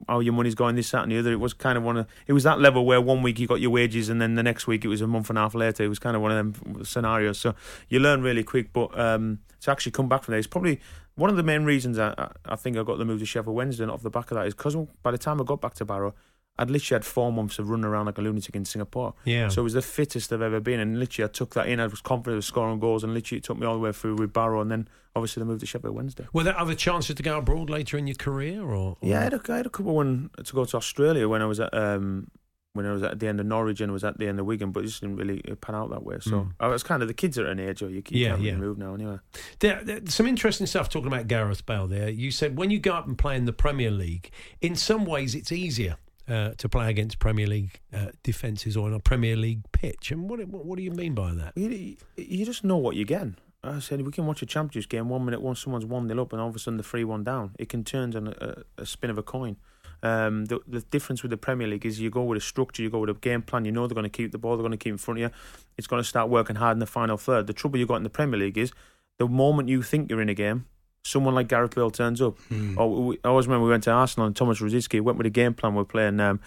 oh, 0.08 0.20
your 0.20 0.32
money's 0.32 0.54
going 0.54 0.76
this, 0.76 0.90
that, 0.90 1.02
and 1.02 1.12
the 1.12 1.18
other. 1.18 1.32
It 1.32 1.40
was 1.40 1.52
kind 1.52 1.78
of 1.78 1.84
one 1.84 1.96
of, 1.96 2.06
it 2.26 2.32
was 2.32 2.44
that 2.44 2.60
level 2.60 2.84
where 2.84 3.00
one 3.00 3.22
week 3.22 3.38
you 3.38 3.46
got 3.46 3.60
your 3.60 3.70
wages 3.70 4.08
and 4.08 4.20
then 4.20 4.34
the 4.34 4.42
next 4.42 4.66
week 4.66 4.84
it 4.84 4.88
was 4.88 5.00
a 5.00 5.06
month 5.06 5.28
and 5.28 5.38
a 5.38 5.42
half 5.42 5.54
later. 5.54 5.84
It 5.84 5.88
was 5.88 5.98
kind 5.98 6.16
of 6.16 6.22
one 6.22 6.32
of 6.32 6.36
them 6.36 6.84
scenarios. 6.84 7.38
So 7.38 7.54
you 7.88 8.00
learn 8.00 8.22
really 8.22 8.42
quick, 8.42 8.72
but 8.72 8.98
um, 8.98 9.40
to 9.60 9.70
actually 9.70 9.92
come 9.92 10.08
back 10.08 10.24
from 10.24 10.32
there, 10.32 10.38
it's 10.38 10.46
probably 10.46 10.80
one 11.16 11.30
of 11.30 11.36
the 11.36 11.42
main 11.42 11.64
reasons 11.64 11.98
I, 11.98 12.30
I, 12.44 12.56
think 12.56 12.76
I 12.76 12.82
got 12.82 12.98
the 12.98 13.04
move 13.04 13.20
to 13.20 13.26
Sheffield 13.26 13.54
Wednesday 13.54 13.84
off 13.84 14.02
the 14.02 14.10
back 14.10 14.30
of 14.30 14.36
that 14.36 14.46
is 14.46 14.54
because 14.54 14.76
by 15.02 15.10
the 15.10 15.18
time 15.18 15.40
I 15.40 15.44
got 15.44 15.60
back 15.60 15.74
to 15.74 15.84
Barrow, 15.84 16.14
I'd 16.58 16.70
literally 16.70 16.96
had 17.00 17.04
four 17.04 17.32
months 17.32 17.58
of 17.58 17.68
running 17.68 17.84
around 17.84 18.06
like 18.06 18.18
a 18.18 18.20
lunatic 18.22 18.54
in 18.54 18.64
Singapore. 18.64 19.14
Yeah. 19.24 19.48
So 19.48 19.60
it 19.60 19.64
was 19.64 19.72
the 19.72 19.82
fittest 19.82 20.32
I've 20.32 20.40
ever 20.42 20.60
been. 20.60 20.78
And 20.80 21.00
literally, 21.00 21.28
I 21.28 21.32
took 21.32 21.54
that 21.54 21.66
in. 21.68 21.80
I 21.80 21.86
was 21.88 22.00
confident 22.00 22.38
of 22.38 22.44
scoring 22.44 22.78
goals. 22.78 23.02
And 23.02 23.12
literally, 23.12 23.38
it 23.38 23.44
took 23.44 23.58
me 23.58 23.66
all 23.66 23.74
the 23.74 23.80
way 23.80 23.90
through 23.92 24.14
with 24.16 24.32
Barrow. 24.32 24.60
And 24.60 24.70
then, 24.70 24.86
obviously, 25.16 25.40
the 25.40 25.46
move 25.46 25.58
to 25.60 25.66
Sheffield 25.66 25.94
Wednesday. 25.96 26.26
Were 26.32 26.44
there 26.44 26.56
other 26.58 26.74
chances 26.76 27.16
to 27.16 27.22
go 27.24 27.38
abroad 27.38 27.70
later 27.70 27.98
in 27.98 28.06
your 28.06 28.14
career, 28.16 28.62
or, 28.62 28.74
or- 28.74 28.96
Yeah, 29.02 29.18
I 29.18 29.22
had, 29.24 29.34
a, 29.34 29.40
I 29.52 29.56
had 29.56 29.66
a 29.66 29.70
couple 29.70 29.94
one 29.94 30.30
to 30.44 30.52
go 30.54 30.64
to 30.64 30.76
Australia 30.76 31.28
when 31.28 31.42
I 31.42 31.46
was 31.46 31.58
at 31.58 31.74
um, 31.74 32.30
when 32.74 32.86
I 32.86 32.92
was 32.92 33.04
at 33.04 33.20
the 33.20 33.28
end 33.28 33.38
of 33.38 33.46
Norwich 33.46 33.80
and 33.80 33.92
was 33.92 34.02
at 34.02 34.18
the 34.18 34.26
end 34.26 34.40
of 34.40 34.46
Wigan, 34.46 34.72
but 34.72 34.82
it 34.82 34.86
just 34.88 35.00
didn't 35.00 35.14
really 35.16 35.40
pan 35.60 35.76
out 35.76 35.90
that 35.90 36.02
way. 36.04 36.16
So 36.20 36.30
Mm. 36.40 36.52
I 36.58 36.66
was 36.66 36.82
kind 36.82 37.02
of 37.02 37.08
the 37.08 37.14
kids 37.14 37.38
are 37.38 37.46
at 37.46 37.52
an 37.52 37.60
age 37.60 37.80
where 37.82 37.90
you, 37.90 38.02
you 38.10 38.26
Yeah, 38.26 38.36
yeah. 38.36 38.56
move 38.56 38.78
now 38.78 38.94
anyway. 38.94 39.18
There, 39.60 39.80
there's 39.84 40.12
some 40.12 40.26
interesting 40.26 40.66
stuff 40.66 40.88
talking 40.88 41.06
about 41.06 41.28
Gareth 41.28 41.64
Bale 41.66 41.86
there. 41.86 42.08
You 42.08 42.32
said 42.32 42.58
when 42.58 42.70
you 42.72 42.80
go 42.80 42.94
up 42.94 43.06
and 43.06 43.16
play 43.16 43.36
in 43.36 43.44
the 43.44 43.52
Premier 43.52 43.92
League, 43.92 44.32
in 44.60 44.74
some 44.74 45.04
ways 45.04 45.36
it's 45.36 45.52
easier 45.52 45.98
uh, 46.28 46.50
to 46.56 46.68
play 46.68 46.90
against 46.90 47.18
Premier 47.18 47.46
League 47.46 47.80
uh, 47.92 48.06
defences 48.22 48.76
or 48.76 48.86
on 48.86 48.94
a 48.94 49.00
Premier 49.00 49.36
League 49.36 49.60
pitch. 49.72 50.10
And 50.10 50.28
what, 50.28 50.46
what, 50.48 50.64
what 50.64 50.76
do 50.76 50.82
you 50.82 50.90
mean 50.90 51.14
by 51.14 51.32
that? 51.32 51.52
You, 51.56 51.96
you 52.16 52.44
just 52.44 52.64
know 52.64 52.76
what 52.76 52.96
you're 52.96 53.04
getting. 53.04 53.36
I 53.62 53.78
said 53.78 54.02
we 54.02 54.12
can 54.12 54.26
watch 54.26 54.42
a 54.42 54.46
Champions 54.46 54.86
game 54.86 55.08
one 55.08 55.24
minute 55.24 55.40
once 55.40 55.60
someone's 55.60 55.86
one 55.86 56.06
nil 56.06 56.20
up 56.20 56.32
and 56.32 56.40
all 56.40 56.48
of 56.48 56.56
a 56.56 56.58
sudden 56.58 56.76
the 56.76 56.82
three 56.82 57.04
one 57.04 57.24
down. 57.24 57.54
It 57.58 57.68
can 57.68 57.82
turn 57.82 58.14
on 58.14 58.28
a, 58.28 58.62
a, 58.76 58.86
spin 58.86 59.10
of 59.10 59.18
a 59.18 59.22
coin. 59.22 59.56
Um, 60.02 60.44
the, 60.46 60.60
the 60.66 60.80
difference 60.80 61.22
with 61.22 61.30
the 61.30 61.38
Premier 61.38 61.66
League 61.66 61.86
is 61.86 61.98
you 61.98 62.10
go 62.10 62.24
with 62.24 62.36
a 62.36 62.40
structure, 62.40 62.82
you 62.82 62.90
go 62.90 62.98
with 62.98 63.10
a 63.10 63.14
game 63.14 63.40
plan. 63.40 63.64
You 63.64 63.72
know 63.72 63.86
they're 63.86 63.94
going 63.94 64.04
to 64.04 64.10
keep 64.10 64.32
the 64.32 64.38
ball, 64.38 64.56
they're 64.56 64.62
going 64.62 64.72
to 64.72 64.76
keep 64.76 64.92
in 64.92 64.98
front 64.98 65.18
of 65.18 65.22
you. 65.22 65.30
It's 65.78 65.86
going 65.86 66.02
to 66.02 66.08
start 66.08 66.28
working 66.28 66.56
hard 66.56 66.76
in 66.76 66.80
the 66.80 66.86
final 66.86 67.16
third. 67.16 67.46
The 67.46 67.54
trouble 67.54 67.78
you 67.78 67.86
got 67.86 67.96
in 67.96 68.02
the 68.02 68.10
Premier 68.10 68.38
League 68.38 68.58
is 68.58 68.72
the 69.18 69.26
moment 69.26 69.68
you 69.68 69.82
think 69.82 70.10
you're 70.10 70.20
in 70.20 70.28
a 70.28 70.34
game, 70.34 70.66
someone 71.04 71.34
like 71.34 71.48
Gareth 71.48 71.74
Bale 71.74 71.90
turns 71.90 72.20
up. 72.20 72.36
Or 72.76 73.04
we, 73.06 73.18
I 73.24 73.28
always 73.28 73.46
remember 73.46 73.64
we 73.66 73.70
went 73.70 73.84
to 73.84 73.90
Arsenal 73.92 74.26
and 74.26 74.34
Thomas 74.34 74.60
Rosicky 74.60 75.00
went 75.00 75.18
with 75.18 75.26
a 75.26 75.30
game 75.30 75.54
plan. 75.54 75.74
We're 75.74 75.84
playing. 75.84 76.18
Um, 76.18 76.40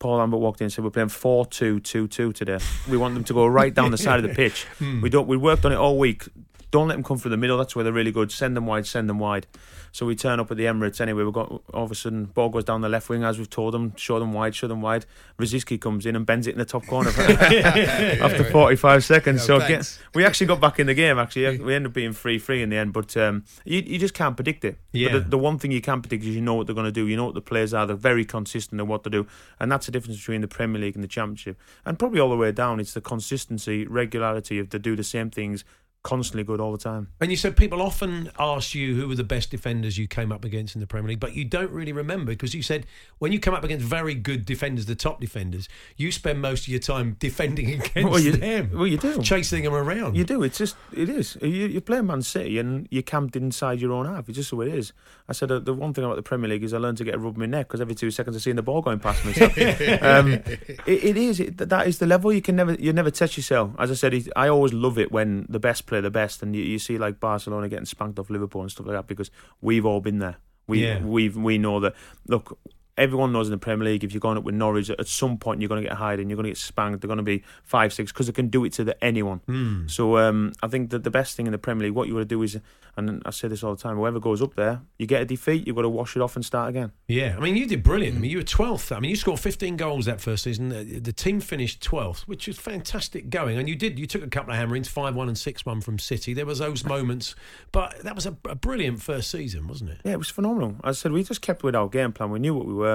Paul 0.00 0.18
Lambert 0.18 0.38
walked 0.40 0.60
in 0.60 0.66
and 0.66 0.72
said, 0.72 0.84
"We're 0.84 0.90
playing 0.90 1.08
four-two-two-two 1.08 2.32
today. 2.32 2.58
We 2.88 2.96
want 2.96 3.14
them 3.14 3.24
to 3.24 3.34
go 3.34 3.46
right 3.46 3.74
down 3.74 3.90
the 3.90 3.98
side 3.98 4.22
of 4.24 4.28
the 4.28 4.34
pitch. 4.34 4.64
We 5.02 5.10
don't. 5.10 5.26
We 5.28 5.36
worked 5.36 5.64
on 5.64 5.72
it 5.72 5.76
all 5.76 5.98
week. 5.98 6.28
Don't 6.70 6.88
let 6.88 6.94
them 6.94 7.04
come 7.04 7.16
through 7.16 7.30
the 7.30 7.36
middle. 7.36 7.56
That's 7.56 7.74
where 7.74 7.82
they're 7.82 7.92
really 7.92 8.12
good. 8.12 8.30
Send 8.30 8.56
them 8.56 8.66
wide. 8.66 8.86
Send 8.86 9.08
them 9.08 9.18
wide. 9.18 9.46
So 9.92 10.04
we 10.04 10.14
turn 10.14 10.38
up 10.38 10.50
at 10.50 10.56
the 10.56 10.64
Emirates 10.64 11.00
anyway. 11.00 11.24
We 11.24 11.32
got 11.32 11.50
all 11.72 11.84
of 11.84 11.90
a 11.90 11.94
sudden 11.94 12.26
ball 12.26 12.50
goes 12.50 12.64
down 12.64 12.82
the 12.82 12.88
left 12.88 13.08
wing 13.08 13.24
as 13.24 13.38
we've 13.38 13.48
told 13.48 13.74
them. 13.74 13.94
Show 13.96 14.18
them 14.18 14.32
wide. 14.32 14.54
Show 14.54 14.68
them 14.68 14.82
wide. 14.82 15.06
Rosicky 15.38 15.80
comes 15.80 16.04
in 16.04 16.14
and 16.14 16.26
bends 16.26 16.46
it 16.46 16.52
in 16.52 16.58
the 16.58 16.64
top 16.64 16.86
corner 16.86 17.10
after 17.18 18.44
45 18.44 19.04
seconds. 19.04 19.48
No, 19.48 19.58
so 19.58 19.66
get, 19.66 19.98
we 20.14 20.24
actually 20.24 20.46
got 20.46 20.60
back 20.60 20.78
in 20.78 20.86
the 20.86 20.94
game. 20.94 21.18
Actually, 21.18 21.58
we 21.58 21.74
ended 21.74 21.90
up 21.90 21.94
being 21.94 22.12
three-three 22.12 22.62
in 22.62 22.68
the 22.68 22.76
end. 22.76 22.92
But 22.92 23.16
um, 23.16 23.44
you 23.64 23.82
you 23.84 23.98
just 23.98 24.14
can't 24.14 24.36
predict 24.36 24.64
it. 24.64 24.78
Yeah. 24.92 25.12
But 25.12 25.24
the, 25.24 25.30
the 25.30 25.38
one 25.38 25.58
thing 25.58 25.72
you 25.72 25.80
can 25.80 26.02
predict 26.02 26.22
is 26.24 26.34
you 26.34 26.42
know 26.42 26.54
what 26.54 26.66
they're 26.66 26.74
going 26.74 26.86
to 26.86 26.92
do. 26.92 27.06
You 27.06 27.16
know 27.16 27.24
what 27.24 27.34
the 27.34 27.40
players 27.40 27.72
are. 27.72 27.86
They're 27.86 27.96
very 27.96 28.24
consistent 28.24 28.80
in 28.80 28.86
what 28.88 29.04
they 29.04 29.10
do, 29.10 29.26
and 29.58 29.72
that's 29.72 29.86
the 29.86 29.92
difference 29.92 30.18
between 30.18 30.42
the 30.42 30.48
Premier 30.48 30.80
League 30.80 30.94
and 30.94 31.04
the 31.04 31.08
Championship, 31.08 31.58
and 31.86 31.98
probably 31.98 32.20
all 32.20 32.30
the 32.30 32.36
way 32.36 32.52
down. 32.52 32.78
It's 32.78 32.94
the 32.94 33.00
consistency, 33.00 33.86
regularity 33.86 34.58
of 34.58 34.70
they 34.70 34.78
do 34.78 34.96
the 34.96 35.04
same 35.04 35.30
things 35.30 35.64
constantly 36.04 36.44
good 36.44 36.60
all 36.60 36.72
the 36.72 36.78
time. 36.78 37.08
And 37.20 37.30
you 37.30 37.36
said 37.36 37.56
people 37.56 37.82
often 37.82 38.30
ask 38.38 38.74
you 38.74 38.94
who 38.94 39.08
were 39.08 39.14
the 39.14 39.24
best 39.24 39.50
defenders 39.50 39.98
you 39.98 40.06
came 40.06 40.30
up 40.32 40.44
against 40.44 40.74
in 40.74 40.80
the 40.80 40.86
Premier 40.86 41.10
League, 41.10 41.20
but 41.20 41.34
you 41.34 41.44
don't 41.44 41.70
really 41.70 41.92
remember 41.92 42.32
because 42.32 42.54
you 42.54 42.62
said 42.62 42.86
when 43.18 43.32
you 43.32 43.40
come 43.40 43.52
up 43.52 43.64
against 43.64 43.84
very 43.84 44.14
good 44.14 44.46
defenders, 44.46 44.86
the 44.86 44.94
top 44.94 45.20
defenders, 45.20 45.68
you 45.96 46.10
spend 46.12 46.40
most 46.40 46.62
of 46.62 46.68
your 46.68 46.78
time 46.80 47.16
defending 47.18 47.68
against 47.80 48.10
Well, 48.10 48.20
you- 48.20 48.32
them. 48.32 48.70
well, 48.72 48.86
you 48.86 48.96
do. 48.96 49.20
chasing 49.22 49.64
them 49.64 49.74
around. 49.74 50.16
You 50.16 50.24
do. 50.24 50.42
It's 50.42 50.56
just 50.58 50.76
it 50.92 51.08
is. 51.08 51.36
You, 51.42 51.48
you 51.48 51.80
play 51.80 52.00
Man 52.00 52.22
City 52.22 52.58
and 52.58 52.86
you're 52.90 53.02
camped 53.02 53.36
inside 53.36 53.80
your 53.80 53.92
own 53.92 54.06
half. 54.06 54.28
It's 54.28 54.36
just 54.36 54.50
the 54.50 54.56
way 54.56 54.68
it 54.68 54.74
is. 54.74 54.92
I 55.28 55.32
said 55.32 55.50
uh, 55.50 55.58
the 55.58 55.74
one 55.74 55.92
thing 55.92 56.04
about 56.04 56.16
the 56.16 56.22
Premier 56.22 56.48
League 56.48 56.62
is 56.64 56.72
I 56.72 56.78
learned 56.78 56.98
to 56.98 57.04
get 57.04 57.16
a 57.16 57.18
rub 57.18 57.34
in 57.34 57.40
my 57.40 57.46
neck 57.46 57.68
because 57.68 57.80
every 57.80 57.94
two 57.94 58.10
seconds 58.10 58.36
I 58.36 58.38
see 58.38 58.52
the 58.52 58.62
ball 58.62 58.80
going 58.82 58.98
past 59.00 59.24
me. 59.26 59.32
So, 59.34 59.44
um, 60.00 60.32
it, 60.32 60.78
it 60.86 61.16
is. 61.16 61.40
It, 61.40 61.58
that 61.58 61.86
is 61.86 61.98
the 61.98 62.06
level. 62.06 62.32
You 62.32 62.40
can 62.40 62.56
never 62.56 62.72
you 62.74 62.92
never 62.92 63.10
test 63.10 63.36
yourself. 63.36 63.72
As 63.78 63.90
I 63.90 63.94
said, 63.94 64.28
I 64.36 64.48
always 64.48 64.72
love 64.72 64.96
it 64.98 65.12
when 65.12 65.44
the 65.48 65.58
best 65.58 65.86
play 65.88 66.00
the 66.00 66.10
best, 66.10 66.42
and 66.42 66.54
you, 66.54 66.62
you 66.62 66.78
see 66.78 66.98
like 66.98 67.18
Barcelona 67.20 67.68
getting 67.68 67.86
spanked 67.86 68.18
off 68.18 68.30
Liverpool 68.30 68.62
and 68.62 68.70
stuff 68.70 68.86
like 68.86 68.96
that 68.96 69.06
because 69.06 69.30
we've 69.60 69.84
all 69.86 70.00
been 70.00 70.18
there. 70.18 70.36
We 70.66 70.84
Yeah. 70.84 71.00
we 71.02 71.28
we 71.30 71.58
know 71.58 71.80
that. 71.80 71.94
Look. 72.26 72.58
Everyone 72.98 73.32
knows 73.32 73.46
in 73.46 73.52
the 73.52 73.58
Premier 73.58 73.86
League, 73.86 74.04
if 74.04 74.12
you're 74.12 74.20
going 74.20 74.36
up 74.36 74.44
with 74.44 74.54
Norwich, 74.54 74.90
at 74.90 75.06
some 75.06 75.38
point 75.38 75.60
you're 75.60 75.68
going 75.68 75.82
to 75.82 75.88
get 75.88 75.96
hired 75.96 76.20
and 76.20 76.28
you're 76.28 76.36
going 76.36 76.44
to 76.44 76.50
get 76.50 76.58
spanked. 76.58 77.00
They're 77.00 77.08
going 77.08 77.18
to 77.18 77.22
be 77.22 77.42
five, 77.64 77.92
six 77.92 78.12
because 78.12 78.26
they 78.26 78.32
can 78.32 78.48
do 78.48 78.64
it 78.64 78.72
to 78.74 78.84
the, 78.84 79.04
anyone. 79.04 79.40
Hmm. 79.46 79.86
So 79.86 80.18
um, 80.18 80.52
I 80.62 80.68
think 80.68 80.90
that 80.90 81.04
the 81.04 81.10
best 81.10 81.36
thing 81.36 81.46
in 81.46 81.52
the 81.52 81.58
Premier 81.58 81.86
League, 81.86 81.94
what 81.94 82.08
you 82.08 82.14
want 82.14 82.28
to 82.28 82.34
do 82.34 82.42
is, 82.42 82.58
and 82.96 83.22
I 83.24 83.30
say 83.30 83.48
this 83.48 83.62
all 83.62 83.74
the 83.74 83.80
time, 83.80 83.96
whoever 83.96 84.18
goes 84.18 84.42
up 84.42 84.54
there, 84.56 84.82
you 84.98 85.06
get 85.06 85.22
a 85.22 85.24
defeat, 85.24 85.66
you've 85.66 85.76
got 85.76 85.82
to 85.82 85.88
wash 85.88 86.16
it 86.16 86.22
off 86.22 86.34
and 86.34 86.44
start 86.44 86.70
again. 86.70 86.92
Yeah, 87.06 87.36
I 87.36 87.40
mean, 87.40 87.56
you 87.56 87.66
did 87.66 87.82
brilliant. 87.82 88.16
I 88.16 88.20
mean, 88.20 88.30
you 88.30 88.38
were 88.38 88.42
12th. 88.42 88.94
I 88.94 88.98
mean, 88.98 89.10
you 89.10 89.16
scored 89.16 89.38
15 89.38 89.76
goals 89.76 90.06
that 90.06 90.20
first 90.20 90.42
season. 90.42 90.70
The 90.70 90.98
the 90.98 91.12
team 91.12 91.40
finished 91.40 91.82
12th, 91.82 92.22
which 92.22 92.48
is 92.48 92.58
fantastic 92.58 93.30
going. 93.30 93.56
And 93.56 93.68
you 93.68 93.76
did, 93.76 93.98
you 93.98 94.06
took 94.06 94.22
a 94.22 94.28
couple 94.28 94.52
of 94.52 94.58
hammerings, 94.58 94.88
5 94.88 95.14
1 95.14 95.28
and 95.28 95.38
6 95.38 95.66
1 95.66 95.80
from 95.80 95.98
City. 95.98 96.34
There 96.34 96.46
was 96.46 96.58
those 96.58 96.84
moments, 96.84 97.34
but 97.72 97.98
that 98.02 98.14
was 98.14 98.26
a, 98.26 98.36
a 98.48 98.54
brilliant 98.54 99.02
first 99.02 99.30
season, 99.30 99.68
wasn't 99.68 99.90
it? 99.90 100.00
Yeah, 100.04 100.12
it 100.12 100.18
was 100.18 100.30
phenomenal. 100.30 100.76
As 100.84 100.98
I 100.98 101.02
said, 101.02 101.12
we 101.12 101.22
just 101.22 101.40
kept 101.40 101.62
with 101.62 101.76
our 101.76 101.88
game 101.88 102.12
plan. 102.12 102.30
We 102.30 102.38
knew 102.38 102.54
what 102.54 102.66
we 102.66 102.74
were. 102.74 102.87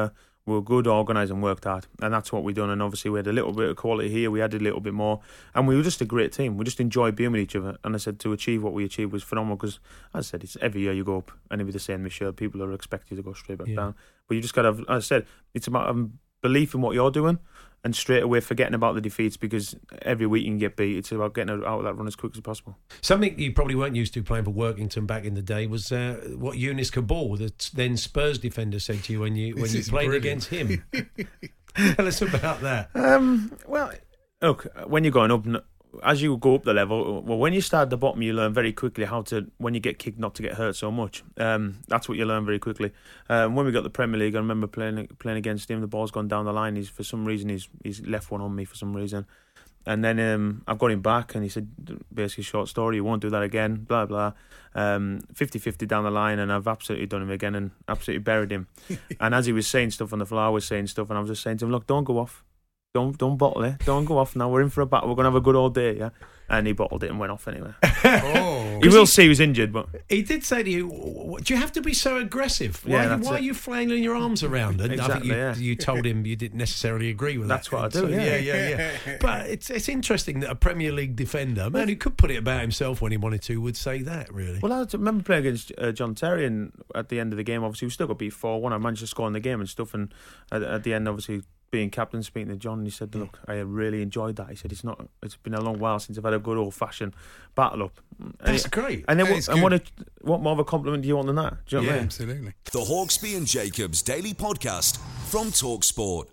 We 0.46 0.54
were 0.56 0.62
good, 0.62 0.88
organised, 0.88 1.32
and 1.32 1.42
worked 1.42 1.64
hard, 1.64 1.86
and 2.02 2.14
that's 2.14 2.34
what 2.34 2.44
we 2.44 2.52
done. 2.52 2.70
And 2.70 2.82
obviously, 2.82 3.10
we 3.12 3.18
had 3.20 3.28
a 3.28 3.32
little 3.32 3.54
bit 3.54 3.70
of 3.70 3.78
quality 3.78 4.10
here. 4.10 4.30
We 4.30 4.42
added 4.42 4.60
a 4.60 4.64
little 4.66 4.82
bit 4.82 4.94
more, 4.94 5.22
and 5.56 5.70
we 5.70 5.78
were 5.78 5.84
just 5.84 6.02
a 6.02 6.06
great 6.06 6.34
team. 6.34 6.58
We 6.58 6.66
just 6.66 6.82
enjoyed 6.82 7.16
being 7.16 7.32
with 7.32 7.40
each 7.40 7.56
other. 7.56 7.78
And 7.86 7.96
I 7.96 7.98
said 7.98 8.20
to 8.20 8.34
achieve 8.34 8.62
what 8.62 8.74
we 8.74 8.84
achieved 8.84 9.14
was 9.14 9.24
phenomenal 9.24 9.56
because, 9.56 9.80
as 10.14 10.28
I 10.28 10.30
said, 10.32 10.44
it's 10.44 10.58
every 10.60 10.82
year 10.82 10.92
you 10.92 11.06
go 11.06 11.18
up, 11.20 11.32
and 11.50 11.62
it'll 11.62 11.68
be 11.68 11.72
the 11.72 11.80
same 11.80 12.04
this 12.04 12.20
year. 12.20 12.34
People 12.34 12.62
are 12.62 12.74
expected 12.74 13.16
to 13.16 13.22
go 13.24 13.32
straight 13.32 13.58
back 13.60 13.68
Yeah. 13.70 13.76
down, 13.78 13.96
but 14.28 14.36
you 14.36 14.42
just 14.42 14.54
got 14.54 14.64
to. 14.64 14.70
have 14.74 14.80
As 14.82 14.86
I 14.90 15.00
said, 15.12 15.26
it's 15.54 15.68
about 15.68 15.88
um, 15.90 16.20
belief 16.42 16.76
in 16.76 16.82
what 16.82 16.94
you're 16.94 17.10
doing, 17.12 17.40
and 17.84 17.96
straight 17.96 18.24
away 18.24 18.40
forgetting 18.40 18.74
about 18.74 18.96
the 18.96 19.02
defeats 19.02 19.36
because 19.36 19.76
every 20.04 20.26
week 20.26 20.44
you 20.46 20.50
can 20.52 20.58
get 20.58 20.76
beat. 20.78 20.98
It's 20.98 21.12
about 21.12 21.34
getting 21.34 21.50
out 21.50 21.64
of 21.66 21.84
that 21.84 21.96
run 21.96 22.08
as 22.08 22.16
quick 22.16 22.34
as 22.36 22.42
possible. 22.42 22.78
Something 23.02 23.38
you 23.38 23.52
probably 23.52 23.76
weren't 23.76 23.96
used 23.96 24.14
to 24.14 24.24
playing 24.24 24.46
for 24.46 24.52
Workington 24.52 25.06
back 25.06 25.26
in 25.26 25.34
the 25.34 25.42
day 25.42 25.68
was 25.68 25.92
uh, 25.92 26.22
what 26.38 26.58
Younes 26.58 26.92
Kaboul, 26.92 27.38
the 27.38 27.52
then 27.76 27.98
Spurs 27.98 28.38
defender, 28.40 28.80
said 28.80 29.04
to 29.04 29.14
you 29.14 29.20
when 29.20 29.36
you 29.36 29.54
when 29.56 29.64
This 29.64 29.74
you 29.74 29.84
played 29.84 30.08
brilliant. 30.08 30.48
against 30.48 30.50
him. 30.50 30.84
Tell 31.96 32.08
us 32.08 32.22
about 32.22 32.62
that. 32.62 32.90
Um, 32.96 33.52
well, 33.68 33.92
look, 34.42 34.68
when 34.88 35.04
you're 35.04 35.12
going 35.12 35.32
up, 35.32 35.46
n- 35.48 35.62
as 36.02 36.22
you 36.22 36.38
go 36.38 36.56
up 36.56 36.64
the 36.64 36.74
level, 36.74 37.22
well, 37.22 37.38
when 37.38 37.54
you 37.54 37.62
start 37.62 37.84
at 37.84 37.90
the 37.90 37.98
bottom, 37.98 38.22
you 38.22 38.34
learn 38.34 38.54
very 38.54 38.74
quickly 38.74 39.06
how 39.06 39.22
to, 39.24 39.50
when 39.58 39.74
you 39.74 39.80
get 39.80 40.00
kicked, 40.00 40.18
not 40.18 40.36
to 40.36 40.42
get 40.42 40.54
hurt 40.54 40.76
so 40.76 40.92
much. 40.92 41.24
Um, 41.38 41.80
that's 41.88 42.10
what 42.10 42.18
you 42.18 42.26
learn 42.26 42.46
very 42.46 42.60
quickly. 42.60 42.92
Um, 43.30 43.56
when 43.56 43.66
we 43.66 43.72
got 43.72 43.84
the 43.84 43.90
Premier 43.90 44.20
League, 44.20 44.36
I 44.36 44.40
remember 44.40 44.68
playing 44.68 45.08
playing 45.20 45.38
against 45.38 45.70
him. 45.70 45.82
The 45.82 45.88
ball's 45.88 46.12
gone 46.12 46.28
down 46.28 46.46
the 46.46 46.54
line. 46.54 46.76
He's 46.76 46.90
for 46.90 47.04
some 47.04 47.26
reason 47.26 47.50
he's 47.50 47.70
he's 47.84 48.02
left 48.08 48.32
one 48.32 48.42
on 48.42 48.56
me 48.56 48.66
for 48.66 48.76
some 48.76 48.96
reason. 48.96 49.26
And 49.86 50.04
then 50.04 50.20
um, 50.20 50.64
I've 50.66 50.80
got 50.80 50.92
him 50.92 51.02
back, 51.02 51.36
and 51.36 51.44
he 51.44 51.50
said, 51.50 51.68
basically, 52.14 52.46
short 52.46 52.70
story, 52.70 52.96
you 52.96 53.04
won't 53.04 53.22
do 53.22 53.30
that 53.30 53.44
again, 53.44 53.84
blah, 53.84 54.06
blah. 54.06 54.32
Um, 54.76 55.20
50 55.34 55.60
50 55.60 55.86
down 55.86 56.06
the 56.06 56.12
line, 56.12 56.40
and 56.40 56.54
I've 56.54 56.68
absolutely 56.68 57.06
done 57.06 57.22
him 57.22 57.30
again 57.30 57.54
and 57.54 57.72
absolutely 57.90 58.24
buried 58.24 58.52
him. 58.52 58.68
and 59.20 59.36
as 59.36 59.46
he 59.46 59.52
was 59.52 59.68
saying 59.68 59.92
stuff 59.92 60.14
on 60.14 60.20
the 60.20 60.26
floor, 60.26 60.44
I 60.44 60.50
was 60.50 60.66
saying 60.66 60.88
stuff, 60.88 61.10
and 61.10 61.18
I 61.18 61.22
was 61.22 61.30
just 61.30 61.44
saying 61.44 61.58
to 61.58 61.66
him, 61.66 61.72
look, 61.72 61.86
don't 61.86 62.06
go 62.06 62.18
off. 62.18 62.46
Don't 62.94 63.18
don't 63.18 63.38
bottle 63.38 63.64
it. 63.64 63.80
Don't 63.86 64.06
go 64.06 64.18
off 64.18 64.36
now. 64.36 64.50
We're 64.50 64.62
in 64.62 64.70
for 64.70 64.82
a 64.82 64.86
battle. 64.86 65.10
We're 65.10 65.16
gonna 65.16 65.30
have 65.30 65.36
a 65.36 65.42
good 65.42 65.56
old 65.56 65.74
day, 65.74 65.98
yeah." 65.98 66.10
And 66.50 66.68
he 66.68 66.74
bottled 66.74 67.04
it 67.06 67.10
and 67.10 67.20
went 67.20 67.32
off 67.32 67.48
anyway. 67.48 67.72
Oh. 68.06 68.60
You 68.84 68.90
will 68.90 69.06
see 69.06 69.24
he 69.24 69.30
was 69.30 69.40
injured, 69.40 69.72
but 69.72 69.88
He 70.10 70.24
did 70.24 70.44
say 70.44 70.62
to 70.62 70.70
you, 70.70 71.38
"Do 71.42 71.54
you 71.54 71.60
have 71.60 71.72
to 71.72 71.82
be 71.82 71.94
so 71.94 72.18
aggressive? 72.18 72.86
Why, 72.86 72.92
Yeah, 73.04 73.08
that's 73.08 73.26
why 73.26 73.36
are 73.36 73.38
it. 73.38 73.44
you 73.44 73.54
flailing 73.54 74.04
your 74.04 74.14
arms 74.16 74.44
around?" 74.44 74.82
And 74.82 74.92
I 74.94 74.96
think 74.96 75.02
Exactly, 75.02 75.30
you, 75.30 75.36
yeah. 75.36 75.56
you 75.56 75.76
told 75.78 76.06
him 76.06 76.26
you 76.26 76.36
didn't 76.36 76.58
necessarily 76.58 77.10
agree 77.10 77.38
with 77.38 77.48
That's 77.48 77.70
that. 77.70 77.82
That's 77.82 77.96
what 77.96 78.04
I 78.04 78.08
And 78.14 78.20
do, 78.20 78.22
yeah. 78.22 78.36
yeah, 78.38 78.70
yeah, 78.70 78.92
yeah. 79.08 79.18
But 79.22 79.48
it's 79.50 79.70
it's 79.70 79.88
interesting 79.88 80.42
that 80.42 80.50
a 80.50 80.56
Premier 80.56 80.92
League 80.92 81.16
defender, 81.16 81.70
man, 81.70 81.88
who 81.88 81.96
could 81.96 82.18
put 82.18 82.30
it 82.30 82.36
about 82.36 82.60
himself 82.60 83.00
when 83.02 83.12
he 83.14 83.18
wanted 83.18 83.42
to, 83.44 83.62
would 83.62 83.78
say 83.78 84.02
that. 84.02 84.34
Really, 84.34 84.60
Well, 84.62 84.74
I 84.74 84.86
remember 84.92 85.24
playing 85.24 85.46
against 85.46 85.72
uh, 85.78 85.94
John 85.94 86.14
Terry, 86.14 86.46
and 86.46 86.74
at 86.94 87.08
the 87.08 87.22
end 87.22 87.32
of 87.32 87.38
the 87.38 87.44
game, 87.44 87.64
obviously, 87.64 87.86
we 87.86 87.92
still 87.92 88.08
got 88.08 88.18
beat 88.20 88.34
4 88.34 88.60
1. 88.62 88.74
I 88.74 88.78
managed 88.80 89.00
to 89.02 89.08
score 89.08 89.28
in 89.28 89.34
the 89.34 89.40
game 89.40 89.62
and 89.62 89.70
stuff. 89.70 89.94
And 89.94 90.14
at, 90.52 90.62
at 90.62 90.84
the 90.84 90.94
end, 90.94 91.08
obviously, 91.08 91.44
being 91.74 91.90
captain, 91.90 92.22
speaking 92.22 92.50
to 92.50 92.56
John, 92.56 92.86
he 92.86 92.92
said, 92.92 93.16
Look, 93.16 93.40
I 93.48 93.54
really 93.56 94.04
enjoyed 94.04 94.36
that. 94.36 94.48
He 94.52 94.56
said, 94.56 94.72
It's 94.72 94.84
not, 94.84 95.10
it's 95.24 95.36
been 95.38 95.56
a 95.56 95.60
long 95.60 95.80
while 95.80 95.98
since 95.98 96.20
I've 96.20 96.24
had 96.24 96.36
a 96.36 96.40
good 96.40 96.56
old 96.56 96.76
fashioned 96.76 97.16
battle 97.56 97.82
up. 97.84 98.00
And 98.20 98.36
That's 98.40 98.66
it- 98.66 98.72
great. 98.72 99.06
And 99.08 99.20
then, 99.20 99.26
That 99.26 99.32
what, 99.32 99.38
is 99.40 99.50
and 99.50 99.62
what, 99.64 99.74
a, 99.74 99.82
what 100.22 100.42
more 100.42 100.54
of 100.54 100.60
a 100.60 100.64
compliment 100.64 101.02
do 101.02 101.08
you 101.10 101.16
want 101.16 101.26
than 101.28 101.36
that? 101.38 101.56
Do 101.66 101.78
you 101.78 101.82
know 101.82 101.88
what 101.88 101.92
I 101.92 101.96
Yeah, 101.96 102.00
mean? 102.02 102.06
absolutely. 102.06 102.54
The 102.72 102.80
Hawksbee 102.80 103.36
and 103.36 103.48
Jacobs 103.48 104.04
Daily 104.04 104.36
Podcast 104.36 105.00
from 105.32 105.48
Talksport. 105.48 106.28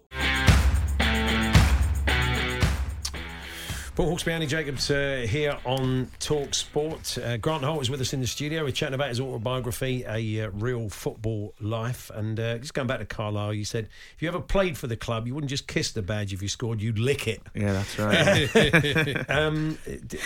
Paul 4.01 4.17
Hawksbee, 4.17 4.33
Andy 4.33 4.47
Jacobs 4.47 4.91
uh, 4.91 5.27
here 5.29 5.59
on 5.67 6.11
Talk 6.21 6.55
Sport. 6.55 7.19
Uh, 7.19 7.37
Grant 7.37 7.63
Holt 7.63 7.83
is 7.83 7.91
with 7.91 8.01
us 8.01 8.15
in 8.15 8.23
the 8.23 8.27
studio. 8.27 8.65
We're 8.65 8.71
chatting 8.71 8.95
about 8.95 9.11
his 9.11 9.21
autobiography, 9.21 10.05
A 10.09 10.47
uh, 10.47 10.51
Real 10.55 10.89
Football 10.89 11.53
Life. 11.61 12.11
And 12.15 12.41
uh, 12.41 12.57
just 12.57 12.73
going 12.73 12.89
back 12.89 13.01
to 13.01 13.05
Carlisle, 13.05 13.53
you 13.53 13.67
said 13.67 13.91
if 14.17 14.23
you 14.23 14.29
ever 14.29 14.41
played 14.41 14.79
for 14.79 14.87
the 14.87 14.97
club, 14.97 15.27
you 15.27 15.35
wouldn't 15.35 15.51
just 15.51 15.67
kiss 15.67 15.93
the 15.93 16.01
badge 16.01 16.33
if 16.33 16.41
you 16.41 16.49
scored, 16.49 16.81
you'd 16.81 16.99
lick 16.99 17.29
it. 17.29 17.43
Yeah, 17.55 17.75
that's 17.75 17.99
right. 17.99 19.27
Um, 19.29 19.77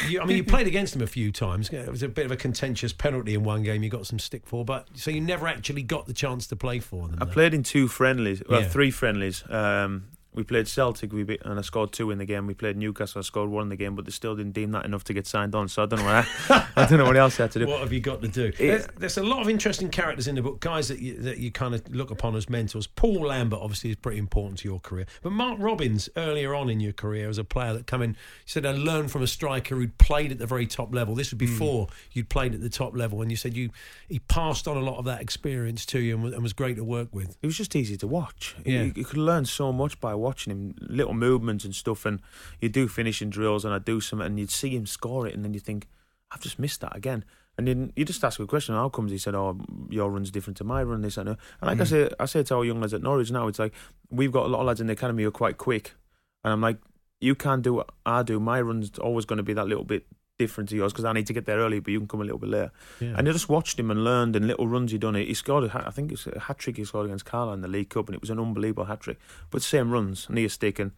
you, 0.09 0.21
I 0.21 0.25
mean, 0.25 0.37
you 0.37 0.45
played 0.45 0.69
against 0.69 0.95
him 0.95 1.03
a 1.03 1.07
few 1.09 1.33
times. 1.33 1.69
It 1.71 1.91
was 1.91 2.05
a 2.05 2.09
bit 2.09 2.27
of 2.27 2.31
a 2.31 2.37
contentious 2.37 2.93
penalty 2.93 3.35
in 3.35 3.43
one 3.43 3.65
game 3.65 3.83
you 3.83 3.91
got 3.91 4.07
some 4.07 4.21
stick 4.21 4.47
for, 4.47 4.65
but 4.65 4.87
so 4.95 5.11
you 5.11 5.21
never 5.21 5.49
actually 5.49 5.83
got 5.83 6.07
the 6.07 6.13
chance 6.13 6.47
to 6.47 6.57
play 6.57 6.79
for 6.79 7.09
them. 7.09 7.19
I 7.21 7.25
though. 7.25 7.33
played 7.33 7.55
in 7.55 7.65
two 7.65 7.89
friendlies, 7.89 8.41
well, 8.49 8.61
Yeah. 8.61 8.69
three 8.69 8.93
friendlies. 8.93 9.43
Um, 9.51 10.05
we 10.35 10.43
played 10.43 10.69
Celtic, 10.69 11.13
we 11.13 11.23
beat, 11.23 11.43
and 11.45 11.59
I 11.59 11.63
scored 11.63 11.93
two 11.93 12.11
in 12.11 12.19
the 12.19 12.25
game. 12.25 12.47
We 12.47 12.55
played 12.55 12.77
Newcastle, 12.77 13.21
I 13.21 13.23
scored 13.23 13.51
one 13.51 13.65
in 13.65 13.69
the 13.69 13.77
game, 13.77 13.95
but 13.95 14.05
they 14.05 14.11
still 14.11 14.35
didn't 14.35 14.53
deem 14.53 14.73
that 14.73 14.85
enough 14.85 15.05
to 15.05 15.15
get 15.15 15.27
signed 15.27 15.55
on. 15.55 15.69
So 15.69 15.83
I 15.83 15.87
don't 15.87 16.01
know 16.01 16.05
what 16.05 16.29
I, 16.51 16.69
I 16.77 16.87
don't 16.87 16.99
know 16.99 17.05
what 17.05 17.17
else 17.17 17.39
I 17.39 17.45
had 17.45 17.53
to 17.53 17.59
do. 17.61 17.67
What 17.75 17.81
have 17.81 17.93
you 17.93 18.01
got 18.01 18.23
to 18.23 18.29
do? 18.29 18.53
There's, 18.53 18.87
there's 18.99 19.19
a 19.19 19.23
lot 19.23 19.41
of 19.41 19.49
interesting 19.49 19.89
characters 19.89 20.29
in 20.29 20.37
the 20.37 20.43
book, 20.43 20.61
guys 20.61 20.89
that 20.89 21.01
you, 21.01 21.19
that 21.23 21.39
you 21.39 21.51
kind 21.51 21.75
of 21.75 21.93
look 21.93 22.11
upon 22.11 22.37
as 22.37 22.49
mentors. 22.49 22.87
Paul 22.87 23.27
Lambert, 23.27 23.59
obviously, 23.61 23.91
is 23.91 23.97
pretty 23.97 24.19
important 24.19 24.59
to 24.59 24.69
your 24.69 24.81
career. 24.81 25.07
But 25.23 25.33
Mark 25.33 25.59
Robins, 25.59 26.09
earlier 26.17 26.55
on 26.55 26.71
in 26.71 26.81
your 26.81 26.93
career, 26.93 27.29
as 27.29 27.39
a 27.39 27.45
player 27.45 27.73
that 27.73 27.87
come 27.87 28.03
in, 28.03 28.11
you 28.11 28.17
said, 28.47 28.65
I 28.65 28.73
learned 28.73 29.11
from 29.11 29.23
a 29.23 29.27
striker 29.27 29.75
who'd 29.75 29.97
played 29.99 30.31
at 30.31 30.39
the 30.39 30.47
very 30.47 30.67
top 30.67 30.95
level. 30.95 31.15
This 31.15 31.33
was 31.33 31.41
hmm. 31.41 31.47
before 31.47 31.89
you'd 32.13 32.29
played 32.29 32.55
at 32.55 32.61
the 32.61 32.71
top 32.71 32.97
level. 32.97 33.23
And 33.23 33.31
you 33.31 33.37
said 33.37 33.57
you 33.57 33.71
he 34.09 34.19
passed 34.21 34.69
on 34.69 34.77
a 34.77 34.81
lot 34.81 34.99
of 34.99 35.05
that 35.07 35.21
experience 35.21 35.85
to 35.87 36.01
you 36.01 36.15
and 36.15 36.23
was, 36.23 36.33
and 36.35 36.43
was 36.43 36.53
great 36.53 36.77
to 36.77 36.85
work 36.85 37.09
with. 37.13 37.37
It 37.43 37.47
was 37.47 37.57
just 37.57 37.75
easy 37.75 37.97
to 37.99 38.07
watch. 38.07 38.55
Yeah. 38.65 38.83
You, 38.83 38.93
you 38.95 39.05
could 39.05 39.19
learn 39.19 39.45
so 39.45 39.73
much 39.73 40.01
by 40.01 40.15
watching 40.25 40.51
him, 40.51 40.75
little 40.81 41.15
movements 41.15 41.65
and 41.65 41.75
stuff. 41.75 42.05
And 42.05 42.21
you 42.61 42.69
do 42.69 42.89
finishing 42.89 43.31
drills, 43.31 43.65
and 43.65 43.73
I 43.73 43.79
do 43.79 44.01
some, 44.01 44.21
and 44.21 44.39
you'd 44.39 44.51
see 44.51 44.71
him 44.71 44.87
score 44.87 45.27
it, 45.27 45.35
and 45.35 45.45
then 45.45 45.55
you 45.55 45.61
think, 45.61 45.87
I've 46.33 46.41
just 46.41 46.59
missed 46.59 46.81
that 46.81 46.97
again. 46.97 47.25
And 47.57 47.69
then 47.69 47.93
you 47.95 48.05
just 48.05 48.25
ask 48.25 48.41
a 48.41 48.47
question, 48.47 48.75
how 48.75 48.89
comes 48.89 49.13
he 49.13 49.19
said, 49.19 49.35
Oh, 49.35 49.61
your 49.89 50.11
run's 50.11 50.31
different 50.31 50.57
to 50.57 50.65
my 50.65 50.83
run, 50.83 51.03
this 51.03 51.17
and 51.17 51.29
that. 51.29 51.39
And 51.61 51.69
like 51.69 51.81
I 51.81 51.85
hmm. 51.85 52.09
say 52.09 52.11
I 52.19 52.25
say 52.25 52.43
to 52.43 52.57
our 52.57 52.65
young 52.65 52.81
lads 52.81 52.95
at 52.95 53.03
Norwich 53.03 53.31
now, 53.31 53.47
it's 53.47 53.61
like 53.61 53.73
we've 54.11 54.33
got 54.33 54.47
a 54.47 54.49
lot 54.49 54.61
of 54.61 54.67
lads 54.67 54.81
in 54.81 54.89
the 54.89 54.95
academy 54.95 55.23
who 55.23 55.29
are 55.29 55.33
quite 55.33 55.57
quick. 55.57 55.95
And 56.43 56.53
I'm 56.53 56.61
like, 56.61 56.79
You 57.21 57.37
can't 57.37 57.63
do 57.63 57.75
what 57.75 57.91
I 58.05 58.25
do. 58.25 58.41
My 58.41 58.61
run's 58.61 58.99
always 58.99 59.25
going 59.25 59.37
to 59.37 59.45
be 59.45 59.53
that 59.55 59.69
little 59.69 59.85
bit 59.85 60.05
different 60.39 60.69
to 60.69 60.77
yours 60.77 60.93
because 60.93 61.05
I 61.05 61.13
need 61.13 61.27
to 61.29 61.33
get 61.33 61.47
there 61.47 61.59
early, 61.59 61.81
but 61.81 61.93
you 61.93 61.99
can 61.99 62.09
come 62.09 62.21
a 62.21 62.25
little 62.25 62.39
bit 62.39 62.51
later. 62.51 62.73
Yeah. 63.01 63.15
And 63.17 63.29
I 63.29 63.33
just 63.33 63.49
watched 63.49 63.79
him 63.79 63.91
and 63.91 64.03
learned 64.03 64.35
and 64.37 64.47
little 64.47 64.67
runs 64.67 64.93
he 64.93 64.99
done. 64.99 65.17
It. 65.17 65.29
He 65.29 65.35
scored, 65.35 65.65
a, 65.65 65.87
I 65.87 65.91
think 65.91 66.13
it's 66.13 66.27
a 66.27 66.39
hat 66.39 66.59
trick 66.59 66.77
he 66.77 66.85
scored 66.85 67.07
against 67.07 67.25
Carlisle 67.25 67.55
in 67.55 67.61
the 67.61 67.69
League 67.69 67.91
Cup, 67.91 68.09
and 68.09 68.15
it 68.15 68.21
was 68.21 68.31
an 68.31 68.41
unbelievable 68.41 68.85
hat 68.85 69.01
trick. 69.01 69.19
But 69.51 69.63
same 69.63 69.91
runs, 69.91 70.29
near 70.29 70.49
stick, 70.49 70.79
and, 70.79 70.93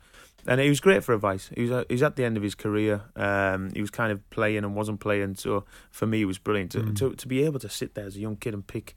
and 0.47 0.61
he 0.61 0.68
was 0.68 0.80
great 0.80 1.05
for 1.05 1.14
advice. 1.14 1.51
He 1.55 1.62
was 1.62 1.70
at, 1.70 1.87
he 1.89 1.95
was 1.95 2.03
at 2.03 2.16
the 2.16 2.24
end 2.24 2.37
of 2.37 2.43
his 2.43 2.55
career. 2.55 3.03
Um, 3.14 3.70
he 3.74 3.80
was 3.80 3.91
kind 3.91 4.11
of 4.11 4.28
playing 4.30 4.64
and 4.64 4.74
wasn't 4.74 5.01
playing. 5.01 5.34
So 5.34 5.64
for 5.91 6.07
me, 6.07 6.22
it 6.22 6.26
was 6.26 6.39
brilliant 6.39 6.72
to, 6.72 6.93
to 6.95 7.14
to 7.14 7.28
be 7.28 7.45
able 7.45 7.61
to 7.61 7.68
sit 7.68 7.95
there 7.95 8.07
as 8.07 8.16
a 8.16 8.20
young 8.20 8.37
kid 8.37 8.55
and 8.55 8.66
pick 8.66 8.97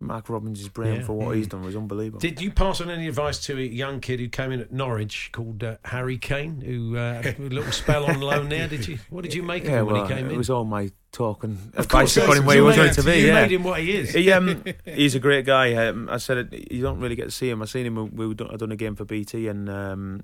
Mark 0.00 0.30
Robins' 0.30 0.66
brain 0.68 0.96
Yeah. 0.96 1.02
for 1.02 1.12
what 1.12 1.36
he's 1.36 1.46
done 1.46 1.62
was 1.62 1.76
unbelievable. 1.76 2.20
Did 2.20 2.40
you 2.40 2.50
pass 2.50 2.80
on 2.80 2.90
any 2.90 3.06
advice 3.06 3.38
to 3.44 3.58
a 3.58 3.62
young 3.62 4.00
kid 4.00 4.18
who 4.18 4.28
came 4.28 4.50
in 4.50 4.60
at 4.60 4.72
Norwich 4.72 5.28
called 5.30 5.62
uh, 5.62 5.76
Harry 5.84 6.16
Kane, 6.16 6.62
who 6.62 6.96
uh, 6.96 7.22
had 7.22 7.38
a 7.38 7.42
little 7.50 7.70
spell 7.70 8.06
on 8.06 8.20
loan 8.20 8.48
there? 8.48 8.66
Did 8.66 8.88
you? 8.88 8.98
What 9.10 9.24
did 9.24 9.34
you 9.34 9.42
make 9.42 9.64
of 9.64 9.70
yeah, 9.70 9.80
him 9.80 9.86
when 9.86 10.02
he 10.02 10.08
came 10.08 10.24
it 10.26 10.28
in? 10.30 10.34
It 10.34 10.38
was 10.38 10.48
all 10.48 10.64
my 10.64 10.90
talk 11.12 11.44
and 11.44 11.58
Of 11.74 11.84
advice 11.84 12.16
course, 12.16 12.38
him 12.38 12.46
where 12.46 12.56
he 12.56 12.62
was 12.62 12.76
going 12.76 12.94
to 12.94 13.02
be. 13.02 13.18
You 13.18 13.26
yeah. 13.26 13.42
made 13.42 13.52
him 13.52 13.62
what 13.62 13.80
he 13.80 13.92
is. 13.92 14.14
He, 14.14 14.32
um, 14.32 14.64
he's 14.86 15.14
a 15.14 15.20
great 15.20 15.44
guy. 15.44 15.74
Um, 15.74 16.08
I 16.08 16.16
said 16.16 16.38
it, 16.38 16.72
you 16.72 16.82
don't 16.82 16.98
really 16.98 17.16
get 17.16 17.24
to 17.24 17.30
see 17.30 17.50
him. 17.50 17.60
I 17.60 17.66
seen 17.66 17.84
him. 17.84 17.96
when 17.96 18.16
We 18.16 18.34
done, 18.34 18.50
I 18.50 18.56
done 18.56 18.72
a 18.72 18.76
game 18.76 18.96
for 18.96 19.04
BT, 19.04 19.48
and 19.48 19.68
um, 19.68 20.22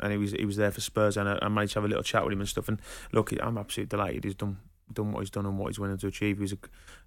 and 0.00 0.12
he 0.12 0.18
was 0.18 0.32
he 0.32 0.44
was 0.44 0.56
there 0.56 0.70
for 0.70 0.82
Spurs, 0.82 1.16
and 1.16 1.28
I, 1.28 1.38
I 1.40 1.48
managed 1.48 1.72
to 1.72 1.78
have 1.78 1.84
a 1.86 1.88
little 1.88 2.04
chat 2.04 2.24
with 2.24 2.32
him 2.34 2.40
and 2.40 2.48
stuff. 2.48 2.68
And 2.68 2.78
look, 3.12 3.32
I'm 3.40 3.56
absolutely 3.56 3.88
delighted. 3.96 4.24
He's 4.24 4.34
done 4.34 4.58
done 4.92 5.12
what 5.12 5.20
he's 5.20 5.30
done 5.30 5.46
and 5.46 5.58
what 5.58 5.68
he's 5.68 5.78
willing 5.78 5.98
to 5.98 6.06
achieve. 6.06 6.36
He 6.36 6.42
was 6.42 6.52
a 6.52 6.58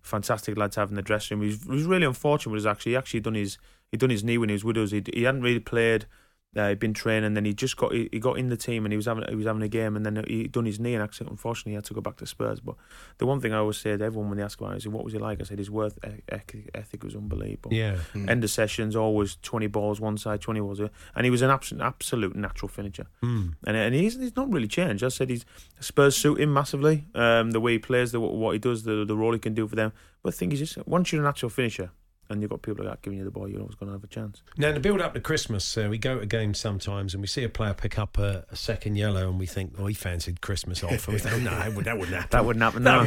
fantastic 0.02 0.58
lad 0.58 0.72
to 0.74 0.80
have 0.82 0.90
in 0.90 0.96
the 0.96 1.02
dressing 1.02 1.40
room. 1.40 1.50
He 1.50 1.56
was, 1.56 1.64
he 1.64 1.72
was 1.72 1.84
really 1.86 2.06
unfortunate. 2.06 2.52
Was 2.52 2.66
actually 2.66 2.94
he 2.94 2.96
actually 2.98 3.20
done 3.22 3.36
his 3.36 3.58
he 3.92 3.98
done 3.98 4.10
his 4.10 4.24
knee 4.24 4.38
when 4.38 4.50
he 4.50 4.54
was 4.54 4.64
with 4.64 4.78
us. 4.78 4.92
He 4.92 5.04
he 5.14 5.24
hadn't 5.24 5.42
really 5.42 5.60
played. 5.60 6.06
Uh, 6.54 6.68
he'd 6.68 6.80
been 6.80 6.94
training, 6.94 7.34
then 7.34 7.46
he 7.46 7.54
just 7.54 7.78
got 7.78 7.94
he, 7.94 8.10
he 8.12 8.20
got 8.20 8.38
in 8.38 8.50
the 8.50 8.58
team, 8.58 8.86
and 8.86 8.92
he 8.92 8.98
was 8.98 9.06
having 9.06 9.24
he 9.30 9.36
was 9.36 9.46
having 9.46 9.62
a 9.62 9.70
game, 9.70 9.96
and 9.96 10.06
then 10.06 10.22
he 10.28 10.50
done 10.50 10.66
his 10.66 10.82
knee, 10.82 10.94
and 10.94 11.02
actually, 11.02 11.30
unfortunately, 11.30 11.72
he 11.72 11.76
had 11.76 11.86
to 11.86 11.94
go 11.94 12.02
back 12.02 12.18
to 12.18 12.26
Spurs. 12.26 12.60
But 12.60 12.76
the 13.20 13.26
one 13.26 13.40
thing 13.40 13.54
I 13.54 13.58
always 13.60 13.78
say 13.78 13.96
to 13.96 14.04
everyone 14.04 14.28
when 14.30 14.38
they 14.38 14.44
ask 14.44 14.60
about 14.60 14.74
it 14.74 14.78
is, 14.78 14.88
what 14.90 15.06
was 15.06 15.14
he 15.14 15.20
like? 15.20 15.40
I 15.40 15.46
said 15.46 15.60
his 15.60 15.72
worth 15.72 15.98
ethic, 16.04 16.70
ethic 16.76 17.04
was 17.04 17.16
unbelievable. 17.16 17.72
Yeah. 17.74 18.00
End 18.28 18.44
of 18.44 18.50
sessions, 18.50 18.98
always 18.98 19.38
twenty 19.42 19.68
balls 19.68 20.02
one 20.02 20.18
side, 20.18 20.42
twenty 20.42 20.60
balls, 20.60 20.82
other. 20.82 20.92
and 21.16 21.24
he 21.24 21.32
was 21.32 21.42
an 21.42 21.52
absolute 21.52 21.82
absolute 21.84 22.36
natural 22.36 22.68
finisher. 22.68 23.08
Mm. 23.24 23.54
And 23.66 23.78
and 23.78 23.96
he's 23.96 24.20
he's 24.20 24.36
not 24.36 24.52
really 24.52 24.68
changed. 24.68 25.06
I 25.06 25.08
said 25.08 25.30
he's 25.30 25.46
Spurs 25.80 26.18
suit 26.18 26.42
him 26.42 26.54
massively. 26.54 27.06
Um, 27.16 27.52
the 27.52 27.62
way 27.62 27.74
he 27.74 27.80
plays, 27.80 28.12
the 28.12 28.20
what 28.20 28.52
he 28.52 28.60
does, 28.60 28.84
the 28.84 29.06
the 29.06 29.16
role 29.16 29.32
he 29.32 29.40
can 29.40 29.54
do 29.54 29.70
for 29.70 29.78
them. 29.78 29.94
But 30.22 30.32
the 30.32 30.38
thing 30.38 30.52
is, 30.52 30.60
just 30.60 30.86
once 30.86 31.14
you're 31.14 31.22
a 31.22 31.24
natural 31.26 31.50
finisher. 31.50 31.92
And 32.32 32.42
you've 32.42 32.50
got 32.50 32.62
people 32.62 32.86
like 32.86 32.94
that 32.94 33.02
giving 33.02 33.20
you 33.20 33.26
the 33.26 33.32
ball, 33.32 33.48
you're 33.48 33.60
always 33.60 33.76
going 33.76 33.90
to 33.90 33.94
have 33.94 34.04
a 34.04 34.08
chance. 34.08 34.42
Now, 34.58 34.70
in 34.70 34.76
the 34.76 34.80
build 34.80 35.02
up 35.02 35.14
to 35.16 35.20
Christmas, 35.20 35.78
uh, 35.78 35.88
we 35.90 35.98
go 35.98 36.20
to 36.20 36.26
games 36.26 36.60
sometimes 36.60 37.14
and 37.14 37.22
we 37.22 37.28
see 37.28 37.44
a 37.44 37.50
player 37.50 37.74
pick 37.74 38.00
up 38.00 38.18
a, 38.18 38.46
a 38.50 38.56
second 38.56 38.96
yellow 38.96 39.30
and 39.30 39.38
we 39.38 39.46
think, 39.46 39.74
oh, 39.78 39.86
he 39.88 39.94
fancied 39.94 40.40
Christmas 40.40 40.82
off. 40.82 41.08
And 41.08 41.16
we 41.16 41.20
think, 41.20 41.36
oh, 41.36 41.40
no, 41.40 41.52
that, 41.52 41.76
would, 41.76 41.86
that 41.86 41.98
wouldn't 41.98 42.16
happen. 42.16 42.30
That 42.32 42.46
wouldn't 42.46 42.64
happen. 42.64 42.84
That 42.84 43.06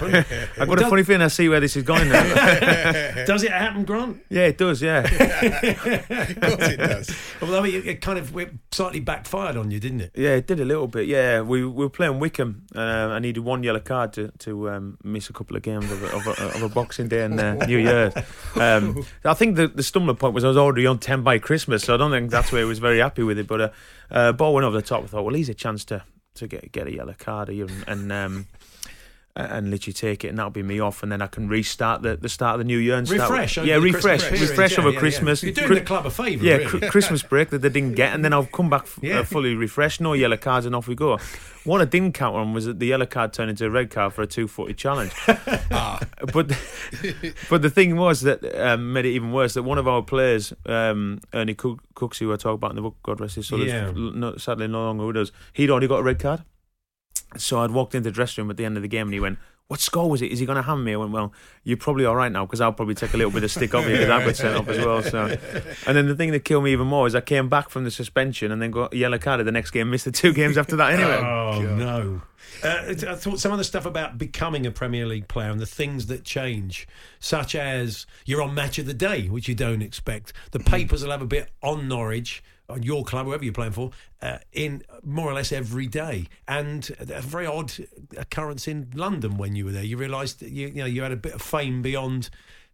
wouldn't 0.00 0.26
happen. 0.26 0.48
I've 0.62 0.68
got 0.68 0.82
a 0.82 0.88
funny 0.88 1.02
feeling 1.02 1.22
I 1.22 1.28
see 1.28 1.48
where 1.50 1.60
this 1.60 1.76
is 1.76 1.82
going 1.82 2.08
now. 2.08 2.22
Does 3.26 3.42
it 3.42 3.52
happen, 3.52 3.84
Grant? 3.84 4.22
yeah, 4.30 4.46
it 4.46 4.58
does, 4.58 4.80
yeah. 4.80 5.00
Of 6.16 6.40
course 6.40 6.68
it 6.68 6.76
does. 6.78 7.10
Well, 7.40 7.56
I 7.56 7.60
mean, 7.60 7.74
it, 7.74 7.86
it 7.86 8.00
kind 8.00 8.18
of 8.18 8.36
it 8.36 8.52
slightly 8.72 9.00
backfired 9.00 9.56
on 9.56 9.70
you, 9.70 9.78
didn't 9.78 10.00
it? 10.00 10.12
Yeah, 10.14 10.30
it 10.30 10.46
did 10.46 10.60
a 10.60 10.64
little 10.64 10.86
bit. 10.86 11.06
Yeah, 11.06 11.42
we, 11.42 11.64
we 11.64 11.84
were 11.84 11.90
playing 11.90 12.18
Wycombe. 12.20 12.66
Uh, 12.74 12.80
I 12.80 13.18
needed 13.18 13.40
one 13.40 13.62
yellow 13.62 13.80
card 13.80 14.12
to 14.14 14.32
to 14.38 14.70
um, 14.70 14.98
miss 15.04 15.28
a 15.30 15.32
couple 15.32 15.56
of 15.56 15.62
games 15.62 15.90
of 15.90 16.02
a, 16.02 16.06
of 16.16 16.26
a, 16.26 16.42
of 16.56 16.62
a 16.62 16.68
Boxing 16.68 17.08
Day 17.08 17.24
and 17.24 17.38
uh, 17.38 17.54
New 17.66 17.78
Year's. 17.78 18.14
Um, 18.54 19.04
I 19.24 19.34
think 19.34 19.56
the, 19.56 19.68
the 19.68 19.82
stumbling 19.82 20.16
point 20.16 20.34
was 20.34 20.44
I 20.44 20.48
was 20.48 20.56
already 20.56 20.86
on 20.86 20.98
ten 20.98 21.22
by 21.22 21.38
Christmas, 21.38 21.82
so 21.82 21.94
I 21.94 21.96
don't 21.96 22.10
think 22.10 22.30
that's 22.30 22.52
where 22.52 22.62
he 22.62 22.68
was 22.68 22.78
very 22.78 22.98
happy 22.98 23.22
with 23.22 23.38
it. 23.38 23.46
But 23.46 23.60
uh, 23.60 23.70
uh, 24.10 24.32
ball 24.32 24.54
went 24.54 24.64
over 24.64 24.76
the 24.76 24.86
top. 24.86 25.04
I 25.04 25.06
thought, 25.06 25.24
well, 25.24 25.34
he's 25.34 25.48
a 25.48 25.54
chance 25.54 25.84
to 25.86 26.02
to 26.34 26.46
get 26.46 26.70
get 26.72 26.86
a 26.86 26.92
yellow 26.94 27.14
card 27.18 27.48
here 27.48 27.66
and. 27.66 27.84
and 27.88 28.12
um, 28.12 28.46
and 29.36 29.70
literally 29.70 29.92
take 29.92 30.24
it, 30.24 30.28
and 30.28 30.38
that'll 30.38 30.50
be 30.50 30.62
me 30.62 30.80
off, 30.80 31.02
and 31.02 31.12
then 31.12 31.20
I 31.22 31.26
can 31.26 31.48
restart 31.48 32.02
the, 32.02 32.16
the 32.16 32.28
start 32.28 32.54
of 32.54 32.58
the 32.58 32.64
new 32.64 32.78
year 32.78 32.96
and. 32.96 33.08
Refresh. 33.08 33.58
over 33.58 33.66
yeah, 33.66 33.76
refresh, 33.76 34.20
Christmas 34.26 34.50
refresh 34.50 34.72
Yeah, 34.72 34.78
over 34.80 34.88
yeah, 34.88 34.94
yeah. 34.94 34.98
Christmas. 35.00 35.42
You're 35.42 35.52
doing 35.52 35.74
the 35.74 35.80
club 35.82 36.06
a 36.06 36.10
favour, 36.10 36.44
yeah, 36.44 36.56
really. 36.56 36.88
Christmas 36.88 37.22
break 37.22 37.50
that 37.50 37.58
they 37.62 37.68
didn't 37.68 37.94
get, 37.94 38.14
and 38.14 38.24
then 38.24 38.32
I'll 38.32 38.46
come 38.46 38.70
back 38.70 38.82
f- 38.82 38.98
Yeah. 39.02 39.20
uh, 39.20 39.24
fully 39.24 39.54
refreshed. 39.54 40.00
No 40.00 40.14
yellow 40.14 40.36
cards, 40.36 40.66
and 40.66 40.74
off 40.74 40.88
we 40.88 40.94
go. 40.94 41.18
What 41.64 41.80
I 41.80 41.84
didn't 41.84 42.12
count 42.12 42.36
on 42.36 42.52
was 42.54 42.66
that 42.66 42.78
the 42.78 42.86
yellow 42.86 43.06
card 43.06 43.32
turned 43.32 43.50
into 43.50 43.66
a 43.66 43.70
red 43.70 43.90
card 43.90 44.12
for 44.12 44.22
a 44.22 44.26
two-footed 44.26 44.76
challenge. 44.78 45.12
but 45.26 46.32
but 47.50 47.62
the 47.62 47.70
thing 47.70 47.96
was 47.96 48.20
that 48.22 48.44
um, 48.60 48.92
made 48.92 49.04
it 49.06 49.10
even 49.10 49.32
worse. 49.32 49.54
That 49.54 49.64
one 49.64 49.78
of 49.78 49.88
our 49.88 50.02
players, 50.02 50.52
um, 50.66 51.20
Ernie 51.34 51.54
Cook, 51.54 51.80
Cooks, 51.94 52.18
who 52.18 52.32
I 52.32 52.36
talk 52.36 52.54
about 52.54 52.70
in 52.70 52.76
the 52.76 52.82
book, 52.82 52.96
God 53.02 53.20
rest 53.20 53.36
his 53.36 53.48
soul, 53.48 53.62
is 53.62 53.72
Yeah. 53.72 53.90
no, 53.94 54.36
sadly 54.36 54.68
no 54.68 54.84
longer 54.84 55.06
with 55.06 55.16
us. 55.16 55.32
He'd 55.52 55.70
already 55.70 55.88
got 55.88 55.98
a 55.98 56.02
red 56.02 56.18
card. 56.20 56.42
So 57.40 57.60
I'd 57.60 57.70
walked 57.70 57.94
into 57.94 58.10
the 58.10 58.14
dressing 58.14 58.42
room 58.44 58.50
at 58.50 58.56
the 58.56 58.64
end 58.64 58.76
of 58.76 58.82
the 58.82 58.88
game, 58.88 59.08
and 59.08 59.14
he 59.14 59.20
went. 59.20 59.38
What 59.68 59.80
score 59.80 60.08
was 60.08 60.22
it? 60.22 60.30
Is 60.30 60.38
he 60.38 60.46
going 60.46 60.54
to 60.54 60.62
hand 60.62 60.84
me? 60.84 60.92
I 60.92 60.96
went, 60.96 61.10
well, 61.10 61.32
you're 61.64 61.76
probably 61.76 62.04
all 62.04 62.14
right 62.14 62.30
now 62.30 62.46
because 62.46 62.60
I'll 62.60 62.72
probably 62.72 62.94
take 62.94 63.14
a 63.14 63.16
little 63.16 63.32
bit 63.32 63.42
of 63.42 63.50
stick 63.50 63.74
off 63.74 63.84
you 63.84 63.94
because 63.94 64.10
I've 64.10 64.24
got 64.24 64.36
sent 64.36 64.56
off 64.56 64.68
as 64.68 64.78
well. 64.86 65.02
So, 65.02 65.24
and 65.88 65.96
then 65.96 66.06
the 66.06 66.14
thing 66.14 66.30
that 66.30 66.44
killed 66.44 66.62
me 66.62 66.70
even 66.72 66.86
more 66.86 67.08
is 67.08 67.16
I 67.16 67.20
came 67.20 67.48
back 67.48 67.68
from 67.68 67.82
the 67.82 67.90
suspension 67.90 68.52
and 68.52 68.62
then 68.62 68.70
got 68.70 68.94
a 68.94 68.96
yellow 68.96 69.18
card 69.18 69.40
at 69.40 69.42
the 69.42 69.50
next 69.50 69.72
game, 69.72 69.90
missed 69.90 70.04
the 70.04 70.12
two 70.12 70.32
games 70.32 70.56
after 70.56 70.76
that 70.76 70.92
anyway. 70.92 71.16
Oh, 71.26 71.60
no. 71.62 72.22
Uh, 72.62 72.94
I 73.10 73.16
thought 73.16 73.40
some 73.40 73.50
of 73.50 73.58
the 73.58 73.64
stuff 73.64 73.86
about 73.86 74.18
becoming 74.18 74.66
a 74.66 74.70
Premier 74.70 75.04
League 75.04 75.26
player 75.26 75.50
and 75.50 75.58
the 75.58 75.66
things 75.66 76.06
that 76.06 76.22
change, 76.22 76.86
such 77.18 77.56
as 77.56 78.06
you're 78.24 78.42
on 78.42 78.54
Match 78.54 78.78
of 78.78 78.86
the 78.86 78.94
Day, 78.94 79.26
which 79.26 79.48
you 79.48 79.56
don't 79.56 79.82
expect. 79.82 80.32
The 80.52 80.60
papers 80.60 81.02
will 81.02 81.10
have 81.10 81.22
a 81.22 81.26
bit 81.26 81.50
on 81.60 81.88
Norwich, 81.88 82.44
on 82.68 82.82
your 82.82 83.04
club, 83.04 83.26
whoever 83.26 83.44
you're 83.44 83.52
playing 83.52 83.72
for, 83.72 83.90
uh, 84.22 84.38
in 84.52 84.82
more 85.02 85.28
or 85.28 85.34
less 85.34 85.52
every 85.52 85.86
day. 85.86 86.26
And 86.48 86.88
a 87.00 87.20
very 87.20 87.46
odd 87.46 87.72
occurrence 88.16 88.68
in 88.68 88.90
London 88.94 89.36
when 89.36 89.54
you 89.56 89.64
were 89.64 89.72
there. 89.72 89.84
You 89.84 89.96
realised 89.96 90.40
that 90.40 90.50
you, 90.50 90.68
you 90.68 90.74
know 90.74 90.86
you 90.86 91.02
had 91.02 91.12
a 91.12 91.16
bit 91.16 91.34
of 91.34 91.42
fame 91.42 91.82
beyond 91.82 92.30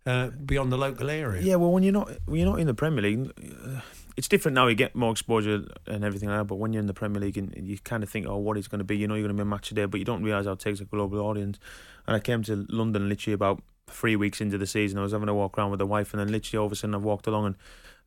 uh, 0.06 0.28
beyond 0.30 0.72
the 0.72 0.78
local 0.78 1.10
area. 1.10 1.42
Yeah, 1.42 1.56
well, 1.56 1.72
when 1.72 1.82
you're 1.82 1.92
not 1.92 2.10
when 2.26 2.40
you're 2.40 2.50
not 2.50 2.58
in 2.58 2.66
the 2.66 2.74
Premier 2.74 3.02
League, 3.02 3.32
uh, 3.38 3.80
it's 4.16 4.28
different 4.28 4.54
now. 4.54 4.66
You 4.66 4.74
get 4.74 4.94
more 4.94 5.12
exposure 5.12 5.64
and 5.86 6.04
everything 6.04 6.28
like 6.28 6.38
that. 6.38 6.44
But 6.44 6.56
when 6.56 6.72
you're 6.72 6.80
in 6.80 6.86
the 6.86 6.94
Premier 6.94 7.20
League, 7.20 7.38
and 7.38 7.54
you 7.66 7.78
kind 7.78 8.02
of 8.02 8.10
think, 8.10 8.26
oh, 8.26 8.36
what 8.36 8.58
is 8.58 8.68
going 8.68 8.80
to 8.80 8.84
be. 8.84 8.96
You 8.96 9.06
know, 9.06 9.14
you're 9.14 9.26
going 9.26 9.36
to 9.36 9.42
be 9.42 9.46
a 9.46 9.50
match 9.50 9.70
a 9.70 9.74
day, 9.74 9.84
but 9.84 9.98
you 9.98 10.04
don't 10.04 10.22
realise 10.22 10.46
how 10.46 10.52
it 10.52 10.58
takes 10.58 10.80
a 10.80 10.84
global 10.84 11.20
audience. 11.20 11.58
And 12.06 12.16
I 12.16 12.20
came 12.20 12.42
to 12.44 12.66
London 12.68 13.08
literally 13.08 13.34
about 13.34 13.62
three 13.88 14.16
weeks 14.16 14.40
into 14.40 14.58
the 14.58 14.66
season. 14.66 14.98
I 14.98 15.02
was 15.02 15.12
having 15.12 15.28
a 15.28 15.34
walk 15.34 15.58
around 15.58 15.70
with 15.70 15.78
the 15.78 15.86
wife, 15.86 16.12
and 16.12 16.20
then 16.20 16.32
literally 16.32 16.60
all 16.60 16.66
of 16.66 16.72
a 16.72 16.76
sudden 16.76 16.94
I've 16.94 17.02
walked 17.02 17.26
along 17.26 17.46
and 17.46 17.56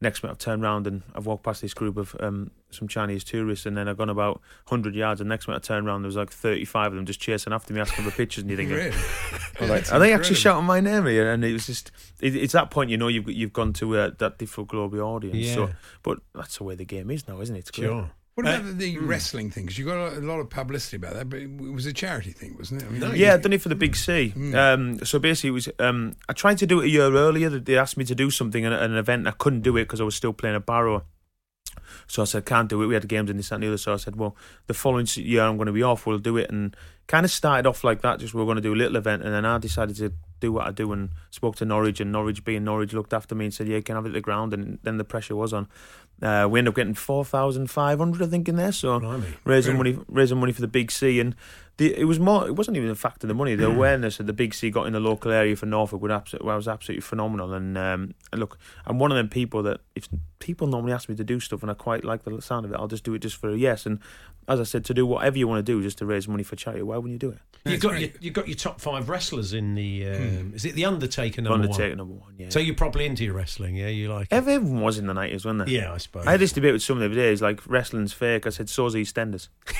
next 0.01 0.21
minute 0.23 0.33
I've 0.33 0.37
turned 0.39 0.63
around 0.63 0.87
and 0.87 1.03
I've 1.15 1.25
walked 1.25 1.43
past 1.43 1.61
this 1.61 1.73
group 1.73 1.95
of 1.97 2.15
um, 2.19 2.51
some 2.69 2.87
Chinese 2.87 3.23
tourists 3.23 3.65
and 3.65 3.77
then 3.77 3.87
I've 3.87 3.97
gone 3.97 4.09
about 4.09 4.41
100 4.67 4.93
yards 4.93 5.21
and 5.21 5.29
next 5.29 5.47
minute 5.47 5.63
I 5.63 5.65
turned 5.65 5.87
around 5.87 6.01
there 6.01 6.07
was 6.07 6.17
like 6.17 6.29
35 6.31 6.87
of 6.91 6.95
them 6.95 7.05
just 7.05 7.19
chasing 7.21 7.53
after 7.53 7.73
me 7.73 7.79
asking 7.79 8.03
for 8.03 8.11
pictures 8.11 8.41
and 8.43 8.49
you're 8.51 8.57
thinking 8.57 8.75
Really? 8.75 8.91
are 9.61 9.67
they, 9.81 9.89
are 9.91 9.99
they 9.99 10.13
actually 10.13 10.35
shouting 10.35 10.65
my 10.65 10.79
name 10.81 11.05
here 11.05 11.31
and 11.31 11.43
it 11.45 11.53
was 11.53 11.65
just 11.65 11.91
it, 12.19 12.35
it's 12.35 12.53
that 12.53 12.69
point 12.71 12.89
you 12.89 12.97
know 12.97 13.07
you've 13.07 13.29
you've 13.29 13.53
gone 13.53 13.71
to 13.73 13.97
uh, 13.97 14.11
that 14.19 14.37
different 14.37 14.69
global 14.69 14.99
audience 15.01 15.37
Yeah. 15.37 15.53
so 15.53 15.69
but 16.03 16.19
that's 16.33 16.57
the 16.57 16.65
way 16.65 16.75
the 16.75 16.85
game 16.85 17.09
is 17.09 17.27
now 17.27 17.39
isn't 17.39 17.55
it 17.55 17.59
it's 17.59 17.71
great. 17.71 17.87
Sure. 17.87 18.11
What 18.36 18.47
Uh, 18.47 18.49
about 18.59 18.77
the 18.79 18.97
wrestling 18.97 19.49
thing? 19.49 19.63
Because 19.63 19.77
you 19.77 19.86
got 19.86 20.13
a, 20.13 20.19
lot 20.19 20.41
of 20.41 20.49
publicity 20.49 20.97
about 20.97 21.13
that, 21.13 21.29
but 21.29 21.39
it 21.39 21.49
was 21.49 21.86
a 21.86 21.93
charity 21.93 22.31
thing, 22.31 22.55
wasn't 22.57 22.81
it? 22.81 22.86
I 22.86 22.89
mean, 22.91 23.15
Yeah, 23.15 23.33
I've 23.33 23.41
done 23.41 23.53
it 23.53 23.61
for 23.61 23.69
the 23.69 23.75
Big 23.75 23.95
C. 23.95 24.33
Um, 24.53 24.99
so 25.05 25.19
basically, 25.19 25.49
it 25.49 25.53
was 25.53 25.69
um, 25.79 26.15
I 26.27 26.33
tried 26.33 26.57
to 26.57 26.67
do 26.67 26.81
it 26.81 26.86
a 26.86 26.89
year 26.89 27.03
earlier. 27.13 27.49
They 27.49 27.77
asked 27.77 27.95
me 27.95 28.03
to 28.03 28.13
do 28.15 28.29
something 28.29 28.65
at 28.65 28.73
an 28.73 28.95
event. 28.95 29.25
I 29.25 29.31
couldn't 29.31 29.61
do 29.61 29.77
it 29.77 29.83
because 29.83 30.01
I 30.01 30.03
was 30.03 30.15
still 30.15 30.33
playing 30.33 30.57
a 30.57 30.59
Barrow. 30.59 31.05
So 32.07 32.21
I 32.21 32.25
said, 32.25 32.45
can't 32.45 32.69
do 32.69 32.81
it. 32.83 32.88
We 32.88 32.93
had 32.93 33.07
games 33.07 33.29
and 33.29 33.39
this 33.39 33.51
and 33.51 33.63
the 33.63 33.67
other. 33.67 33.77
So 33.77 33.93
I 33.93 33.97
said, 33.97 34.17
well, 34.17 34.36
the 34.67 34.73
following 34.73 35.07
year 35.15 35.43
I'm 35.43 35.55
going 35.57 35.67
to 35.67 35.71
be 35.71 35.83
off. 35.83 36.05
We'll 36.05 36.19
do 36.19 36.38
it. 36.38 36.49
And 36.49 36.75
kind 37.07 37.25
of 37.25 37.31
started 37.31 37.65
off 37.67 37.83
like 37.83 38.01
that. 38.01 38.19
Just 38.19 38.33
we 38.33 38.41
are 38.41 38.45
going 38.45 38.57
to 38.57 38.61
do 38.61 38.73
a 38.73 38.75
little 38.75 38.97
event, 38.97 39.23
and 39.23 39.33
then 39.33 39.45
I 39.45 39.57
decided 39.59 39.95
to 39.97 40.13
do 40.39 40.51
what 40.51 40.67
I 40.67 40.71
do 40.71 40.91
and 40.91 41.09
spoke 41.31 41.55
to 41.57 41.65
Norwich, 41.65 41.99
and 41.99 42.11
Norwich 42.11 42.43
being 42.43 42.63
Norwich 42.63 42.93
looked 42.93 43.13
after 43.13 43.36
me 43.36 43.45
and 43.45 43.53
said, 43.53 43.67
yeah, 43.67 43.77
you 43.77 43.83
can 43.83 43.95
have 43.95 44.05
it 44.05 44.09
at 44.09 44.13
the 44.13 44.21
ground. 44.21 44.53
And 44.53 44.79
then 44.83 44.97
the 44.97 45.03
pressure 45.03 45.36
was 45.36 45.53
on. 45.53 45.67
Uh, 46.21 46.47
we 46.49 46.59
ended 46.59 46.71
up 46.71 46.75
getting 46.75 46.93
four 46.93 47.25
thousand 47.25 47.69
five 47.69 47.99
hundred, 47.99 48.21
I 48.21 48.27
think, 48.27 48.47
in 48.47 48.55
there. 48.55 48.71
So 48.71 48.99
Blimey. 48.99 49.27
raising 49.43 49.75
money, 49.75 49.97
raising 50.07 50.39
money 50.39 50.53
for 50.53 50.61
the 50.61 50.67
Big 50.67 50.89
C, 50.89 51.19
and 51.19 51.36
the, 51.75 51.93
it 51.93 52.05
was 52.05 52.21
more. 52.21 52.47
It 52.47 52.53
wasn't 52.53 52.77
even 52.77 52.88
the 52.88 52.95
fact 52.95 53.23
of 53.25 53.27
the 53.27 53.33
money. 53.33 53.53
The 53.55 53.67
awareness 53.67 54.17
that 54.17 54.27
the 54.27 54.31
Big 54.33 54.53
C 54.53 54.69
got 54.69 54.88
in 54.88 54.93
the 54.93 55.01
local 55.01 55.31
area 55.31 55.57
for 55.57 55.65
Norfolk 55.65 56.01
was 56.01 56.11
absolutely, 56.11 56.47
was 56.47 56.69
absolutely 56.69 57.01
phenomenal. 57.01 57.53
And, 57.53 57.77
um, 57.77 58.13
and 58.31 58.39
look, 58.39 58.57
I'm 58.86 58.97
one 58.97 59.11
of 59.11 59.17
them 59.17 59.27
people 59.27 59.61
that 59.63 59.81
if 59.93 60.07
people 60.39 60.67
normally 60.67 60.93
ask 60.93 61.09
me 61.09 61.15
to 61.15 61.23
do 61.25 61.41
stuff 61.41 61.61
and 61.61 61.69
I 61.69 61.73
quite 61.73 62.05
like 62.05 62.23
the 62.23 62.41
sound 62.41 62.65
of 62.65 62.71
it, 62.71 62.77
I'll 62.79 62.88
just 62.88 63.03
do 63.03 63.13
it 63.13 63.19
just 63.19 63.36
for 63.36 63.49
a 63.49 63.57
yes. 63.57 63.86
And 63.86 63.99
as 64.47 64.59
I 64.59 64.63
said, 64.63 64.85
to 64.85 64.93
do 64.93 65.05
whatever 65.05 65.37
you 65.37 65.47
want 65.47 65.65
to 65.65 65.71
do 65.71 65.81
just 65.81 65.97
to 65.99 66.05
raise 66.05 66.27
money 66.27 66.43
for 66.43 66.55
charity, 66.55 66.83
why 66.83 66.95
wouldn't 66.97 67.13
you 67.13 67.19
do 67.19 67.31
it? 67.31 67.39
You 67.67 67.79
got 67.79 67.99
your, 67.99 68.09
you 68.19 68.29
got 68.29 68.47
your 68.47 68.55
top 68.55 68.79
five 68.79 69.09
wrestlers 69.09 69.51
in 69.53 69.73
the. 69.73 70.07
Um, 70.07 70.51
Is 70.53 70.65
it 70.65 70.75
the 70.75 70.85
Undertaker 70.85 71.41
number 71.41 71.55
Undertaker 71.63 71.89
one? 71.89 71.97
number 71.97 72.13
one, 72.13 72.33
yeah. 72.37 72.49
So 72.49 72.59
you're 72.59 72.75
probably 72.75 73.07
into 73.07 73.23
your 73.23 73.33
wrestling, 73.33 73.75
yeah? 73.75 73.87
You 73.87 74.13
like? 74.13 74.27
it? 74.29 74.35
Everyone 74.35 74.81
was 74.81 74.99
in 74.99 75.07
the 75.07 75.15
nineties, 75.15 75.45
wasn't 75.45 75.65
they? 75.65 75.71
Yeah, 75.73 75.91
I 75.91 75.97
suppose. 75.97 76.27
I 76.27 76.31
had 76.31 76.39
this 76.39 76.51
debate 76.51 76.73
with 76.73 76.83
someone 76.83 76.99
the 77.01 77.05
other 77.07 77.15
day. 77.15 77.31
It's 77.33 77.41
like 77.41 77.65
wrestling's 77.65 78.13
fake. 78.13 78.45
I 78.45 78.51
said, 78.51 78.69
so's 78.69 78.93
EastEnders. 78.93 79.47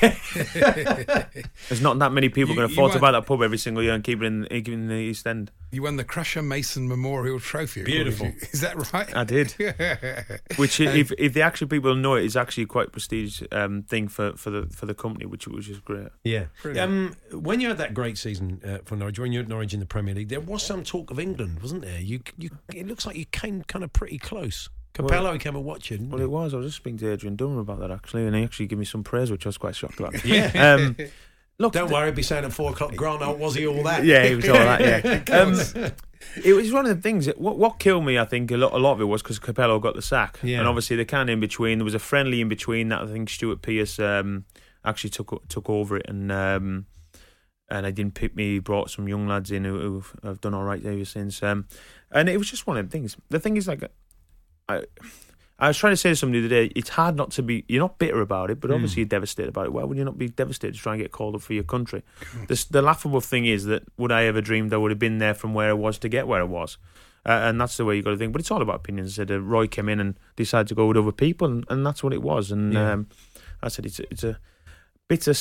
There's 1.68 1.80
not 1.80 1.98
that 2.00 2.12
many 2.12 2.28
people 2.28 2.50
You- 2.50 2.56
going 2.56 2.68
to 2.68 2.74
you 2.74 2.80
afford 2.80 2.92
to 2.94 2.98
buy 2.98 3.12
that 3.12 3.26
pub 3.26 3.42
every 3.42 3.58
single 3.58 3.82
year 3.82 3.94
and 3.94 4.02
keep 4.02 4.20
it 4.22 4.26
in, 4.26 4.46
keep 4.50 4.68
it 4.68 4.72
in 4.72 4.88
the 4.88 4.94
East 4.94 5.26
End. 5.26 5.50
You 5.70 5.82
won 5.82 5.96
the 5.96 6.04
Crusher 6.04 6.42
Mason 6.42 6.88
Memorial 6.88 7.38
Trophy. 7.40 7.84
Beautiful. 7.84 8.26
Is 8.52 8.60
that 8.62 8.92
right? 8.92 9.14
I 9.16 9.24
did. 9.24 9.52
Which, 10.56 10.80
if 10.80 11.12
if 11.18 11.34
the 11.34 11.42
actual 11.42 11.68
people 11.68 11.94
know 11.94 12.14
it, 12.14 12.24
is 12.24 12.36
actually 12.36 12.66
quite 12.66 12.88
a 12.88 12.90
prestigious 12.90 13.42
um, 13.52 13.82
thing 13.82 14.08
for, 14.08 14.32
for 14.36 14.50
the 14.50 14.55
for 14.64 14.86
the 14.86 14.94
company, 14.94 15.26
which 15.26 15.46
which 15.46 15.68
is 15.68 15.78
great. 15.80 16.08
Yeah. 16.24 16.46
Um, 16.80 17.14
when 17.32 17.60
you 17.60 17.68
had 17.68 17.78
that 17.78 17.92
great 17.92 18.16
season 18.16 18.60
uh, 18.64 18.78
for 18.84 18.96
Norwich, 18.96 19.18
when 19.18 19.32
you 19.32 19.40
were 19.40 19.42
at 19.44 19.48
Norwich 19.48 19.74
in 19.74 19.80
the 19.80 19.86
Premier 19.86 20.14
League, 20.14 20.28
there 20.30 20.40
was 20.40 20.62
some 20.62 20.82
talk 20.82 21.10
of 21.10 21.18
England, 21.20 21.60
wasn't 21.60 21.82
there? 21.82 22.00
You, 22.00 22.20
you, 22.38 22.50
it 22.74 22.86
looks 22.86 23.04
like 23.06 23.16
you 23.16 23.26
came 23.26 23.62
kind 23.64 23.84
of 23.84 23.92
pretty 23.92 24.18
close. 24.18 24.68
Capello 24.94 25.38
came 25.38 25.54
and 25.56 25.64
watched 25.64 25.90
you. 25.90 25.98
didn't 25.98 26.10
Well, 26.10 26.18
he? 26.20 26.24
it 26.24 26.30
was. 26.30 26.54
I 26.54 26.56
was 26.56 26.66
just 26.68 26.78
speaking 26.78 26.96
to 27.00 27.12
Adrian 27.12 27.36
Durham 27.36 27.58
about 27.58 27.80
that 27.80 27.90
actually, 27.90 28.24
and 28.26 28.34
he 28.34 28.42
actually 28.42 28.66
gave 28.66 28.78
me 28.78 28.86
some 28.86 29.04
praise, 29.04 29.30
which 29.30 29.44
I 29.44 29.50
was 29.50 29.58
quite 29.58 29.76
shocked 29.76 30.00
about. 30.00 30.14
Yeah. 30.24 30.74
Um, 30.74 30.96
look, 31.58 31.72
Don't 31.72 31.90
worry, 31.90 32.12
be 32.12 32.22
saying 32.22 32.44
at 32.44 32.52
four 32.52 32.70
o'clock, 32.72 32.94
Grant, 32.96 33.38
was 33.38 33.54
he 33.54 33.66
all 33.66 33.82
that? 33.84 34.04
Yeah, 34.04 34.26
he 34.26 34.34
was 34.34 34.48
all 34.48 34.54
that. 34.54 34.80
Yeah, 34.80 35.36
um, 35.40 35.92
it 36.44 36.52
was 36.54 36.72
one 36.72 36.86
of 36.86 36.94
the 36.96 37.02
things. 37.02 37.26
That, 37.26 37.40
what 37.40 37.58
what 37.58 37.78
killed 37.78 38.04
me, 38.04 38.18
I 38.18 38.24
think, 38.24 38.50
a 38.50 38.56
lot, 38.56 38.72
a 38.72 38.78
lot 38.78 38.92
of 38.92 39.00
it 39.00 39.04
was 39.04 39.22
because 39.22 39.38
Capello 39.38 39.80
got 39.80 39.94
the 39.94 40.02
sack, 40.02 40.38
Yeah. 40.42 40.58
and 40.58 40.68
obviously 40.68 40.96
the 40.96 41.04
can 41.04 41.28
in 41.28 41.40
between. 41.40 41.78
There 41.78 41.84
was 41.84 41.94
a 41.94 41.98
friendly 41.98 42.40
in 42.40 42.48
between 42.48 42.88
that 42.88 43.02
I 43.02 43.06
think 43.06 43.28
Stuart 43.30 43.62
Pearce 43.62 43.98
um, 43.98 44.44
actually 44.84 45.10
took 45.10 45.48
took 45.48 45.70
over 45.70 45.96
it, 45.96 46.06
and 46.08 46.30
um, 46.32 46.86
and 47.70 47.86
I 47.86 47.90
didn't 47.90 48.14
pick 48.14 48.34
me. 48.36 48.54
He 48.54 48.58
brought 48.58 48.90
some 48.90 49.08
young 49.08 49.26
lads 49.26 49.50
in 49.50 49.64
who, 49.64 49.78
who 49.80 50.04
have 50.22 50.40
done 50.40 50.54
all 50.54 50.64
right 50.64 50.84
ever 50.84 51.04
since, 51.04 51.42
um, 51.42 51.66
and 52.10 52.28
it 52.28 52.36
was 52.38 52.50
just 52.50 52.66
one 52.66 52.76
of 52.76 52.86
the 52.86 52.92
things. 52.92 53.16
The 53.30 53.40
thing 53.40 53.56
is, 53.56 53.66
like, 53.68 53.84
I. 54.68 54.84
I 55.58 55.68
was 55.68 55.78
trying 55.78 55.92
to 55.92 55.96
say 55.96 56.10
to 56.10 56.16
somebody 56.16 56.40
the 56.40 56.46
other 56.46 56.66
day, 56.66 56.72
it's 56.76 56.90
hard 56.90 57.16
not 57.16 57.30
to 57.32 57.42
be. 57.42 57.64
You're 57.66 57.80
not 57.80 57.98
bitter 57.98 58.20
about 58.20 58.50
it, 58.50 58.60
but 58.60 58.70
obviously 58.70 59.00
you're 59.00 59.08
devastated 59.08 59.48
about 59.48 59.66
it. 59.66 59.72
Why 59.72 59.84
would 59.84 59.96
you 59.96 60.04
not 60.04 60.18
be 60.18 60.28
devastated 60.28 60.74
to 60.74 60.80
try 60.80 60.92
and 60.94 61.02
get 61.02 61.12
called 61.12 61.34
up 61.34 61.40
for 61.40 61.54
your 61.54 61.64
country? 61.64 62.02
The, 62.48 62.66
the 62.70 62.82
laughable 62.82 63.22
thing 63.22 63.46
is 63.46 63.64
that 63.64 63.82
would 63.96 64.12
I 64.12 64.24
ever 64.24 64.42
dreamed 64.42 64.74
I 64.74 64.76
would 64.76 64.90
have 64.90 64.98
been 64.98 65.16
there 65.18 65.32
from 65.34 65.54
where 65.54 65.70
I 65.70 65.72
was 65.72 65.98
to 66.00 66.10
get 66.10 66.26
where 66.28 66.40
I 66.40 66.44
was, 66.44 66.76
uh, 67.24 67.30
and 67.30 67.58
that's 67.58 67.78
the 67.78 67.86
way 67.86 67.96
you 67.96 68.02
got 68.02 68.10
to 68.10 68.18
think. 68.18 68.32
But 68.32 68.40
it's 68.40 68.50
all 68.50 68.60
about 68.60 68.76
opinions. 68.76 69.14
I 69.14 69.16
said 69.22 69.30
uh, 69.30 69.40
Roy 69.40 69.66
came 69.66 69.88
in 69.88 69.98
and 69.98 70.18
decided 70.36 70.68
to 70.68 70.74
go 70.74 70.86
with 70.88 70.98
other 70.98 71.10
people, 71.12 71.48
and, 71.48 71.64
and 71.70 71.86
that's 71.86 72.02
what 72.02 72.12
it 72.12 72.20
was. 72.22 72.50
And 72.50 72.74
Yeah. 72.74 72.92
um, 72.92 73.08
I 73.62 73.68
said 73.68 73.86
it's 73.86 73.98
a, 73.98 74.04
it's 74.12 74.24
a 74.24 74.38
bitter 75.08 75.32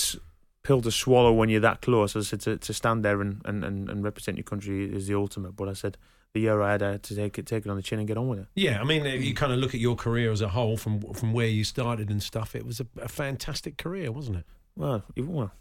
pill 0.63 0.81
to 0.81 0.91
swallow 0.91 1.33
when 1.33 1.49
you're 1.49 1.59
that 1.59 1.81
close. 1.81 2.15
I 2.15 2.21
said 2.21 2.39
to, 2.41 2.55
to 2.57 2.73
stand 2.73 3.03
there 3.03 3.19
and, 3.21 3.41
and, 3.43 3.65
and 3.65 4.03
represent 4.03 4.37
your 4.37 4.45
country 4.45 4.95
is 4.95 5.07
the 5.07 5.15
ultimate. 5.15 5.57
But 5.57 5.67
I 5.67 5.73
said 5.73 5.97
the 6.35 6.41
year 6.41 6.61
I 6.61 6.73
had, 6.73 6.81
had 6.81 7.03
to 7.03 7.15
take 7.15 7.39
it 7.39 7.47
take 7.47 7.65
it 7.65 7.69
on 7.69 7.75
the 7.77 7.81
chin 7.81 7.97
and 7.97 8.07
get 8.07 8.17
on 8.17 8.27
with 8.27 8.39
it. 8.39 8.47
Yeah, 8.55 8.79
I 8.79 8.83
mean, 8.83 9.05
you 9.05 9.33
kind 9.33 9.51
of 9.51 9.57
look 9.57 9.73
at 9.73 9.79
your 9.79 9.95
career 9.95 10.31
as 10.31 10.41
a 10.41 10.49
whole 10.49 10.77
from 10.77 10.99
from 11.13 11.33
where 11.33 11.47
you 11.47 11.63
started 11.63 12.09
and 12.11 12.21
stuff. 12.21 12.55
It 12.55 12.65
was 12.65 12.79
a, 12.79 12.85
a 13.01 13.07
fantastic 13.07 13.77
career, 13.77 14.11
wasn't 14.11 14.37
it? 14.37 14.45
Well, 14.75 15.03
even 15.15 15.33
well. 15.33 15.51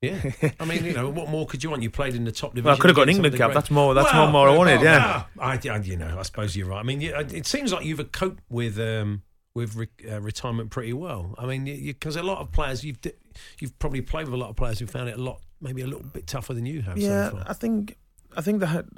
Yeah, 0.00 0.20
I 0.60 0.64
mean, 0.64 0.84
you 0.84 0.92
know, 0.92 1.08
what 1.10 1.28
more 1.28 1.44
could 1.44 1.64
you 1.64 1.70
want? 1.70 1.82
You 1.82 1.90
played 1.90 2.14
in 2.14 2.22
the 2.24 2.30
top 2.30 2.50
division. 2.50 2.66
Well, 2.66 2.74
I 2.76 2.78
could 2.78 2.90
have 2.90 2.96
got 2.96 3.02
an 3.02 3.08
England 3.08 3.36
cap. 3.36 3.52
That's 3.52 3.68
more. 3.70 3.94
That's 3.94 4.12
Well, 4.12 4.24
one 4.24 4.32
more 4.32 4.48
I 4.48 4.56
wanted. 4.56 4.76
well, 4.80 4.84
Yeah. 4.84 5.24
I, 5.40 5.58
I- 5.68 5.78
you 5.78 5.96
know, 5.96 6.16
I 6.16 6.22
suppose 6.22 6.54
you're 6.54 6.68
right. 6.68 6.78
I 6.78 6.84
mean, 6.84 7.02
it 7.02 7.46
seems 7.46 7.72
like 7.72 7.84
you've 7.84 8.12
coped 8.12 8.40
with 8.48 8.78
um, 8.78 9.22
with 9.56 9.74
re, 9.74 9.88
uh, 10.08 10.20
retirement 10.20 10.70
pretty 10.70 10.92
well. 10.92 11.34
I 11.36 11.46
mean, 11.46 11.64
because 11.64 12.14
a 12.14 12.22
lot 12.22 12.38
of 12.38 12.52
players 12.52 12.84
you've 12.84 13.00
di- 13.00 13.18
you've 13.58 13.76
probably 13.80 14.02
played 14.02 14.26
with 14.26 14.34
a 14.34 14.36
lot 14.36 14.50
of 14.50 14.56
players 14.56 14.78
who 14.78 14.86
found 14.86 15.08
it 15.08 15.18
a 15.18 15.22
lot, 15.22 15.40
maybe 15.60 15.82
a 15.82 15.86
little 15.86 16.04
bit 16.04 16.28
tougher 16.28 16.54
than 16.54 16.64
you 16.66 16.82
have. 16.82 16.96
Yeah, 16.98 17.30
so 17.30 17.36
far. 17.38 17.44
I 17.48 17.52
think 17.54 17.96
I 18.36 18.40
think 18.40 18.62
hard- 18.62 18.88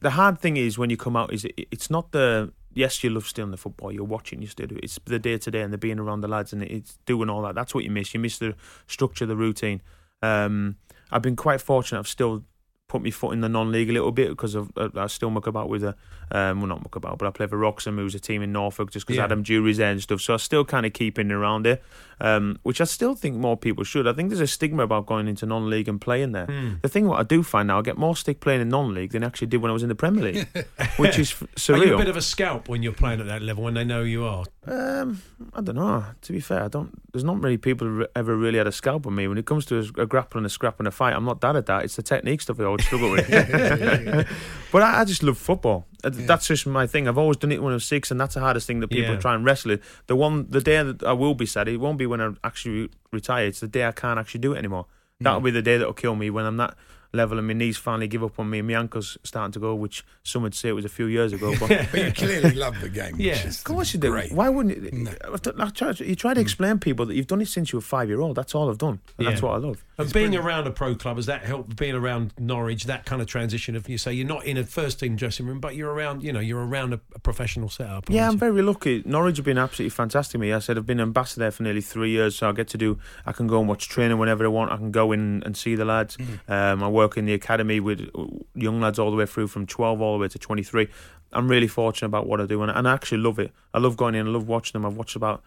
the 0.00 0.10
hard 0.10 0.38
thing 0.38 0.56
is 0.56 0.78
when 0.78 0.90
you 0.90 0.96
come 0.96 1.16
out 1.16 1.32
is 1.32 1.44
it, 1.44 1.54
it's 1.70 1.90
not 1.90 2.12
the 2.12 2.52
yes 2.72 3.02
you 3.02 3.10
love 3.10 3.26
still 3.26 3.46
the 3.48 3.56
football 3.56 3.90
you're 3.90 4.04
watching 4.04 4.40
you 4.40 4.46
still 4.46 4.66
do 4.66 4.76
it. 4.76 4.84
it's 4.84 4.98
the 5.04 5.18
day 5.18 5.36
to 5.38 5.50
day 5.50 5.62
and 5.62 5.72
the 5.72 5.78
being 5.78 5.98
around 5.98 6.20
the 6.20 6.28
lads 6.28 6.52
and 6.52 6.62
it's 6.62 6.98
doing 7.06 7.28
all 7.28 7.42
that. 7.42 7.54
That's 7.54 7.74
what 7.74 7.84
you 7.84 7.90
miss. 7.90 8.14
You 8.14 8.20
miss 8.20 8.38
the 8.38 8.54
structure 8.86 9.26
the 9.26 9.36
routine. 9.36 9.80
Um, 10.22 10.76
I've 11.10 11.22
been 11.22 11.36
quite 11.36 11.60
fortunate. 11.60 11.98
I've 11.98 12.08
still 12.08 12.44
put 12.88 13.02
my 13.02 13.10
foot 13.10 13.32
in 13.32 13.42
the 13.42 13.48
non-league 13.50 13.90
a 13.90 13.92
little 13.92 14.10
bit 14.12 14.30
because 14.30 14.54
of, 14.54 14.70
uh, 14.76 14.88
I 14.96 15.06
still 15.08 15.28
muck 15.30 15.46
about 15.46 15.68
with 15.68 15.84
a 15.84 15.94
um, 16.30 16.60
well 16.60 16.68
not 16.68 16.80
muck 16.82 16.96
about 16.96 17.18
but 17.18 17.26
I 17.26 17.30
play 17.30 17.46
for 17.46 17.56
Wroxham 17.58 17.96
who's 17.96 18.14
a 18.14 18.20
team 18.20 18.42
in 18.42 18.50
Norfolk 18.52 18.90
just 18.90 19.06
because 19.06 19.18
Yeah. 19.18 19.24
Adam 19.24 19.42
Jury's 19.44 19.76
there 19.76 19.90
and 19.90 20.02
stuff 20.02 20.20
so 20.22 20.34
I 20.34 20.36
still 20.38 20.64
kind 20.64 20.84
of 20.86 20.92
keep 20.94 21.18
in 21.18 21.30
around 21.30 21.66
it 21.66 21.82
um, 22.20 22.58
which 22.64 22.80
I 22.80 22.84
still 22.84 23.14
think 23.14 23.36
more 23.36 23.56
people 23.56 23.84
should 23.84 24.06
I 24.08 24.12
think 24.14 24.30
there's 24.30 24.40
a 24.40 24.46
stigma 24.46 24.82
about 24.84 25.06
going 25.06 25.28
into 25.28 25.44
non-league 25.46 25.88
and 25.88 26.00
playing 26.00 26.32
there 26.32 26.46
Hmm. 26.46 26.74
the 26.82 26.88
thing 26.88 27.06
what 27.06 27.20
I 27.20 27.22
do 27.24 27.42
find 27.42 27.68
now, 27.68 27.78
I 27.78 27.82
get 27.82 27.98
more 27.98 28.16
stick 28.16 28.40
playing 28.40 28.62
in 28.62 28.68
non-league 28.70 29.12
than 29.12 29.22
I 29.22 29.26
actually 29.26 29.48
did 29.48 29.58
when 29.62 29.70
I 29.70 29.74
was 29.74 29.82
in 29.82 29.88
the 29.90 29.94
Premier 29.94 30.24
League, 30.32 30.48
which 30.96 31.18
is 31.18 31.30
f- 31.32 31.70
Are 31.70 31.76
you 31.84 31.94
a 31.94 31.98
bit 31.98 32.08
of 32.08 32.16
a 32.16 32.22
scalp 32.22 32.68
when 32.68 32.82
you're 32.82 32.92
playing 32.92 33.20
at 33.20 33.26
that 33.26 33.42
level 33.42 33.64
when 33.64 33.74
they 33.74 33.84
know 33.84 34.02
you 34.02 34.24
are? 34.24 34.44
um, 34.66 35.22
I 35.54 35.60
don't 35.62 35.76
know. 35.76 36.04
To 36.22 36.32
be 36.32 36.40
fair, 36.40 36.64
I 36.64 36.68
don't. 36.68 36.90
There's 37.12 37.24
not 37.24 37.40
many 37.40 37.56
people 37.56 37.86
who 37.86 38.06
ever 38.14 38.36
really 38.36 38.58
had 38.58 38.66
a 38.66 38.72
scalp 38.72 39.06
on 39.06 39.14
me. 39.14 39.26
When 39.26 39.38
it 39.38 39.46
comes 39.46 39.64
to 39.66 39.78
a, 39.78 40.02
a 40.02 40.06
grapple 40.06 40.38
and 40.38 40.46
a 40.46 40.50
scrap 40.50 40.78
and 40.78 40.86
a 40.86 40.90
fight, 40.90 41.14
I'm 41.14 41.24
not 41.24 41.40
that 41.40 41.56
at 41.56 41.66
that. 41.66 41.84
It's 41.84 41.96
the 41.96 42.02
technique 42.02 42.42
stuff 42.42 42.60
I 42.60 42.64
always 42.64 42.77
struggle 42.80 43.10
with. 43.10 43.28
but 44.72 44.82
I, 44.82 45.00
I 45.00 45.04
just 45.04 45.22
love 45.22 45.38
football. 45.38 45.86
That's 46.02 46.46
just 46.46 46.66
my 46.66 46.86
thing. 46.86 47.08
I've 47.08 47.18
always 47.18 47.36
done 47.36 47.52
it 47.52 47.62
when 47.62 47.72
I 47.72 47.74
was 47.74 47.84
six, 47.84 48.10
and 48.10 48.20
that's 48.20 48.34
the 48.34 48.40
hardest 48.40 48.66
thing 48.66 48.80
that 48.80 48.88
people 48.88 49.14
Yeah. 49.14 49.20
try 49.20 49.34
and 49.34 49.44
wrestle 49.44 49.72
it. 49.72 49.82
The 50.06 50.16
one, 50.16 50.46
the 50.48 50.60
day 50.60 50.82
that 50.82 51.02
I 51.02 51.12
will 51.12 51.34
be 51.34 51.46
sad, 51.46 51.68
it 51.68 51.78
won't 51.78 51.98
be 51.98 52.06
when 52.06 52.20
I 52.20 52.30
actually 52.44 52.90
retire. 53.12 53.46
It's 53.46 53.60
the 53.60 53.68
day 53.68 53.86
I 53.86 53.92
can't 53.92 54.18
actually 54.18 54.40
do 54.40 54.52
it 54.52 54.58
anymore. 54.58 54.86
That'll 55.20 55.40
mm. 55.40 55.44
be 55.44 55.50
the 55.50 55.62
day 55.62 55.78
that'll 55.78 55.94
kill 55.94 56.14
me 56.14 56.30
when 56.30 56.44
I'm 56.44 56.56
not. 56.56 56.76
Level, 57.12 57.38
and 57.38 57.46
my 57.46 57.54
knees 57.54 57.76
finally 57.76 58.08
give 58.08 58.22
up 58.22 58.38
on 58.38 58.50
me, 58.50 58.58
and 58.58 58.68
my 58.68 58.74
ankles 58.74 59.16
starting 59.24 59.52
to 59.52 59.58
go, 59.60 59.74
which 59.74 60.04
some 60.22 60.42
would 60.42 60.54
say 60.54 60.68
it 60.68 60.72
was 60.72 60.84
a 60.84 60.88
few 60.90 61.06
years 61.06 61.32
ago. 61.32 61.54
But, 61.58 61.68
but 61.92 62.04
you 62.04 62.12
clearly 62.12 62.54
love 62.54 62.80
the 62.80 62.88
game. 62.88 63.16
Yeah. 63.18 63.46
of 63.46 63.64
course 63.64 63.94
you 63.94 64.00
do. 64.00 64.10
Great. 64.10 64.32
Why 64.32 64.48
wouldn't 64.48 64.76
you? 64.94 65.08
I've 65.24 65.40
I've 65.58 65.72
tried- 65.74 66.00
you 66.00 66.14
try 66.14 66.34
to 66.34 66.40
explain 66.40 66.78
people 66.78 67.06
that 67.06 67.14
you've 67.14 67.26
done 67.26 67.40
it 67.40 67.48
since 67.48 67.72
you 67.72 67.78
were 67.78 67.82
five 67.82 68.08
year 68.08 68.20
old. 68.20 68.36
That's 68.36 68.54
all 68.54 68.68
I've 68.70 68.78
done, 68.78 69.00
and 69.18 69.26
that's 69.26 69.42
what 69.42 69.54
I 69.54 69.58
love. 69.58 69.84
And 69.96 70.12
being 70.12 70.36
around 70.36 70.66
a 70.66 70.70
pro 70.70 70.94
club, 70.94 71.16
has 71.16 71.26
that 71.26 71.42
helped 71.42 71.76
being 71.76 71.94
around 71.94 72.32
Norwich, 72.38 72.84
that 72.84 73.04
kind 73.04 73.20
of 73.20 73.26
transition 73.26 73.74
of 73.74 73.88
you 73.88 73.98
say 73.98 74.12
you're 74.12 74.26
not 74.26 74.44
in 74.44 74.56
a 74.56 74.64
first 74.64 75.00
team 75.00 75.16
dressing 75.16 75.46
room, 75.46 75.60
but 75.60 75.74
you're 75.74 75.90
around, 75.92 76.22
you 76.22 76.32
know, 76.32 76.40
you're 76.40 76.64
around 76.64 76.92
a, 76.92 77.00
a 77.14 77.18
professional 77.18 77.68
setup. 77.68 78.08
Yeah, 78.08 78.26
I'm 78.26 78.34
you? 78.34 78.38
very 78.38 78.62
lucky. 78.62 79.02
Norwich 79.04 79.36
have 79.38 79.44
been 79.44 79.58
absolutely 79.58 79.90
fantastic 79.90 80.32
to 80.32 80.38
me. 80.38 80.52
I 80.52 80.58
said 80.60 80.76
I've 80.78 80.86
been 80.86 81.00
ambassador 81.00 81.40
there 81.40 81.50
for 81.50 81.62
nearly 81.62 81.80
three 81.80 82.10
years, 82.10 82.36
so 82.36 82.48
I 82.48 82.52
get 82.52 82.68
to 82.68 82.78
do. 82.78 82.98
I 83.26 83.32
can 83.32 83.46
go 83.46 83.58
and 83.58 83.68
watch 83.68 83.88
training 83.88 84.18
whenever 84.18 84.44
I 84.44 84.48
want. 84.48 84.70
I 84.72 84.76
can 84.76 84.90
go 84.90 85.12
in 85.12 85.42
and 85.44 85.56
see 85.56 85.74
the 85.74 85.84
lads. 85.84 86.16
Um, 86.48 86.82
I 86.82 86.88
work 87.00 87.16
in 87.16 87.24
the 87.26 87.34
academy 87.42 87.78
with 87.88 88.00
uh, 88.14 88.24
young 88.54 88.80
lads 88.80 88.98
all 88.98 89.10
the 89.10 89.16
way 89.16 89.26
through 89.26 89.48
from 89.48 89.66
12 89.66 90.00
all 90.02 90.14
the 90.16 90.22
way 90.22 90.28
to 90.28 90.38
23. 90.38 90.88
I'm 91.32 91.48
really 91.48 91.68
fortunate 91.68 92.08
about 92.14 92.26
what 92.26 92.40
I 92.40 92.46
do, 92.46 92.62
and, 92.62 92.70
and 92.78 92.88
I 92.88 92.92
actually 92.98 93.18
love 93.28 93.38
it. 93.38 93.50
I 93.74 93.78
love 93.78 93.96
going 93.96 94.14
in. 94.14 94.26
I 94.26 94.30
love 94.30 94.46
watching 94.48 94.74
them. 94.74 94.86
I've 94.86 94.96
watched 94.96 95.16
about 95.16 95.42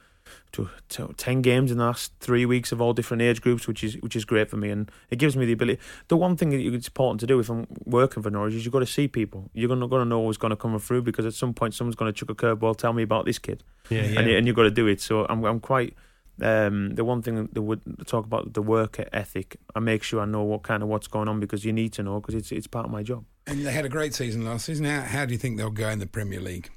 to, 0.54 0.70
to, 0.90 1.14
10 1.18 1.42
games 1.42 1.72
in 1.72 1.78
the 1.80 1.84
last 1.86 2.14
three 2.20 2.46
weeks 2.46 2.72
of 2.72 2.80
all 2.82 2.94
different 2.94 3.24
age 3.24 3.42
groups, 3.42 3.68
which 3.68 3.84
is 3.84 3.94
which 4.04 4.16
is 4.16 4.24
great 4.24 4.48
for 4.52 4.58
me, 4.58 4.70
and 4.70 4.92
it 5.10 5.18
gives 5.18 5.36
me 5.36 5.46
the 5.48 5.54
ability. 5.54 5.80
The 6.08 6.18
one 6.18 6.38
thing 6.38 6.52
that 6.52 6.60
it's 6.62 6.88
important 6.88 7.20
to 7.22 7.28
do 7.28 7.40
if 7.40 7.50
I'm 7.50 7.66
working 7.86 8.22
for 8.22 8.30
Norwich 8.30 8.54
is 8.54 8.64
you've 8.64 8.72
got 8.78 8.86
to 8.88 8.94
see 8.98 9.08
people. 9.08 9.50
You're 9.54 9.70
gonna, 9.74 9.88
gonna 9.88 10.06
know 10.14 10.20
what's 10.20 10.38
going 10.38 10.52
to 10.52 10.62
come 10.64 10.78
through 10.80 11.02
because 11.02 11.26
at 11.26 11.34
some 11.34 11.54
point 11.54 11.74
someone's 11.74 11.96
going 11.96 12.14
to 12.14 12.18
chuck 12.18 12.30
a 12.30 12.36
curveball. 12.36 12.78
Tell 12.78 12.94
me 12.94 13.02
about 13.04 13.26
this 13.26 13.40
kid, 13.40 13.64
Yeah, 13.90 14.04
yeah. 14.04 14.20
and, 14.20 14.30
you- 14.30 14.38
and 14.38 14.44
you've 14.48 14.56
got 14.56 14.68
to 14.70 14.76
do 14.82 14.86
it. 14.88 15.02
So 15.02 15.26
I'm 15.30 15.44
I'm 15.46 15.60
quite. 15.60 15.96
Um, 16.42 16.96
the 16.96 17.04
one 17.04 17.22
thing 17.22 17.50
that 17.52 17.62
would 17.62 17.82
talk 18.08 18.26
about 18.26 18.54
the 18.54 18.62
work 18.62 19.00
ethic, 19.14 19.58
I 19.76 19.80
make 19.80 20.04
sure 20.04 20.22
I 20.22 20.26
know 20.26 20.44
what 20.44 20.64
kind 20.64 20.82
of 20.82 20.90
what's 20.90 21.08
going 21.08 21.28
on 21.28 21.40
because 21.40 21.66
you 21.66 21.74
need 21.74 21.94
to 21.94 22.04
know 22.04 22.20
because 22.20 22.36
it's 22.36 22.52
it's 22.52 22.68
part 22.68 22.86
of 22.86 22.92
my 22.92 23.04
job. 23.04 23.26
And 23.48 23.66
they 23.66 23.72
had 23.72 23.86
a 23.86 23.90
great 23.90 24.14
season 24.14 24.46
last 24.46 24.66
season. 24.66 24.86
How, 24.86 25.02
how 25.02 25.26
do 25.26 25.34
you 25.34 25.38
think 25.38 25.58
they'll 25.58 25.70
go 25.70 25.90
in 25.90 26.00
the 26.00 26.08
Premier 26.08 26.40
League? 26.40 26.70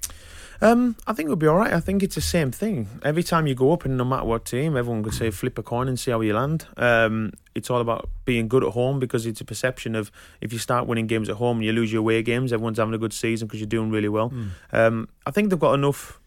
Um, 0.61 0.96
I 1.07 1.12
think 1.12 1.26
it'll 1.26 1.36
be 1.36 1.46
all 1.46 1.57
right. 1.57 1.72
I 1.72 1.80
think 1.80 2.02
it's 2.02 2.14
the 2.14 2.20
same 2.20 2.50
thing. 2.50 2.88
Every 3.02 3.22
time 3.22 3.46
you 3.46 3.55
go 3.55 3.72
up, 3.72 3.84
and 3.84 3.96
no 3.96 4.05
matter 4.05 4.24
what 4.24 4.44
team, 4.44 4.76
everyone 4.76 5.02
could 5.02 5.14
say 5.14 5.30
flip 5.30 5.59
a 5.59 5.62
coin 5.62 5.88
and 5.88 5.98
see 5.98 6.11
how 6.11 6.20
you 6.20 6.34
land. 6.34 6.66
Um, 6.76 7.32
it's 7.55 7.70
all 7.70 7.80
about 7.80 8.09
being 8.24 8.48
good 8.48 8.64
at 8.64 8.72
home 8.72 8.98
because 8.98 9.26
it's 9.26 9.40
a 9.40 9.44
perception 9.44 9.94
of 9.94 10.11
if 10.40 10.52
you 10.52 10.59
start 10.59 10.86
winning 10.86 11.07
games 11.07 11.28
at 11.28 11.36
home 11.36 11.59
and 11.59 11.66
you 11.66 11.72
lose 11.72 11.92
your 11.92 12.00
away 12.00 12.22
games, 12.22 12.52
everyone's 12.52 12.78
having 12.78 12.94
a 12.94 12.98
good 12.98 13.12
season 13.12 13.46
because 13.46 13.61
you're 13.61 13.66
doing 13.66 13.90
really 13.90 14.09
well. 14.09 14.32
Um, 14.72 15.09
I 15.26 15.30
think 15.30 15.50
they've 15.50 15.59
got 15.59 15.74
enough 15.74 16.20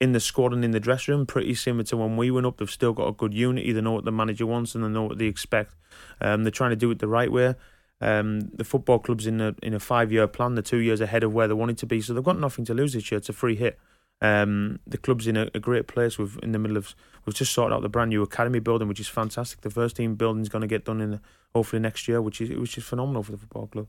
in 0.00 0.12
the 0.12 0.20
squad 0.20 0.52
and 0.52 0.64
in 0.64 0.70
the 0.70 0.80
dressing 0.80 1.14
room, 1.14 1.26
pretty 1.26 1.54
similar 1.54 1.84
to 1.84 1.96
when 1.96 2.16
we 2.16 2.30
went 2.30 2.46
up. 2.46 2.58
They've 2.58 2.70
still 2.70 2.92
got 2.92 3.08
a 3.08 3.12
good 3.12 3.34
unity. 3.34 3.72
They 3.72 3.80
know 3.80 3.92
what 3.92 4.04
the 4.04 4.12
manager 4.12 4.46
wants 4.46 4.74
and 4.74 4.84
they 4.84 4.88
know 4.88 5.04
what 5.04 5.18
they 5.18 5.26
expect. 5.26 5.74
Um, 6.20 6.44
they're 6.44 6.50
trying 6.50 6.70
to 6.70 6.76
do 6.76 6.90
it 6.90 7.00
the 7.00 7.08
right 7.08 7.30
way. 7.30 7.54
Um, 8.00 8.50
the 8.54 8.64
football 8.64 9.00
club's 9.00 9.26
in 9.26 9.40
a 9.40 9.54
in 9.62 9.74
a 9.74 9.80
five 9.80 10.12
year 10.12 10.28
plan. 10.28 10.54
They're 10.54 10.62
two 10.62 10.78
years 10.78 11.00
ahead 11.00 11.24
of 11.24 11.32
where 11.32 11.48
they 11.48 11.54
wanted 11.54 11.78
to 11.78 11.86
be, 11.86 12.00
so 12.00 12.14
they've 12.14 12.22
got 12.22 12.38
nothing 12.38 12.64
to 12.66 12.74
lose 12.74 12.92
this 12.92 13.10
year. 13.10 13.18
It's 13.18 13.28
a 13.28 13.32
free 13.32 13.56
hit. 13.56 13.78
Um, 14.20 14.80
the 14.86 14.98
club's 14.98 15.26
in 15.26 15.36
a, 15.36 15.48
a 15.54 15.60
great 15.60 15.88
place. 15.88 16.18
We've 16.18 16.38
in 16.42 16.52
the 16.52 16.58
middle 16.58 16.76
of 16.76 16.94
we've 17.26 17.34
just 17.34 17.52
sorted 17.52 17.74
out 17.74 17.82
the 17.82 17.88
brand 17.88 18.10
new 18.10 18.22
academy 18.22 18.60
building, 18.60 18.86
which 18.86 19.00
is 19.00 19.08
fantastic. 19.08 19.62
The 19.62 19.70
first 19.70 19.96
team 19.96 20.14
building's 20.14 20.48
going 20.48 20.62
to 20.62 20.68
get 20.68 20.84
done 20.84 21.00
in 21.00 21.10
the, 21.12 21.20
hopefully 21.54 21.80
next 21.80 22.06
year, 22.06 22.22
which 22.22 22.40
is 22.40 22.50
which 22.50 22.78
is 22.78 22.84
phenomenal 22.84 23.24
for 23.24 23.32
the 23.32 23.38
football 23.38 23.66
club. 23.66 23.88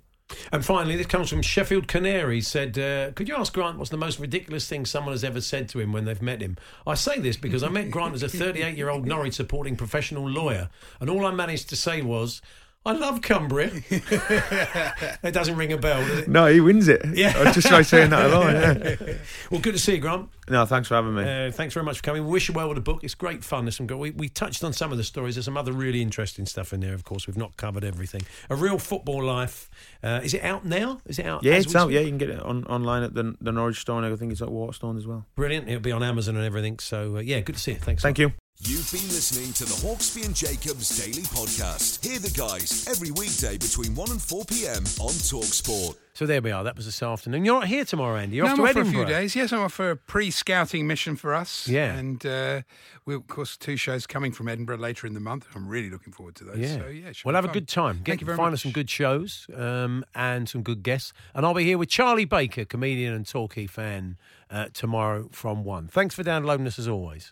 And 0.52 0.66
finally, 0.66 0.96
this 0.96 1.08
comes 1.08 1.30
from 1.30 1.42
Sheffield 1.42 1.88
Canary. 1.88 2.42
Said, 2.42 2.78
uh, 2.78 3.12
"Could 3.12 3.28
you 3.28 3.36
ask 3.36 3.54
Grant 3.54 3.78
what's 3.78 3.90
the 3.90 3.98
most 3.98 4.20
ridiculous 4.20 4.68
thing 4.68 4.86
someone 4.86 5.14
has 5.14 5.24
ever 5.24 5.42
said 5.42 5.70
to 5.70 5.80
him 5.80 5.92
when 5.92 6.06
they've 6.06 6.22
met 6.22 6.42
him?" 6.42 6.58
I 6.86 6.96
say 6.96 7.20
this 7.20 7.38
because 7.38 7.64
I 7.64 7.70
met 7.70 7.92
Grant 7.92 8.14
as 8.14 8.24
a 8.24 8.28
38-year-old 8.28 9.06
Norwich 9.06 9.34
supporting 9.34 9.76
professional 9.76 10.30
lawyer, 10.30 10.70
and 11.00 11.10
all 11.10 11.26
I 11.26 11.32
managed 11.32 11.70
to 11.70 11.76
say 11.76 12.02
was, 12.02 12.42
"I 12.86 12.94
love 12.94 13.22
Cumbria." 13.22 13.72
it 13.90 15.32
doesn't 15.32 15.56
ring 15.56 15.74
a 15.74 15.78
bell, 15.78 16.06
does 16.06 16.20
it? 16.20 16.28
No, 16.28 16.48
he 16.48 16.62
wins 16.62 16.88
it. 16.88 17.02
Yeah. 17.14 17.34
I 17.38 17.52
just 17.52 17.70
by 17.70 17.82
saying 17.82 18.10
that 18.12 18.26
alone. 18.26 18.82
Yeah. 18.82 19.14
Well, 19.52 19.62
good 19.62 19.74
to 19.74 19.80
see 19.80 19.96
you, 19.96 20.00
Grant. 20.00 20.30
No, 20.48 20.66
thanks 20.66 20.88
for 20.88 20.96
having 20.96 21.16
me. 21.16 21.24
Uh, 21.24 21.52
thanks 21.52 21.74
very 21.74 21.84
much 21.84 21.98
for 21.98 22.04
coming. 22.04 22.24
We 22.24 22.30
wish 22.30 22.48
you 22.48 22.54
well 22.54 22.68
with 22.68 22.76
the 22.76 22.82
book. 22.82 23.04
It's 23.04 23.16
great 23.16 23.44
fun. 23.44 23.66
There's 23.66 23.78
some 23.78 23.88
good. 23.88 23.98
We, 23.98 24.12
we 24.12 24.30
touched 24.30 24.64
on 24.64 24.74
some 24.74 24.92
of 24.92 24.98
the 24.98 25.04
stories. 25.04 25.36
There's 25.36 25.46
some 25.46 25.58
other 25.58 25.72
really 25.74 26.02
interesting 26.02 26.46
stuff 26.46 26.72
in 26.72 26.80
there. 26.82 26.94
Of 26.94 27.04
course, 27.04 27.26
we've 27.26 27.38
not 27.38 27.58
covered 27.58 27.84
everything. 27.84 28.22
A 28.50 28.56
real 28.56 28.78
football 28.78 29.24
life. 29.24 29.70
Uh, 30.04 30.22
is 30.24 30.34
it 30.34 30.44
out 30.44 30.66
now? 30.66 31.02
Is 31.06 31.18
it 31.20 31.26
out? 31.26 31.44
yeah, 31.44 31.54
it's 31.54 31.76
out. 31.76 31.92
Yeah, 31.92 32.02
you 32.02 32.10
can 32.10 32.18
get 32.20 32.30
it 32.30 32.42
on, 32.42 32.64
online 32.66 33.04
at 33.04 33.14
the 33.14 33.36
the 33.42 33.52
Norwich 33.52 33.80
Store, 33.80 33.98
and 34.04 34.12
I 34.12 34.16
think 34.16 34.32
it's 34.32 34.42
at 34.42 34.52
Waterstone 34.52 34.98
as 34.98 35.08
well. 35.08 35.26
Brilliant. 35.36 35.68
It'll 35.68 35.82
be 35.82 35.92
on 35.92 36.04
Amazon 36.04 36.36
and 36.36 36.46
everything. 36.46 36.80
So 36.80 37.18
uh, 37.18 37.20
yeah, 37.22 37.40
good 37.42 37.56
to 37.56 37.62
see 37.62 37.72
you. 37.74 37.80
Thanks. 37.80 38.02
Thank 38.04 38.20
you. 38.20 38.34
You've 38.64 38.92
been 38.92 39.08
listening 39.08 39.54
to 39.54 39.64
the 39.64 39.88
Hawksbee 39.88 40.26
and 40.26 40.36
Jacobs 40.36 40.90
Daily 41.00 41.22
Podcast. 41.24 42.06
Hear 42.06 42.20
the 42.20 42.30
guys 42.32 42.86
every 42.90 43.10
weekday 43.12 43.58
between 43.58 43.96
1 43.96 44.12
and 44.12 44.22
4 44.22 44.44
p.m. 44.44 44.84
on 45.00 45.14
Talksport. 45.16 45.96
So 46.14 46.26
there 46.26 46.42
we 46.42 46.52
are. 46.52 46.66
That 46.66 46.76
was 46.76 46.86
this 46.86 47.02
afternoon. 47.02 47.46
You're 47.46 47.58
not 47.62 47.70
here 47.70 47.86
tomorrow, 47.86 48.18
Andy. 48.18 48.36
You're 48.36 48.48
No, 48.48 48.52
off 48.52 48.60
I'm 48.60 48.66
to 48.66 48.70
off 48.70 48.74
for 48.74 48.82
a 48.82 48.92
few 48.92 49.06
days. 49.06 49.34
Yes, 49.34 49.54
I'm 49.54 49.62
off 49.62 49.72
for 49.72 49.92
a 49.92 49.96
pre-scouting 49.96 50.86
mission 50.86 51.16
for 51.16 51.34
us. 51.34 51.70
Yeah. 51.70 51.94
and 51.94 52.26
uh, 52.26 52.62
we 53.06 53.16
of 53.16 53.28
course 53.28 53.56
two 53.56 53.78
shows 53.78 54.06
coming 54.06 54.34
from 54.34 54.50
Edinburgh 54.50 54.80
later 54.80 55.08
in 55.08 55.14
the 55.14 55.22
month. 55.22 55.48
I'm 55.56 55.70
really 55.70 55.90
looking 55.90 56.12
forward 56.12 56.36
to 56.36 56.44
those. 56.44 56.58
Yeah. 56.58 56.80
so, 56.80 56.88
yeah 56.88 57.12
We'll 57.24 57.32
be 57.32 57.36
have 57.38 57.46
a 57.46 57.54
good 57.54 57.70
time. 57.70 58.00
Get, 58.04 58.12
Thank 58.12 58.22
you 58.22 58.26
very 58.26 58.36
find 58.38 58.52
much. 58.52 58.56
us 58.60 58.64
some 58.64 58.74
good 58.74 58.90
shows 58.90 59.48
um, 59.56 60.04
and 60.14 60.50
some 60.50 60.64
good 60.64 60.84
guests. 60.84 61.14
And 61.34 61.46
I'll 61.46 61.54
be 61.54 61.64
here 61.64 61.78
with 61.78 61.88
Charlie 61.88 62.26
Baker, 62.26 62.66
comedian 62.66 63.14
and 63.14 63.26
Torquay 63.26 63.68
fan, 63.68 64.18
uh, 64.52 64.66
tomorrow 64.74 65.30
from 65.32 65.64
1. 65.64 65.88
Thanks 65.88 66.14
for 66.14 66.24
downloading 66.24 66.68
us 66.68 66.78
as 66.78 66.90
always. 66.90 67.32